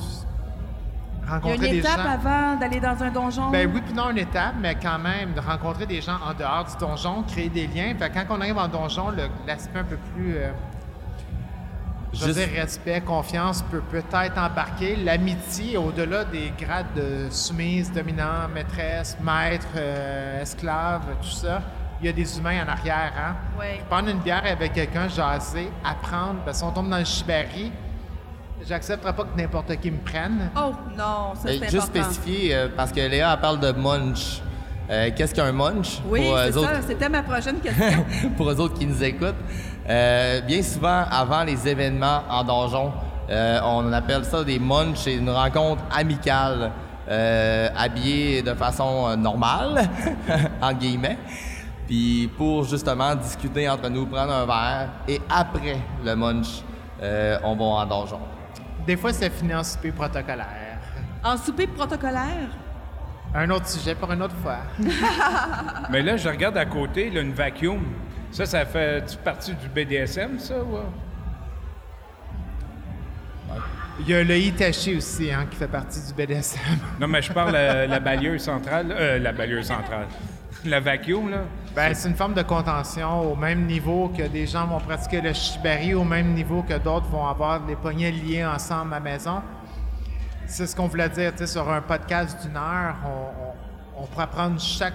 Il 1.24 1.26
y 1.26 1.30
a 1.30 1.34
rencontrer 1.36 1.56
une 1.68 1.72
des 1.74 1.80
étape 1.80 1.98
gens. 1.98 2.10
avant 2.12 2.56
d'aller 2.60 2.80
dans 2.82 3.02
un 3.04 3.10
donjon? 3.10 3.50
Ben 3.50 3.72
oui, 3.74 3.82
puis 3.82 3.94
non 3.94 4.10
une 4.10 4.18
étape, 4.18 4.56
mais 4.60 4.76
quand 4.76 5.00
même, 5.00 5.34
de 5.34 5.40
rencontrer 5.40 5.86
des 5.86 6.02
gens 6.02 6.18
en 6.30 6.34
dehors 6.34 6.66
du 6.66 6.76
donjon, 6.78 7.24
créer 7.24 7.50
des 7.50 7.68
liens. 7.68 7.94
Fait 7.98 8.10
quand 8.12 8.26
on 8.30 8.42
arrive 8.42 8.58
en 8.58 8.68
donjon, 8.68 9.10
le- 9.12 9.30
l'aspect 9.48 9.80
un 9.80 9.84
peu 9.86 9.98
plus. 10.14 10.36
euh, 10.36 10.52
je 12.20 12.26
veux 12.26 12.34
Juste- 12.34 12.50
dire, 12.50 12.62
respect, 12.62 13.02
confiance 13.02 13.62
peut 13.70 13.82
peut-être 13.92 14.38
embarquer. 14.38 14.96
L'amitié, 14.96 15.78
au-delà 15.78 16.24
des 16.26 16.52
grades 16.60 16.94
de 16.96 17.30
soumise, 17.30 17.92
dominant, 17.92 18.48
maîtresse, 18.54 19.18
maître, 19.22 19.68
euh, 19.76 20.42
esclave, 20.42 21.02
tout 21.22 21.30
ça, 21.30 21.62
il 22.02 22.08
y 22.08 22.10
a 22.10 22.14
des 22.14 22.38
humains 22.38 22.64
en 22.66 22.70
arrière. 22.72 23.14
Hein? 23.18 23.36
Oui. 23.60 23.66
Prendre 23.90 24.10
une 24.10 24.20
bière 24.20 24.44
avec 24.46 24.74
quelqu'un, 24.74 25.08
jaser, 25.08 25.70
apprendre, 25.84 26.40
parce 26.46 26.62
qu'on 26.62 26.72
tombe 26.72 26.90
dans 26.90 26.98
le 27.00 27.06
shibari, 27.06 27.72
j'accepterai 28.68 29.14
pas 29.14 29.24
que 29.24 29.38
n'importe 29.40 29.76
qui 29.78 29.92
me 29.92 30.00
prenne. 30.00 30.50
Oh 30.56 30.72
non, 30.98 31.34
ça 31.36 31.48
c'est 31.50 31.70
juste 31.70 31.76
important. 31.90 32.04
spécifier, 32.12 32.56
euh, 32.56 32.68
parce 32.76 32.92
que 32.92 33.00
Léa 33.00 33.34
elle 33.34 33.40
parle 33.40 33.60
de 33.60 33.72
munch. 33.72 34.42
Euh, 34.90 35.10
Qu'est-ce 35.16 35.36
qu'un 35.36 35.52
munch? 35.52 36.00
Oui, 36.06 36.22
c'est 36.46 36.56
autres, 36.56 36.70
ça. 36.76 36.82
C'était 36.82 37.10
ma 37.10 37.22
prochaine 37.22 37.60
question. 37.60 38.06
pour 38.38 38.50
eux 38.50 38.60
autres 38.62 38.78
qui 38.80 38.86
nous 38.86 39.04
écoutent. 39.04 39.36
Euh, 39.90 40.42
bien 40.42 40.62
souvent, 40.62 41.06
avant 41.10 41.44
les 41.44 41.68
événements 41.68 42.22
en 42.30 42.44
donjon, 42.44 42.92
euh, 43.30 43.60
on 43.64 43.92
appelle 43.94 44.26
ça 44.26 44.44
des 44.44 44.60
munchs. 44.60 44.98
C'est 44.98 45.16
une 45.16 45.30
rencontre 45.30 45.84
amicale, 45.96 46.72
euh, 47.10 47.70
habillée 47.76 48.42
de 48.42 48.54
façon 48.54 49.16
normale, 49.18 49.88
entre 50.62 50.80
guillemets. 50.80 51.18
Puis 51.88 52.30
pour 52.38 52.66
justement 52.66 53.16
discuter 53.16 53.70
entre 53.70 53.90
nous, 53.90 54.06
prendre 54.06 54.34
un 54.34 54.46
verre. 54.46 54.90
Et 55.08 55.22
après 55.30 55.78
le 56.04 56.16
munch, 56.16 56.62
euh, 57.02 57.40
on 57.44 57.56
va 57.56 57.64
en 57.64 57.86
donjon. 57.86 58.20
Des 58.86 58.98
fois, 58.98 59.14
c'est 59.14 59.30
fini 59.30 59.56
en 59.56 59.64
souper 59.64 59.92
protocolaire. 59.92 60.80
en 61.24 61.38
souper 61.38 61.68
protocolaire? 61.68 62.50
Un 63.34 63.50
autre 63.50 63.68
sujet 63.68 63.96
pour 63.96 64.12
une 64.12 64.22
autre 64.22 64.36
fois. 64.42 64.60
Mais 65.90 66.02
là, 66.02 66.18
je 66.18 66.28
regarde 66.28 66.58
à 66.58 66.66
côté, 66.66 67.10
là, 67.10 67.22
une 67.22 67.34
vacuum. 67.34 67.84
Ça, 68.38 68.46
ça 68.46 68.66
fait 68.68 69.18
partie 69.24 69.52
du 69.56 69.68
BDSM, 69.68 70.38
ça? 70.38 70.60
ou? 70.60 70.78
Il 74.02 74.08
y 74.08 74.14
a 74.14 74.24
le 74.24 74.38
Itachi 74.38 74.96
aussi, 74.96 75.32
hein, 75.32 75.48
qui 75.50 75.58
fait 75.58 75.68
partie 75.68 76.00
du 76.06 76.14
BDSM. 76.14 76.62
Non, 77.00 77.08
mais 77.08 77.24
je 77.24 77.34
parle 77.34 77.54
la, 77.54 77.88
la 77.88 78.00
balieuse 78.00 78.44
centrale. 78.44 78.92
Euh, 78.92 79.18
la 79.18 79.32
balieuse 79.32 79.66
centrale. 79.66 80.06
La 80.66 80.80
vacuum, 80.80 81.32
là. 81.32 81.46
Ben, 81.76 81.96
c'est 81.96 82.10
une 82.10 82.16
forme 82.16 82.36
de 82.36 82.44
contention 82.44 83.32
au 83.32 83.36
même 83.36 83.66
niveau 83.66 84.10
que 84.16 84.28
des 84.28 84.46
gens 84.46 84.68
vont 84.68 84.82
pratiquer 84.82 85.20
le 85.20 85.34
shibari, 85.34 85.96
au 85.96 86.04
même 86.04 86.36
niveau 86.36 86.62
que 86.62 86.78
d'autres 86.78 87.08
vont 87.08 87.26
avoir 87.26 87.66
les 87.66 87.76
poignets 87.76 88.12
liés 88.12 88.46
ensemble 88.46 88.94
à 88.94 88.98
la 88.98 89.04
maison. 89.04 89.42
C'est 90.46 90.68
ce 90.68 90.76
qu'on 90.76 90.86
voulait 90.86 91.10
dire, 91.10 91.32
tu 91.32 91.40
sais, 91.40 91.48
sur 91.48 91.68
un 91.72 91.82
podcast 91.82 92.38
d'une 92.46 92.56
heure, 92.56 92.98
on, 93.04 94.00
on, 94.00 94.04
on 94.04 94.06
pourra 94.06 94.28
prendre 94.28 94.62
chaque 94.62 94.94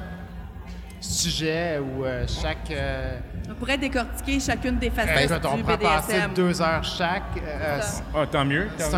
sujet 1.01 1.81
ou 1.81 2.05
euh, 2.05 2.25
chaque... 2.29 2.71
euh, 3.53 3.55
On 3.57 3.61
pourrait 3.61 3.79
décortiquer 3.79 4.41
chacune 4.41 4.79
des 4.79 4.91
facettes 4.91 5.31
écoute, 5.31 5.47
on 5.53 5.57
du 5.57 5.63
pourra 5.63 5.77
passer 5.79 6.13
BDSM. 6.15 6.35
deux 6.35 6.63
heures 6.63 6.85
chaque. 6.85 7.23
euh. 7.47 7.81
Ah, 8.15 8.27
tant 8.31 8.45
mieux. 8.45 8.69
C'est 8.77 8.91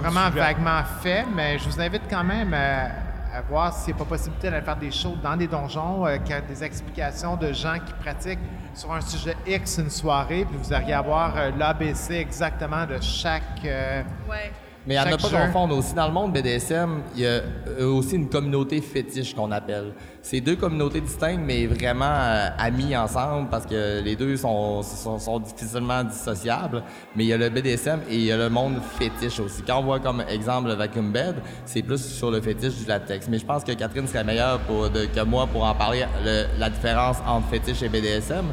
vraiment 0.00 0.30
vaguement 0.30 0.82
fait, 1.02 1.24
mais 1.34 1.58
je 1.58 1.68
vous 1.68 1.80
invite 1.80 2.02
quand 2.10 2.24
même 2.24 2.52
à, 2.54 3.36
à 3.36 3.40
voir 3.48 3.72
s'il 3.72 3.94
n'y 3.94 4.00
a 4.00 4.04
pas 4.04 4.08
possibilité 4.10 4.50
d'aller 4.50 4.64
faire 4.64 4.76
des 4.76 4.90
shows 4.90 5.16
dans 5.22 5.36
des 5.36 5.46
donjons, 5.46 6.06
euh, 6.06 6.16
a 6.16 6.40
des 6.40 6.62
explications 6.64 7.36
de 7.36 7.52
gens 7.52 7.76
qui 7.84 7.92
pratiquent 8.02 8.38
sur 8.74 8.92
un 8.92 9.00
sujet 9.00 9.36
X 9.46 9.78
une 9.78 9.90
soirée, 9.90 10.46
puis 10.48 10.58
vous 10.62 10.72
allez 10.72 10.92
avoir 10.92 11.36
euh, 11.36 11.50
l'ABC 11.58 12.12
exactement 12.14 12.86
de 12.86 12.98
chaque. 13.00 13.42
euh, 13.64 14.02
Ouais. 14.28 14.50
Mais 14.84 14.96
à 14.96 15.04
ne 15.04 15.14
pas 15.16 15.28
confondre 15.46 15.76
aussi, 15.78 15.94
dans 15.94 16.08
le 16.08 16.12
monde 16.12 16.32
BDSM, 16.32 17.02
il 17.14 17.20
y 17.22 17.26
a 17.26 17.40
euh, 17.78 17.86
aussi 17.86 18.16
une 18.16 18.28
communauté 18.28 18.80
fétiche 18.80 19.32
qu'on 19.32 19.52
appelle. 19.52 19.92
C'est 20.22 20.40
deux 20.40 20.56
communautés 20.56 21.00
distinctes, 21.00 21.42
mais 21.46 21.66
vraiment 21.66 22.04
euh, 22.10 22.48
amies 22.58 22.96
ensemble 22.96 23.48
parce 23.48 23.64
que 23.64 24.00
les 24.02 24.16
deux 24.16 24.36
sont, 24.36 24.82
sont, 24.82 25.20
sont 25.20 25.38
difficilement 25.38 26.02
dissociables. 26.02 26.82
Mais 27.14 27.22
il 27.24 27.28
y 27.28 27.32
a 27.32 27.36
le 27.36 27.48
BDSM 27.48 28.00
et 28.10 28.16
il 28.16 28.24
y 28.24 28.32
a 28.32 28.36
le 28.36 28.48
monde 28.50 28.74
fétiche 28.98 29.38
aussi. 29.38 29.62
Quand 29.62 29.78
on 29.78 29.84
voit 29.84 30.00
comme 30.00 30.20
exemple 30.28 30.66
le 30.68 30.74
vacuum 30.74 31.12
bed, 31.12 31.36
c'est 31.64 31.82
plus 31.82 32.04
sur 32.04 32.32
le 32.32 32.40
fétiche 32.40 32.74
du 32.74 32.84
latex. 32.86 33.28
Mais 33.28 33.38
je 33.38 33.46
pense 33.46 33.62
que 33.62 33.72
Catherine 33.72 34.08
serait 34.08 34.24
meilleure 34.24 34.58
pour, 34.60 34.90
de- 34.90 35.06
que 35.06 35.20
moi 35.24 35.46
pour 35.46 35.62
en 35.64 35.74
parler, 35.76 36.04
le- 36.24 36.46
la 36.58 36.68
différence 36.70 37.18
entre 37.24 37.46
fétiche 37.50 37.82
et 37.82 37.88
BDSM. 37.88 38.46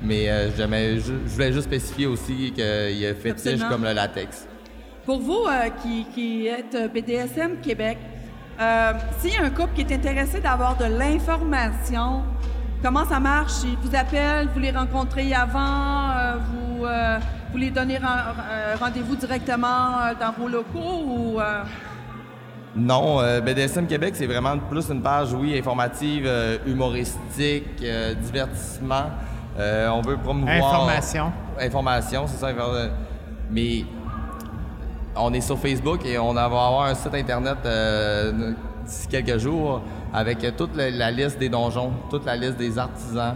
Mais 0.00 0.28
euh, 0.30 0.48
je 0.56 1.12
voulais 1.34 1.52
juste 1.52 1.64
spécifier 1.66 2.06
aussi 2.06 2.52
qu'il 2.54 2.98
y 2.98 3.06
a 3.06 3.14
fétiche 3.14 3.30
Absolument. 3.54 3.68
comme 3.68 3.82
le 3.84 3.92
latex. 3.94 4.46
Pour 5.06 5.20
vous 5.20 5.44
euh, 5.48 5.68
qui, 5.82 6.04
qui 6.14 6.46
êtes 6.48 6.74
euh, 6.74 6.88
BDSM 6.88 7.60
Québec, 7.62 7.96
euh, 8.60 8.92
s'il 9.20 9.32
y 9.34 9.36
a 9.36 9.42
un 9.44 9.50
couple 9.50 9.74
qui 9.74 9.82
est 9.82 9.94
intéressé 9.94 10.40
d'avoir 10.40 10.76
de 10.76 10.86
l'information, 10.86 12.22
comment 12.82 13.04
ça 13.04 13.20
marche? 13.20 13.62
Ils 13.64 13.76
vous 13.88 13.94
appellent, 13.94 14.48
vous 14.52 14.58
les 14.60 14.72
rencontrez 14.72 15.32
avant, 15.32 16.10
euh, 16.10 16.36
vous, 16.50 16.84
euh, 16.86 17.18
vous 17.52 17.58
les 17.58 17.70
donnez 17.70 17.98
ren- 17.98 18.34
rendez-vous 18.80 19.14
directement 19.14 20.12
dans 20.20 20.32
vos 20.36 20.48
locaux 20.48 21.04
ou... 21.06 21.40
euh, 21.40 21.62
Non, 22.74 23.20
euh, 23.20 23.40
BDSM 23.40 23.86
Québec, 23.86 24.14
c'est 24.16 24.26
vraiment 24.26 24.58
plus 24.58 24.88
une 24.90 25.02
page, 25.02 25.32
oui, 25.34 25.56
informative, 25.56 26.24
euh, 26.26 26.58
humoristique, 26.66 27.64
euh, 27.82 28.14
divertissement. 28.14 29.10
Euh, 29.58 29.88
on 29.90 30.02
veut 30.02 30.16
promouvoir... 30.16 30.74
Information. 30.82 31.32
Information, 31.60 32.26
c'est 32.26 32.38
ça. 32.38 32.48
Mais 33.50 33.84
on 35.18 35.32
est 35.32 35.40
sur 35.40 35.58
Facebook 35.58 36.04
et 36.04 36.18
on 36.18 36.34
va 36.34 36.44
avoir 36.44 36.82
un 36.82 36.94
site 36.94 37.14
Internet 37.14 37.58
euh, 37.64 38.52
d'ici 38.84 39.08
quelques 39.08 39.38
jours 39.38 39.82
avec 40.12 40.56
toute 40.56 40.76
la, 40.76 40.90
la 40.90 41.10
liste 41.10 41.38
des 41.38 41.48
donjons, 41.48 41.92
toute 42.10 42.24
la 42.24 42.36
liste 42.36 42.56
des 42.56 42.78
artisans. 42.78 43.34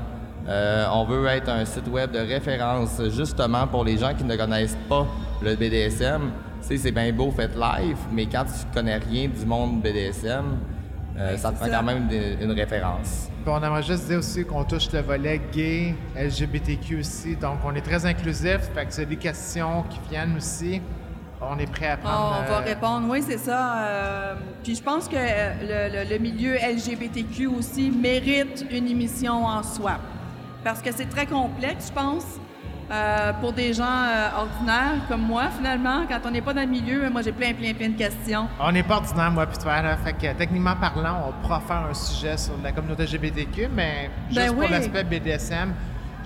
Euh, 0.49 0.87
on 0.93 1.05
veut 1.05 1.27
être 1.27 1.49
un 1.49 1.65
site 1.65 1.89
web 1.89 2.11
de 2.13 2.19
référence 2.19 3.01
justement 3.11 3.67
pour 3.67 3.85
les 3.85 3.99
gens 3.99 4.15
qui 4.15 4.25
ne 4.25 4.37
connaissent 4.37 4.79
pas 4.89 5.07
le 5.43 5.55
BDSM. 5.55 6.31
Tu 6.63 6.69
sais, 6.69 6.77
c'est 6.77 6.93
bien 6.93 7.13
beau 7.13 7.31
fait 7.31 7.55
live, 7.55 7.97
mais 8.13 8.27
quand 8.27 8.45
tu 8.45 8.67
connais 8.75 8.97
rien 8.97 9.29
du 9.29 9.47
monde 9.47 9.81
BDSM, 9.81 10.59
euh, 11.19 11.37
ça 11.37 11.51
te 11.51 11.57
prend 11.57 11.67
ça. 11.67 11.77
quand 11.77 11.83
même 11.83 12.09
une 12.41 12.53
référence. 12.53 13.29
Puis 13.45 13.53
on 13.55 13.63
aimerait 13.63 13.83
juste 13.83 14.07
dire 14.07 14.19
aussi 14.19 14.45
qu'on 14.45 14.65
touche 14.65 14.91
le 14.93 15.01
volet 15.01 15.41
gay, 15.53 15.95
LGBTQ 16.17 17.01
aussi, 17.01 17.37
donc 17.37 17.59
on 17.65 17.75
est 17.75 17.81
très 17.81 18.05
inclusif, 18.05 18.59
fait 18.75 18.87
que 18.87 18.93
c'est 18.93 19.07
des 19.07 19.17
questions 19.17 19.85
qui 19.89 19.99
viennent 20.11 20.37
aussi. 20.37 20.81
On 21.43 21.59
est 21.59 21.71
prêt 21.71 21.89
à 21.89 21.97
prendre. 21.97 22.37
On 22.45 22.51
va 22.53 22.59
euh, 22.59 22.65
répondre, 22.65 23.07
oui, 23.09 23.23
c'est 23.27 23.39
ça. 23.39 23.77
Euh, 23.79 24.35
puis 24.63 24.75
je 24.75 24.83
pense 24.83 25.09
que 25.09 25.17
euh, 25.17 25.89
le, 25.91 26.05
le- 26.05 26.11
le 26.11 26.19
milieu 26.19 26.55
LGBTQ 26.57 27.47
aussi 27.47 27.91
mérite 27.91 28.65
une 28.71 28.87
émission 28.89 29.47
en 29.47 29.63
soi. 29.63 29.93
Parce 30.63 30.83
que 30.83 30.93
c'est 30.93 31.09
très 31.09 31.25
complexe, 31.25 31.87
je 31.89 31.93
pense, 31.95 32.27
euh, 32.93 33.33
pour 33.41 33.55
des 33.55 33.73
gens 33.73 33.85
euh, 33.85 34.29
ordinaires 34.37 35.01
comme 35.09 35.23
moi, 35.23 35.45
finalement. 35.57 36.03
Quand 36.07 36.19
on 36.27 36.31
n'est 36.31 36.43
pas 36.43 36.53
dans 36.53 36.61
le 36.61 36.67
milieu, 36.67 37.09
moi, 37.09 37.23
j'ai 37.23 37.33
plein, 37.33 37.55
plein, 37.55 37.73
plein 37.73 37.89
de 37.89 37.97
questions. 37.97 38.47
On 38.61 38.71
n'est 38.71 38.83
pas 38.83 38.97
ordinaire, 38.97 39.31
moi, 39.31 39.47
puis 39.47 39.57
toi, 39.57 39.81
là. 39.81 39.97
Fait 39.97 40.13
que 40.13 40.37
techniquement 40.37 40.77
parlant, 40.77 41.29
on 41.29 41.43
pourra 41.43 41.61
faire 41.61 41.87
un 41.91 41.95
sujet 41.95 42.37
sur 42.37 42.53
la 42.63 42.73
communauté 42.73 43.05
LGBTQ, 43.05 43.69
mais 43.75 44.11
juste 44.29 44.41
Ben 44.41 44.49
pour 44.53 44.59
oui. 44.65 44.67
l'aspect 44.71 45.05
BDSM, 45.05 45.73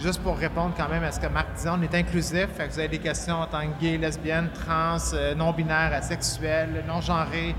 juste 0.01 0.23
pour 0.23 0.37
répondre 0.37 0.73
quand 0.77 0.89
même 0.89 1.03
à 1.05 1.13
ce 1.13 1.21
que 1.21 1.27
Marc 1.27 1.55
disait, 1.55 1.71
on 1.71 1.81
est 1.83 1.95
inclusif. 1.95 2.47
Fait 2.57 2.67
que 2.67 2.73
vous 2.73 2.79
avez 2.79 2.89
des 2.89 2.99
questions 2.99 3.37
en 3.41 3.47
tant 3.47 3.61
que 3.63 3.81
gay, 3.81 3.97
lesbienne, 3.97 4.49
trans, 4.53 4.97
euh, 5.15 5.35
non-binaire, 5.35 5.93
asexuel, 5.95 6.85
non-genré. 6.87 7.55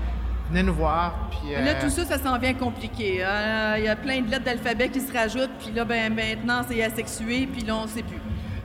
Venez 0.50 0.62
nous 0.62 0.74
voir. 0.74 1.28
Puis, 1.30 1.52
Là, 1.52 1.58
euh, 1.72 1.80
tout 1.82 1.90
ça, 1.90 2.04
ça 2.04 2.18
s'en 2.18 2.38
vient 2.38 2.54
compliqué. 2.54 3.24
hein. 3.24 3.74
Il 3.78 3.84
y 3.84 3.88
a 3.88 3.96
plein 3.96 4.20
de 4.20 4.30
lettres 4.30 4.44
d'alphabet 4.44 4.88
qui 4.90 5.00
se 5.00 5.12
rajoutent, 5.12 5.50
puis 5.58 5.72
là, 5.72 5.84
ben, 5.84 6.14
maintenant, 6.14 6.62
c'est 6.68 6.82
asexué, 6.82 7.48
puis 7.52 7.62
là, 7.62 7.74
on 7.76 7.82
ne 7.82 7.88
sait 7.88 8.02
plus. 8.02 8.20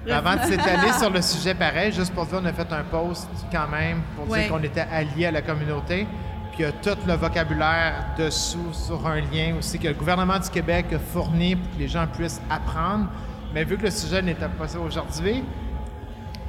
Bref. 0.06 0.16
Avant 0.18 0.36
de 0.36 0.42
s'étaler 0.50 0.92
sur 0.94 1.10
le 1.12 1.22
sujet 1.22 1.54
pareil, 1.56 1.92
juste 1.92 2.14
pour 2.14 2.26
dire, 2.26 2.40
on 2.42 2.46
a 2.46 2.54
fait 2.54 2.72
un 2.72 2.84
post 2.84 3.28
quand 3.52 3.68
même 3.68 4.02
pour 4.16 4.30
Ouais. 4.30 4.42
dire 4.44 4.52
qu'on 4.52 4.64
était 4.64 4.86
alliés 4.92 5.28
à 5.28 5.32
la 5.32 5.42
communauté. 5.42 6.08
Puis 6.52 6.60
il 6.60 6.62
y 6.64 6.66
a 6.66 6.72
tout 6.72 7.00
le 7.08 7.14
vocabulaire 7.14 8.08
dessous 8.18 8.74
sur 8.74 9.06
un 9.08 9.22
lien 9.22 9.56
aussi 9.58 9.80
que 9.80 9.88
le 9.88 9.94
gouvernement 9.94 10.38
du 10.40 10.50
Québec 10.50 10.88
a 10.94 11.00
fourni 11.00 11.56
pour 11.56 11.72
que 11.72 11.78
les 11.80 11.88
gens 11.88 12.06
puissent 12.08 12.42
apprendre. 12.50 13.08
Mais 13.54 13.64
vu 13.64 13.78
que 13.78 13.84
le 13.84 13.92
sujet 13.92 14.22
n'était 14.22 14.48
pas 14.48 14.68
ça 14.68 14.80
aujourd'hui, 14.80 15.44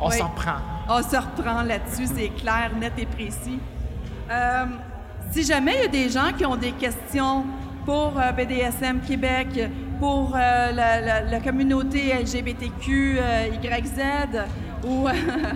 on 0.01 0.09
Oui. 0.09 0.17
s'en 0.17 0.29
prend. 0.31 0.57
On 0.89 1.03
se 1.03 1.17
reprend 1.17 1.63
là-dessus, 1.63 2.07
c'est 2.07 2.29
clair, 2.31 2.71
net 2.79 2.93
et 2.99 3.07
précis. 3.07 3.59
Euh, 4.31 4.65
si 5.31 5.43
jamais 5.45 5.75
il 5.77 5.81
y 5.83 5.85
a 5.85 5.89
des 5.89 6.09
gens 6.09 6.33
qui 6.37 6.45
ont 6.47 6.57
des 6.57 6.73
questions 6.73 7.45
pour 7.85 8.15
euh, 8.19 8.33
BDSM 8.33 9.01
Québec, 9.01 9.49
pour 9.99 10.35
euh, 10.35 10.73
la, 10.73 11.01
la- 11.01 11.21
la 11.23 11.41
communauté 11.41 12.13
LGBTQ 12.23 13.19
YZ 13.63 14.01
ou 14.85 15.07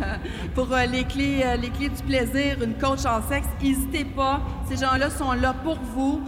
pour 0.55 0.69
les, 0.91 1.05
clés, 1.05 1.45
les 1.61 1.71
clés 1.71 1.89
du 1.89 2.03
plaisir, 2.03 2.63
une 2.63 2.75
coach 2.75 3.05
en 3.07 3.21
sexe, 3.29 3.49
n'hésitez 3.63 4.05
pas. 4.05 4.41
Ces 4.69 4.77
gens-là 4.77 5.11
sont 5.11 5.33
là 5.33 5.53
pour 5.65 5.79
vous, 5.95 6.21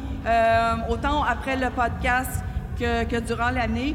autant 0.91 1.23
après 1.23 1.57
le 1.57 1.71
podcast 1.71 2.43
que, 2.79 3.05
que 3.05 3.21
durant 3.21 3.51
l'année. 3.51 3.95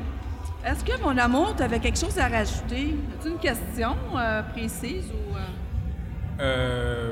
Est-ce 0.66 0.84
que, 0.84 1.02
mon 1.02 1.18
amour, 1.18 1.54
tu 1.58 1.64
avais 1.64 1.80
quelque 1.80 2.00
chose 2.00 2.18
à 2.18 2.28
rajouter? 2.28 2.96
As-tu 3.20 3.30
une 3.30 3.38
question 3.40 3.96
euh, 4.18 4.42
précise 4.54 5.06
ou... 5.12 5.36
euh? 5.36 5.40
Euh, 6.42 7.12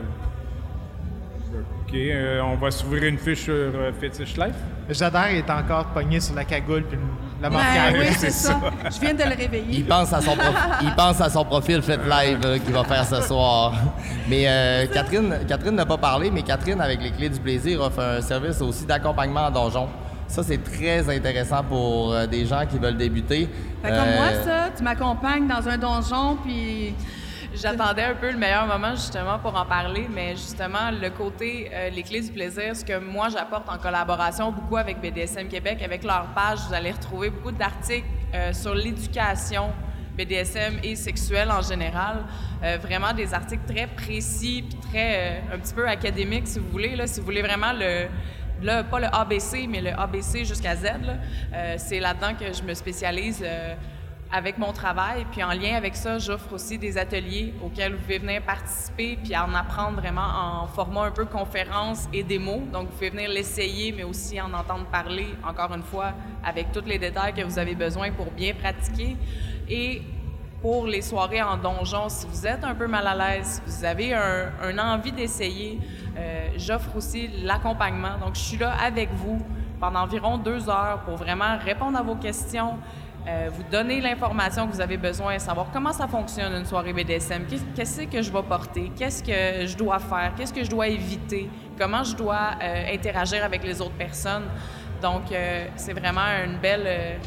OK, 1.86 1.94
euh, 1.96 2.42
on 2.42 2.56
va 2.56 2.72
s'ouvrir 2.72 3.04
une 3.04 3.18
fiche 3.18 3.44
sur 3.44 3.54
euh, 3.54 3.92
Fetish 4.00 4.38
Life. 4.38 4.56
Jader 4.90 5.38
est 5.38 5.50
encore 5.50 5.86
pogné 5.88 6.20
sur 6.22 6.34
la 6.34 6.46
cagoule 6.46 6.84
puis 6.84 6.98
la 7.42 7.50
marquage. 7.50 7.94
oui, 8.00 8.06
c'est 8.18 8.30
ça. 8.32 8.58
Je 8.90 9.00
viens 9.02 9.14
de 9.14 9.24
le 9.24 9.36
réveiller. 9.36 9.80
Il 9.80 9.86
pense 9.86 10.14
à 10.14 10.22
son, 10.22 10.36
prof- 10.36 10.80
il 10.82 10.96
pense 10.96 11.20
à 11.20 11.30
son 11.30 11.44
profil 11.44 11.82
fait 11.82 11.98
live 11.98 12.40
euh, 12.46 12.58
qu'il 12.58 12.74
va 12.74 12.84
faire 12.86 13.06
ce 13.06 13.22
soir. 13.22 13.74
Mais 14.30 14.46
euh, 14.48 14.86
Catherine, 14.94 15.40
Catherine 15.48 15.76
n'a 15.76 15.86
pas 15.86 15.98
parlé, 15.98 16.32
mais 16.32 16.42
Catherine, 16.44 16.80
avec 16.80 17.02
les 17.02 17.12
clés 17.12 17.30
du 17.30 17.40
plaisir, 17.40 17.82
offre 17.82 18.00
un 18.00 18.22
service 18.22 18.62
aussi 18.62 18.86
d'accompagnement 18.86 19.48
en 19.48 19.52
donjon. 19.52 19.90
Ça, 20.32 20.44
c'est 20.44 20.64
très 20.64 21.10
intéressant 21.14 21.62
pour 21.62 22.14
euh, 22.14 22.26
des 22.26 22.46
gens 22.46 22.66
qui 22.66 22.80
veulent 22.80 22.96
débuter. 22.96 23.50
Fait 23.82 23.90
comme 23.90 23.98
Euh, 23.98 24.18
moi, 24.18 24.44
ça, 24.46 24.70
tu 24.76 24.82
m'accompagnes 24.82 25.46
dans 25.48 25.68
un 25.68 25.78
donjon, 25.78 26.38
puis 26.44 26.96
J'attendais 27.54 28.04
un 28.04 28.16
peu 28.16 28.32
le 28.32 28.38
meilleur 28.38 28.66
moment 28.66 28.96
justement 28.96 29.38
pour 29.38 29.54
en 29.60 29.66
parler, 29.66 30.08
mais 30.10 30.38
justement 30.38 30.90
le 30.90 31.10
côté 31.10 31.70
euh, 31.74 31.90
les 31.90 32.02
clés 32.02 32.22
du 32.22 32.32
plaisir, 32.32 32.74
ce 32.74 32.86
que 32.86 32.98
moi 32.98 33.28
j'apporte 33.28 33.68
en 33.68 33.78
collaboration 33.78 34.54
beaucoup 34.54 34.78
avec 34.78 35.02
BDSM 35.02 35.50
Québec, 35.50 35.82
avec 35.84 36.06
leur 36.06 36.28
page, 36.34 36.60
vous 36.70 36.74
allez 36.74 36.92
retrouver 36.92 37.30
beaucoup 37.30 37.52
d'articles 37.52 38.08
euh, 38.34 38.54
sur 38.54 38.74
l'éducation 38.74 39.72
BDSM 40.18 40.76
et 40.84 40.96
sexuelle 40.96 41.52
en 41.52 41.62
général, 41.62 42.24
Euh, 42.64 42.78
vraiment 42.78 43.12
des 43.12 43.34
articles 43.34 43.66
très 43.68 43.88
précis, 43.88 44.64
puis 44.70 44.78
très 44.92 45.16
euh, 45.16 45.56
un 45.56 45.58
petit 45.58 45.74
peu 45.74 45.88
académiques 45.88 46.48
si 46.48 46.60
vous 46.60 46.70
voulez 46.70 46.96
là, 46.96 47.08
si 47.08 47.20
vous 47.20 47.26
voulez 47.26 47.42
vraiment 47.42 47.74
le 47.74 48.08
Là, 48.62 48.84
pas 48.84 49.00
le 49.00 49.08
ABC, 49.08 49.66
mais 49.68 49.82
le 49.82 50.00
ABC 50.00 50.46
jusqu'à 50.46 50.76
Z. 50.76 50.86
Euh, 51.54 51.76
c'est 51.78 52.00
là-dedans 52.00 52.36
que 52.40 52.54
je 52.54 52.62
me 52.62 52.76
spécialise 52.76 53.42
euh, 53.44 53.74
avec 54.32 54.60
mon 54.60 54.72
travail. 54.72 55.26
Puis 55.32 55.44
en 55.44 55.50
lien 55.50 55.76
avec 55.76 55.96
ça, 55.96 56.20
j'offre 56.20 56.54
aussi 56.54 56.78
des 56.78 56.96
ateliers 56.98 57.56
auxquels 57.64 57.94
vous 57.94 58.02
pouvez 58.02 58.20
venir 58.20 58.44
participer 58.44 59.18
puis 59.24 59.36
en 59.36 59.54
apprendre 59.56 60.00
vraiment 60.00 60.62
en 60.62 60.68
format 60.68 61.06
un 61.06 61.12
peu 61.12 61.26
conférence 61.26 62.08
et 62.14 62.22
démo. 62.22 62.62
Donc, 62.72 62.90
vous 62.90 62.94
pouvez 62.94 63.10
venir 63.10 63.30
l'essayer, 63.30 63.92
mais 63.92 64.04
aussi 64.04 64.40
en 64.40 64.54
entendre 64.54 64.86
parler, 64.86 65.28
encore 65.44 65.74
une 65.74 65.84
fois, 65.84 66.14
avec 66.44 66.72
tous 66.72 66.86
les 66.86 67.00
détails 67.00 67.34
que 67.34 67.42
vous 67.42 67.58
avez 67.58 67.74
besoin 67.74 68.12
pour 68.12 68.30
bien 68.32 68.54
pratiquer. 68.54 69.18
Et 69.68 70.04
pour 70.62 70.86
les 70.86 71.02
soirées 71.02 71.42
en 71.42 71.58
donjon, 71.58 72.08
si 72.10 72.28
vous 72.28 72.46
êtes 72.46 72.64
un 72.64 72.76
peu 72.76 72.88
mal 72.88 73.08
à 73.08 73.16
l'aise, 73.16 73.62
si 73.66 73.80
vous 73.80 73.86
avez 73.86 74.14
un, 74.14 74.78
envie 74.78 75.12
d'essayer, 75.12 75.80
euh, 76.18 76.50
j'offre 76.58 76.96
aussi 76.96 77.30
l'accompagnement. 77.44 78.18
Donc, 78.24 78.36
je 78.36 78.42
suis 78.42 78.58
là 78.58 78.74
avec 78.84 79.10
vous 79.14 79.40
pendant 79.80 80.02
environ 80.02 80.38
deux 80.38 80.70
heures 80.70 81.00
pour 81.06 81.16
vraiment 81.16 81.58
répondre 81.58 81.98
à 81.98 82.04
vos 82.04 82.14
questions, 82.16 82.78
euh, 83.28 83.50
vous 83.52 83.64
donner 83.72 84.02
l'information 84.02 84.68
que 84.68 84.74
vous 84.74 84.82
avez 84.82 84.98
besoin, 84.98 85.40
savoir 85.40 85.68
comment 85.74 85.94
ça 85.94 86.08
fonctionne 86.08 86.54
une 86.54 86.66
soirée 86.66 86.94
BDSM, 86.94 87.46
qu'est- 87.48 87.74
qu'est-ce 87.76 88.02
que 88.04 88.22
je 88.22 88.32
vais 88.32 88.44
porter, 88.44 88.92
qu'est-ce 88.96 89.24
que 89.24 89.66
je 89.66 89.76
dois 89.76 89.98
faire, 90.00 90.34
qu'est-ce 90.38 90.54
que 90.54 90.64
je 90.64 90.70
dois 90.70 90.88
éviter, 90.88 91.50
comment 91.78 92.04
je 92.04 92.16
dois 92.16 92.52
euh, 92.62 92.94
interagir 92.94 93.44
avec 93.44 93.64
les 93.64 93.82
autres 93.82 93.98
personnes. 93.98 94.46
Donc, 95.02 95.24
c'est 95.78 95.94
vraiment 95.94 96.28
une 96.46 96.58
belle, 96.60 97.18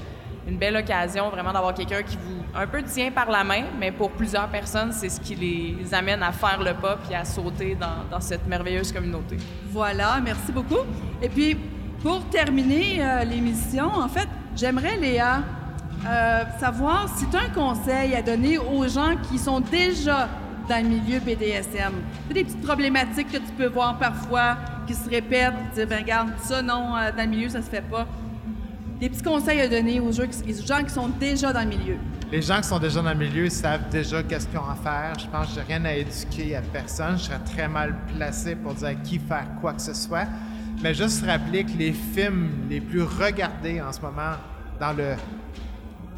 une 0.46 0.58
belle 0.58 0.76
occasion 0.76 1.30
vraiment 1.30 1.52
d'avoir 1.52 1.74
quelqu'un 1.74 2.02
qui 2.02 2.16
vous 2.16 2.44
un 2.54 2.66
peu 2.66 2.82
tient 2.82 3.10
par 3.10 3.30
la 3.30 3.42
main, 3.42 3.64
mais 3.78 3.90
pour 3.90 4.10
plusieurs 4.10 4.48
personnes, 4.48 4.92
c'est 4.92 5.08
ce 5.08 5.20
qui 5.20 5.34
les 5.34 5.92
amène 5.92 6.22
à 6.22 6.32
faire 6.32 6.62
le 6.62 6.74
pas 6.74 6.96
puis 6.96 7.14
à 7.14 7.24
sauter 7.24 7.76
dans, 7.76 8.20
cette 8.20 8.46
merveilleuse 8.46 8.92
communauté. 8.92 9.36
Voilà, 9.70 10.20
merci 10.22 10.52
beaucoup. 10.52 10.84
Et 11.20 11.28
puis, 11.28 11.56
pour 12.00 12.24
terminer 12.28 12.98
euh, 13.00 13.24
l'émission, 13.24 13.86
en 13.86 14.08
fait, 14.08 14.28
j'aimerais, 14.54 14.96
Léa, 14.96 15.42
euh, 16.06 16.44
savoir 16.60 17.08
si 17.16 17.26
tu 17.26 17.36
as 17.36 17.40
un 17.40 17.48
conseil 17.48 18.14
à 18.14 18.22
donner 18.22 18.58
aux 18.58 18.86
gens 18.86 19.16
qui 19.28 19.38
sont 19.38 19.60
déjà 19.60 20.28
dans 20.68 20.82
le 20.82 20.88
milieu 20.88 21.18
BDSM. 21.18 21.92
Tu 22.28 22.34
des 22.34 22.44
petites 22.44 22.62
problématiques 22.62 23.32
que 23.32 23.38
tu 23.38 23.52
peux 23.56 23.66
voir 23.66 23.98
parfois 23.98 24.56
qui 24.86 24.94
se 24.94 25.08
répètent, 25.08 25.54
dire, 25.74 25.86
ben 25.86 26.00
regarde, 26.00 26.28
ça, 26.38 26.62
non, 26.62 26.96
euh, 26.96 27.10
dans 27.10 27.24
le 27.24 27.28
milieu, 27.28 27.48
ça 27.48 27.62
se 27.62 27.70
fait 27.70 27.82
pas. 27.82 28.06
Des 29.00 29.08
petits 29.08 29.22
conseils 29.22 29.60
à 29.60 29.68
donner 29.68 29.98
aux 30.00 30.12
gens 30.12 30.26
qui, 30.26 30.54
sont 30.90 31.08
déjà 31.08 31.52
dans 31.52 31.62
le 31.68 31.76
milieu. 31.76 31.96
Les 32.30 32.40
gens 32.42 32.60
qui 32.60 32.68
sont 32.68 32.78
déjà 32.78 33.02
dans 33.02 33.12
le 33.12 33.18
milieu 33.18 33.48
savent 33.50 33.88
déjà 33.90 34.22
qu'est-ce 34.22 34.46
qu'ils 34.46 34.58
ont 34.58 34.68
à 34.68 34.76
faire. 34.76 35.18
Je 35.18 35.26
pense 35.26 35.48
que 35.48 35.54
j'ai 35.54 35.60
rien 35.62 35.84
à 35.84 35.92
éduquer 35.94 36.56
à 36.56 36.62
personne. 36.62 37.18
Je 37.18 37.24
serais 37.24 37.40
très 37.40 37.68
mal 37.68 37.94
placé 38.16 38.54
pour 38.54 38.74
dire 38.74 38.88
à 38.88 38.94
qui 38.94 39.18
faire 39.18 39.46
quoi 39.60 39.72
que 39.74 39.82
ce 39.82 39.94
soit. 39.94 40.26
Mais 40.82 40.94
juste 40.94 41.24
rappeler 41.26 41.64
que 41.64 41.76
les 41.76 41.92
films 41.92 42.50
les 42.68 42.80
plus 42.80 43.02
regardés 43.02 43.80
en 43.80 43.92
ce 43.92 44.00
moment 44.00 44.36
dans 44.80 44.92
le 44.92 45.14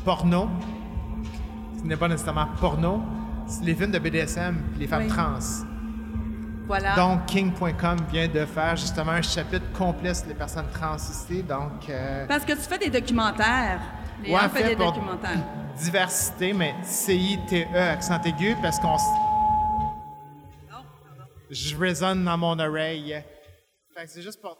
porno, 0.04 0.48
ce 1.80 1.86
n'est 1.86 1.96
pas 1.96 2.08
nécessairement 2.08 2.48
porno, 2.60 3.02
c'est 3.46 3.64
les 3.64 3.74
films 3.74 3.90
de 3.90 3.98
BDSM, 3.98 4.56
les 4.78 4.86
femmes 4.86 5.02
Oui. 5.04 5.08
trans. 5.08 5.38
Voilà. 6.66 6.96
Donc, 6.96 7.26
King.com 7.26 7.98
vient 8.10 8.28
de 8.28 8.44
faire 8.44 8.76
justement 8.76 9.12
un 9.12 9.22
chapitre 9.22 9.70
complet 9.72 10.12
sur 10.14 10.26
les 10.26 10.34
personnes 10.34 10.68
trans 10.72 10.96
ici. 10.96 11.42
Donc, 11.42 11.88
euh, 11.88 12.26
Parce 12.26 12.44
que 12.44 12.52
tu 12.52 12.58
fais 12.60 12.78
des 12.78 12.90
documentaires. 12.90 13.80
Léa 14.22 14.34
Ouais, 14.38 14.44
en 14.44 14.48
fait, 14.48 14.62
fait, 14.62 14.68
des 14.70 14.76
pour- 14.76 14.92
documentaires. 14.92 15.38
diversité, 15.78 16.52
mais 16.52 16.74
C-I-T-E, 16.82 17.76
accent 17.78 18.20
aigu, 18.22 18.56
parce 18.62 18.78
qu'on. 18.80 18.96
s- 18.96 19.02
Je 21.50 21.76
résonne 21.76 22.24
dans 22.24 22.36
mon 22.36 22.58
oreille. 22.58 23.22
Fait 23.94 24.04
que 24.04 24.10
c'est 24.10 24.22
juste 24.22 24.40
pour. 24.42 24.58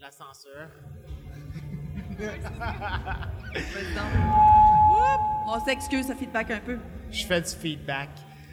La 0.00 0.10
censure. 0.10 0.68
On 5.46 5.64
s'excuse, 5.64 6.06
ça 6.06 6.14
feedback 6.16 6.50
un 6.50 6.60
peu. 6.60 6.78
Je 7.10 7.24
fais 7.26 7.40
du 7.40 7.48
feedback. 7.50 8.08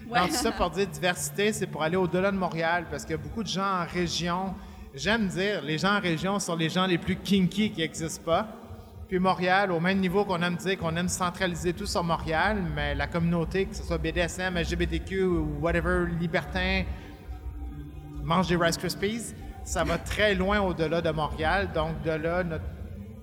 Ouais. 0.10 0.28
Tout 0.28 0.34
ça 0.34 0.52
pour 0.52 0.72
dire 0.72 0.88
diversité, 0.88 1.54
c'est 1.54 1.68
pour 1.68 1.84
aller 1.84 1.96
au-delà 1.96 2.32
de 2.32 2.38
Montréal, 2.38 2.86
parce 2.90 3.04
qu'il 3.04 3.12
y 3.12 3.20
a 3.20 3.22
beaucoup 3.22 3.44
de 3.44 3.48
gens 3.48 3.82
en 3.82 3.86
région. 3.86 4.56
J'aime 4.96 5.28
dire, 5.28 5.62
les 5.62 5.78
gens 5.78 5.98
en 5.98 6.00
région 6.00 6.40
sont 6.40 6.56
les 6.56 6.70
gens 6.70 6.88
les 6.88 6.98
plus 6.98 7.16
kinky 7.16 7.72
qui 7.72 7.82
n'existent 7.82 8.24
pas. 8.24 8.48
Puis 9.08 9.20
Montréal, 9.20 9.72
au 9.72 9.80
même 9.80 10.00
niveau 10.00 10.26
qu'on 10.26 10.42
aime 10.42 10.56
dire 10.56 10.78
qu'on 10.78 10.96
aime 10.96 11.10
centraliser 11.10 11.74
tout 11.74 11.86
sur 11.86 12.04
Montréal, 12.04 12.64
mais 12.76 12.96
la 12.96 13.08
communauté, 13.08 13.66
que 13.66 13.76
ce 13.76 13.84
soit 13.84 14.00
BDSM, 14.00 14.58
LGBTQ 14.58 15.24
ou 15.24 15.60
whatever, 15.62 16.06
libertin, 16.20 16.84
mange 18.24 18.48
des 18.48 18.56
Rice 18.56 18.78
Krispies, 18.78 19.34
ça 19.64 19.84
va 19.84 20.00
très 20.00 20.34
loin 20.34 20.60
au-delà 20.60 21.02
de 21.02 21.12
Montréal. 21.12 21.70
Donc, 21.74 22.02
de 22.04 22.12
là, 22.12 22.44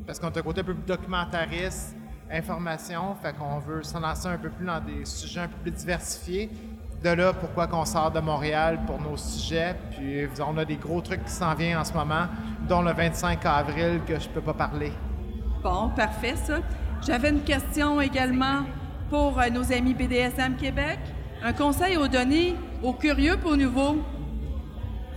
parce 0.06 0.20
qu'on 0.20 0.28
a 0.28 0.38
un 0.38 0.42
côté 0.42 0.60
un 0.60 0.64
peu 0.64 0.74
plus 0.74 0.86
documentariste, 0.86 1.96
information, 2.30 3.16
fait 3.16 3.36
qu'on 3.36 3.58
veut 3.58 3.82
s'en 3.82 4.00
lancer 4.00 4.28
un 4.28 4.38
peu 4.38 4.50
plus 4.50 4.66
dans 4.66 4.80
des 4.80 5.04
sujets 5.04 5.40
un 5.40 5.48
peu 5.48 5.58
plus 5.62 5.72
diversifiés. 5.72 6.50
De 7.02 7.10
là, 7.10 7.32
pourquoi 7.32 7.66
qu'on 7.66 7.84
sort 7.84 8.10
de 8.10 8.20
Montréal 8.20 8.80
pour 8.86 9.00
nos 9.00 9.16
sujets. 9.16 9.76
Puis, 9.90 10.26
on 10.46 10.56
a 10.56 10.64
des 10.64 10.76
gros 10.76 11.00
trucs 11.00 11.24
qui 11.24 11.30
s'en 11.30 11.54
viennent 11.54 11.78
en 11.78 11.84
ce 11.84 11.92
moment, 11.92 12.26
dont 12.68 12.82
le 12.82 12.92
25 12.92 13.44
avril 13.44 14.00
que 14.06 14.18
je 14.18 14.28
peux 14.28 14.40
pas 14.40 14.54
parler. 14.54 14.92
Bon, 15.62 15.90
parfait, 15.94 16.34
ça. 16.36 16.60
J'avais 17.06 17.30
une 17.30 17.42
question 17.42 18.00
également 18.00 18.62
pour 19.10 19.38
euh, 19.38 19.48
nos 19.50 19.72
amis 19.72 19.94
BDSM 19.94 20.56
Québec. 20.56 20.98
Un 21.42 21.52
conseil 21.52 21.96
aux 21.96 22.08
donner 22.08 22.56
aux 22.82 22.94
curieux 22.94 23.36
pour 23.36 23.56
nouveau. 23.56 23.98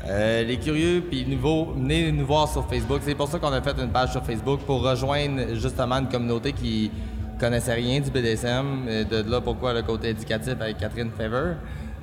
Euh, 0.07 0.43
les 0.43 0.57
curieux 0.57 1.01
puis 1.01 1.25
nouveaux, 1.25 1.73
venez 1.73 2.11
nous 2.11 2.25
voir 2.25 2.47
sur 2.47 2.65
Facebook. 2.67 3.01
C'est 3.03 3.15
pour 3.15 3.27
ça 3.27 3.39
qu'on 3.39 3.51
a 3.51 3.61
fait 3.61 3.77
une 3.79 3.91
page 3.91 4.11
sur 4.11 4.23
Facebook 4.23 4.61
pour 4.61 4.81
rejoindre 4.81 5.55
justement 5.55 5.95
une 5.97 6.09
communauté 6.09 6.53
qui 6.53 6.91
connaissait 7.39 7.73
rien 7.73 7.99
du 7.99 8.11
BDSM. 8.11 8.85
De 9.09 9.29
là 9.29 9.41
pourquoi 9.41 9.73
le 9.73 9.81
côté 9.81 10.09
éducatif 10.09 10.55
avec 10.59 10.77
Catherine 10.77 11.11
Fever. 11.17 11.53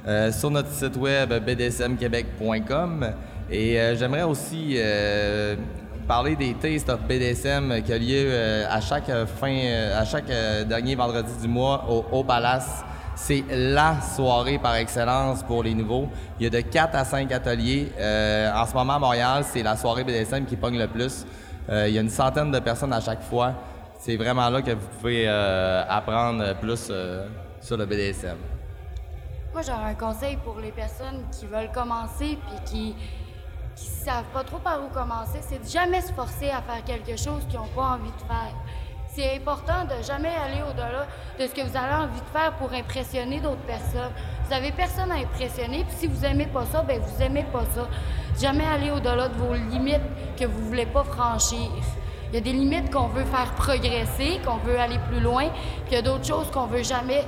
Euh, 0.07 0.31
sur 0.31 0.53
notre 0.53 0.71
site 0.71 0.97
web 0.97 1.33
bdsmquebec.com. 1.33 3.13
Et 3.51 3.81
euh, 3.81 3.97
j'aimerais 3.97 4.23
aussi 4.23 4.75
euh, 4.77 5.57
parler 6.07 6.37
des 6.37 6.55
Taste 6.55 6.89
of 6.89 7.01
BDSM 7.09 7.83
qui 7.83 7.93
a 7.93 7.99
lieu 7.99 8.31
à 8.71 8.81
chaque 8.81 9.11
fin, 9.41 9.59
à 9.99 10.05
chaque 10.05 10.31
dernier 10.69 10.95
vendredi 10.95 11.33
du 11.43 11.49
mois 11.49 11.85
au 11.91 12.05
Haut 12.13 12.23
Palace. 12.23 12.85
C'est 13.17 13.43
la 13.51 13.97
soirée 14.01 14.59
par 14.59 14.77
excellence 14.77 15.43
pour 15.43 15.65
les 15.65 15.75
nouveaux. 15.75 16.09
Il 16.39 16.45
y 16.45 16.47
a 16.47 16.51
de 16.51 16.61
4 16.61 16.95
à 16.95 17.05
5 17.05 17.33
ateliers. 17.33 17.89
En 18.55 18.67
ce 18.67 18.75
moment, 18.75 18.95
à 18.95 18.99
Montréal, 19.01 19.43
c'est 19.53 19.65
la 19.65 19.77
soirée 19.77 20.05
BDSM 20.05 20.45
qui 20.45 20.55
pogne 20.55 20.79
le 20.79 20.87
plus. 20.87 21.27
Il 21.69 21.89
y 21.89 21.99
a 21.99 22.01
une 22.01 22.11
centaine 22.11 22.53
de 22.53 22.59
personnes 22.61 22.93
à 22.93 23.01
chaque 23.01 23.23
fois. 23.23 23.55
C'est 23.99 24.17
vraiment 24.17 24.49
là 24.51 24.63
que 24.63 24.71
vous 24.73 24.87
pouvez 24.99 25.25
euh, 25.27 25.85
apprendre 25.89 26.55
plus 26.59 26.89
euh, 26.91 27.27
sur 27.61 27.77
le 27.77 27.87
BDSM. 27.87 28.37
Moi, 29.53 29.63
j'aurais 29.63 29.91
un 29.91 29.95
conseil 29.95 30.37
pour 30.45 30.61
les 30.61 30.71
personnes 30.71 31.25
qui 31.33 31.47
veulent 31.47 31.73
commencer 31.73 32.39
puis 32.47 32.65
qui 32.65 32.97
qui 33.77 33.87
savent 33.87 34.25
pas 34.33 34.43
trop 34.43 34.59
par 34.59 34.83
où 34.83 34.89
commencer, 34.89 35.39
c'est 35.43 35.63
de 35.63 35.69
jamais 35.69 36.01
se 36.01 36.13
forcer 36.13 36.49
à 36.49 36.63
faire 36.63 36.83
quelque 36.85 37.17
chose 37.17 37.47
qu'ils 37.49 37.59
n'ont 37.59 37.69
pas 37.69 37.97
envie 37.97 38.11
de 38.11 38.27
faire. 38.27 38.55
C'est 39.09 39.37
important 39.37 39.85
de 39.85 40.03
jamais 40.03 40.35
aller 40.35 40.63
au-delà 40.69 41.07
de 41.39 41.47
ce 41.47 41.55
que 41.55 41.61
vous 41.61 41.77
avez 41.77 41.95
envie 41.95 42.21
de 42.21 42.39
faire 42.39 42.53
pour 42.59 42.73
impressionner 42.73 43.41
d'autres 43.41 43.65
personnes. 43.67 44.13
Vous 44.47 44.53
avez 44.53 44.73
personne 44.73 45.11
à 45.11 45.17
impressionner, 45.17 45.85
puis 45.85 45.97
si 45.97 46.07
vous 46.07 46.25
aimez 46.25 46.47
pas 46.47 46.65
ça, 46.67 46.83
ben 46.83 47.01
vous 47.01 47.23
aimez 47.23 47.45
pas 47.53 47.65
ça. 47.75 47.89
Jamais 48.41 48.67
aller 48.67 48.91
au-delà 48.91 49.29
de 49.29 49.35
vos 49.35 49.55
limites 49.55 50.03
que 50.39 50.45
vous 50.45 50.67
voulez 50.67 50.87
pas 50.87 51.05
franchir. 51.05 51.71
Il 52.29 52.35
y 52.35 52.39
a 52.39 52.41
des 52.41 52.53
limites 52.53 52.93
qu'on 52.93 53.07
veut 53.07 53.25
faire 53.25 53.53
progresser, 53.55 54.41
qu'on 54.45 54.57
veut 54.57 54.79
aller 54.79 54.99
plus 55.11 55.21
loin, 55.21 55.49
puis 55.85 55.93
il 55.93 55.95
y 55.95 55.97
a 55.97 56.03
d'autres 56.03 56.27
choses 56.27 56.51
qu'on 56.51 56.67
veut 56.67 56.83
jamais 56.83 57.25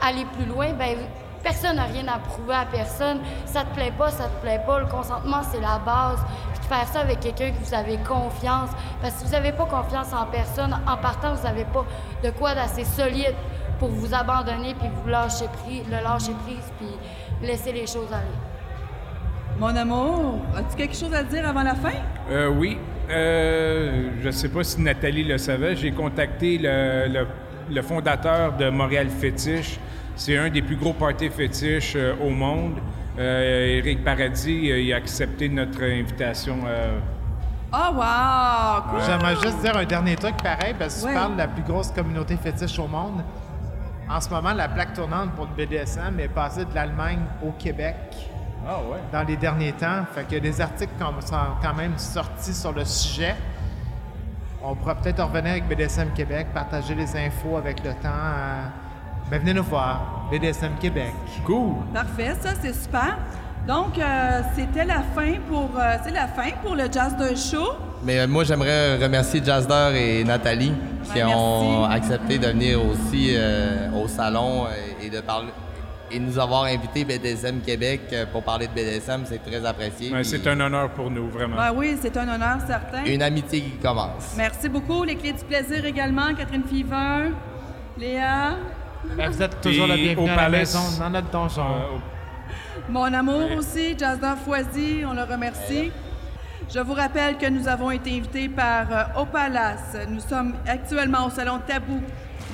aller 0.00 0.24
plus 0.36 0.46
loin. 0.46 0.72
Ben 0.72 0.96
personne 1.42 1.76
n'a 1.76 1.84
rien 1.84 2.06
à 2.08 2.18
prouver 2.18 2.54
à 2.54 2.66
personne. 2.66 3.20
Ça 3.46 3.62
te 3.64 3.74
plaît 3.74 3.92
pas, 3.96 4.10
ça 4.10 4.24
te 4.24 4.42
plaît 4.42 4.60
pas. 4.66 4.80
Le 4.80 4.86
consentement, 4.86 5.42
c'est 5.50 5.60
la 5.60 5.78
base. 5.78 6.20
Puis 6.52 6.60
de 6.60 6.64
faire 6.66 6.86
ça 6.88 7.00
avec 7.00 7.20
quelqu'un 7.20 7.50
que 7.50 7.64
vous 7.64 7.74
avez 7.74 7.96
confiance. 7.98 8.70
Parce 9.00 9.14
que 9.14 9.20
si 9.20 9.26
vous 9.26 9.32
n'avez 9.32 9.52
pas 9.52 9.66
confiance 9.66 10.12
en 10.12 10.26
personne, 10.26 10.78
en 10.86 10.96
partant, 10.96 11.34
vous 11.34 11.42
n'avez 11.42 11.64
pas 11.64 11.84
de 12.22 12.30
quoi 12.30 12.54
d'assez 12.54 12.84
solide 12.84 13.34
pour 13.78 13.88
vous 13.88 14.12
abandonner 14.12 14.74
puis 14.74 14.88
vous 15.02 15.08
lâcher 15.08 15.46
prise, 15.64 15.84
le 15.86 16.02
lâcher 16.02 16.32
prise 16.44 16.72
puis 16.78 16.88
laisser 17.46 17.72
les 17.72 17.86
choses 17.86 18.12
aller. 18.12 18.26
Mon 19.58 19.74
amour, 19.74 20.40
as-tu 20.56 20.76
quelque 20.76 20.96
chose 20.96 21.14
à 21.14 21.22
dire 21.22 21.48
avant 21.48 21.62
la 21.62 21.74
fin? 21.74 21.94
Euh, 22.30 22.48
oui. 22.48 22.78
Euh, 23.10 24.10
je 24.20 24.26
ne 24.26 24.30
sais 24.32 24.48
pas 24.48 24.64
si 24.64 24.80
Nathalie 24.80 25.24
le 25.24 25.38
savait. 25.38 25.74
J'ai 25.76 25.92
contacté 25.92 26.58
le, 26.58 27.06
le- 27.12 27.26
le 27.70 27.82
fondateur 27.82 28.52
de 28.56 28.70
Montréal 28.70 29.08
Fétiche. 29.08 29.78
C'est 30.16 30.36
un 30.36 30.48
des 30.50 30.62
plus 30.62 30.76
gros 30.76 30.92
parties 30.92 31.28
fétiches 31.30 31.94
euh, 31.96 32.14
au 32.22 32.30
monde. 32.30 32.74
Euh, 33.18 33.78
Éric 33.78 34.04
Paradis, 34.04 34.70
euh, 34.70 34.80
il 34.80 34.92
a 34.92 34.96
accepté 34.96 35.48
notre 35.48 35.82
invitation. 35.82 36.56
euh, 36.66 36.98
Oh, 37.72 37.92
wow! 37.94 38.82
Cool. 38.90 39.00
J'aimerais 39.06 39.34
juste 39.42 39.60
dire 39.62 39.76
un 39.76 39.84
dernier 39.84 40.16
truc 40.16 40.36
pareil, 40.42 40.74
parce 40.78 41.00
que 41.02 41.06
Ouais. 41.06 41.12
tu 41.12 41.18
parles 41.18 41.32
de 41.34 41.38
la 41.38 41.48
plus 41.48 41.62
grosse 41.62 41.90
communauté 41.90 42.36
fétiche 42.36 42.78
au 42.78 42.86
monde. 42.88 43.22
En 44.08 44.20
ce 44.22 44.30
moment, 44.30 44.54
la 44.54 44.68
plaque 44.68 44.94
tournante 44.94 45.32
pour 45.32 45.46
le 45.46 45.66
BDSM 45.66 46.18
est 46.18 46.28
passée 46.28 46.64
de 46.64 46.74
l'Allemagne 46.74 47.18
au 47.46 47.50
Québec 47.52 47.96
Ah 48.66 48.78
ouais. 48.90 48.98
dans 49.12 49.22
les 49.22 49.36
derniers 49.36 49.72
temps. 49.72 50.04
Fait 50.14 50.24
que 50.24 50.36
des 50.40 50.60
articles 50.60 50.92
qui 50.98 51.26
sont 51.26 51.36
quand 51.62 51.74
même 51.74 51.96
sortis 51.98 52.54
sur 52.54 52.72
le 52.72 52.84
sujet. 52.84 53.34
On 54.62 54.74
pourra 54.74 54.94
peut-être 54.96 55.22
revenir 55.22 55.52
avec 55.52 55.68
BDSM 55.68 56.10
Québec, 56.14 56.48
partager 56.52 56.94
les 56.94 57.16
infos 57.16 57.56
avec 57.56 57.82
le 57.84 57.90
temps. 57.94 58.08
euh, 58.08 58.64
ben, 59.30 59.40
venez 59.40 59.54
nous 59.54 59.62
voir, 59.62 60.26
BDSM 60.30 60.72
Québec. 60.80 61.12
Cool. 61.46 61.74
Parfait, 61.94 62.34
ça 62.40 62.50
c'est 62.60 62.74
super. 62.74 63.18
Donc 63.66 63.98
euh, 63.98 64.40
c'était 64.56 64.84
la 64.84 65.02
fin 65.14 65.34
pour 65.48 65.70
euh, 65.78 65.96
c'est 66.02 66.10
la 66.12 66.26
fin 66.26 66.50
pour 66.62 66.74
le 66.74 66.84
Jazz 66.90 67.16
de 67.16 67.34
Show. 67.36 67.72
Mais 68.02 68.20
euh, 68.20 68.26
moi, 68.28 68.44
j'aimerais 68.44 68.96
remercier 68.96 69.42
Jazzer 69.44 69.94
et 69.94 70.24
Nathalie 70.24 70.72
qui 71.04 71.22
Ouais, 71.22 71.24
ont 71.34 71.84
accepté 71.84 72.38
de 72.38 72.46
venir 72.46 72.78
aussi 72.84 73.34
euh, 73.36 73.90
au 73.92 74.06
salon 74.08 74.66
et 75.02 75.10
de 75.10 75.20
parler 75.20 75.48
et 76.10 76.18
nous 76.18 76.38
avoir 76.38 76.64
invités 76.64 77.04
BDSM 77.04 77.60
Québec 77.60 78.00
euh, 78.12 78.26
pour 78.26 78.42
parler 78.42 78.66
de 78.66 78.72
BDSM. 78.72 79.24
C'est 79.26 79.42
très 79.44 79.64
apprécié. 79.64 80.12
Ouais, 80.12 80.24
c'est 80.24 80.46
un 80.46 80.58
honneur 80.60 80.90
pour 80.90 81.10
nous, 81.10 81.28
vraiment. 81.28 81.56
Ben 81.56 81.72
oui, 81.74 81.96
c'est 82.00 82.16
un 82.16 82.28
honneur 82.28 82.58
certain. 82.66 83.04
Une 83.04 83.22
amitié 83.22 83.60
qui 83.60 83.76
commence. 83.78 84.34
Merci 84.36 84.68
beaucoup. 84.68 85.04
Les 85.04 85.16
clés 85.16 85.32
du 85.32 85.44
plaisir 85.44 85.84
également, 85.84 86.34
Catherine 86.34 86.64
Fever, 86.64 87.30
Léa, 87.98 88.56
Ben, 89.16 89.30
vous 89.30 89.42
êtes 89.42 89.60
toujours 89.60 89.86
Et 89.86 89.88
la 89.88 89.96
bienvenue 89.96 90.28
au 90.28 90.32
à 90.32 90.36
la 90.36 90.48
maison, 90.48 90.80
dans 90.98 91.10
notre 91.10 91.30
donjon. 91.30 91.62
Euh, 91.62 91.98
mon 92.88 93.12
amour 93.12 93.50
aussi, 93.56 93.96
Jazzer 93.98 94.36
Foisy, 94.44 95.02
on 95.06 95.12
le 95.14 95.22
remercie. 95.22 95.92
Je 96.72 96.80
vous 96.80 96.92
rappelle 96.92 97.38
que 97.38 97.46
nous 97.46 97.66
avons 97.66 97.90
été 97.90 98.10
invités 98.10 98.48
par 98.48 98.86
euh, 98.90 99.20
Au 99.22 99.24
Palace. 99.24 99.96
Nous 100.08 100.20
sommes 100.20 100.54
actuellement 100.66 101.26
au 101.26 101.30
Salon 101.30 101.60
Tabou, 101.66 102.00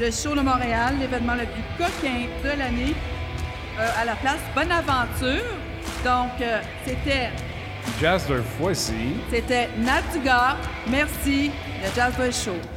le 0.01 0.11
show 0.11 0.35
de 0.37 0.41
Montréal, 0.41 0.95
l'événement 1.01 1.35
le 1.35 1.47
plus 1.47 1.65
coquin 1.77 2.27
de 2.45 2.59
l'année, 2.59 2.95
euh, 3.79 4.01
à 4.01 4.05
la 4.05 4.15
place 4.17 4.41
Bonaventure. 4.55 5.45
Donc, 6.05 6.41
euh, 6.41 6.61
c'était 6.85 7.31
Jazz 8.01 8.27
de 8.29 8.41
fois-ci. 8.59 9.17
C'était 9.31 9.69
Nat 9.79 10.03
Dugas. 10.13 10.57
Merci, 10.89 11.51
le 11.83 11.95
Jazz 11.95 12.45
Show. 12.45 12.74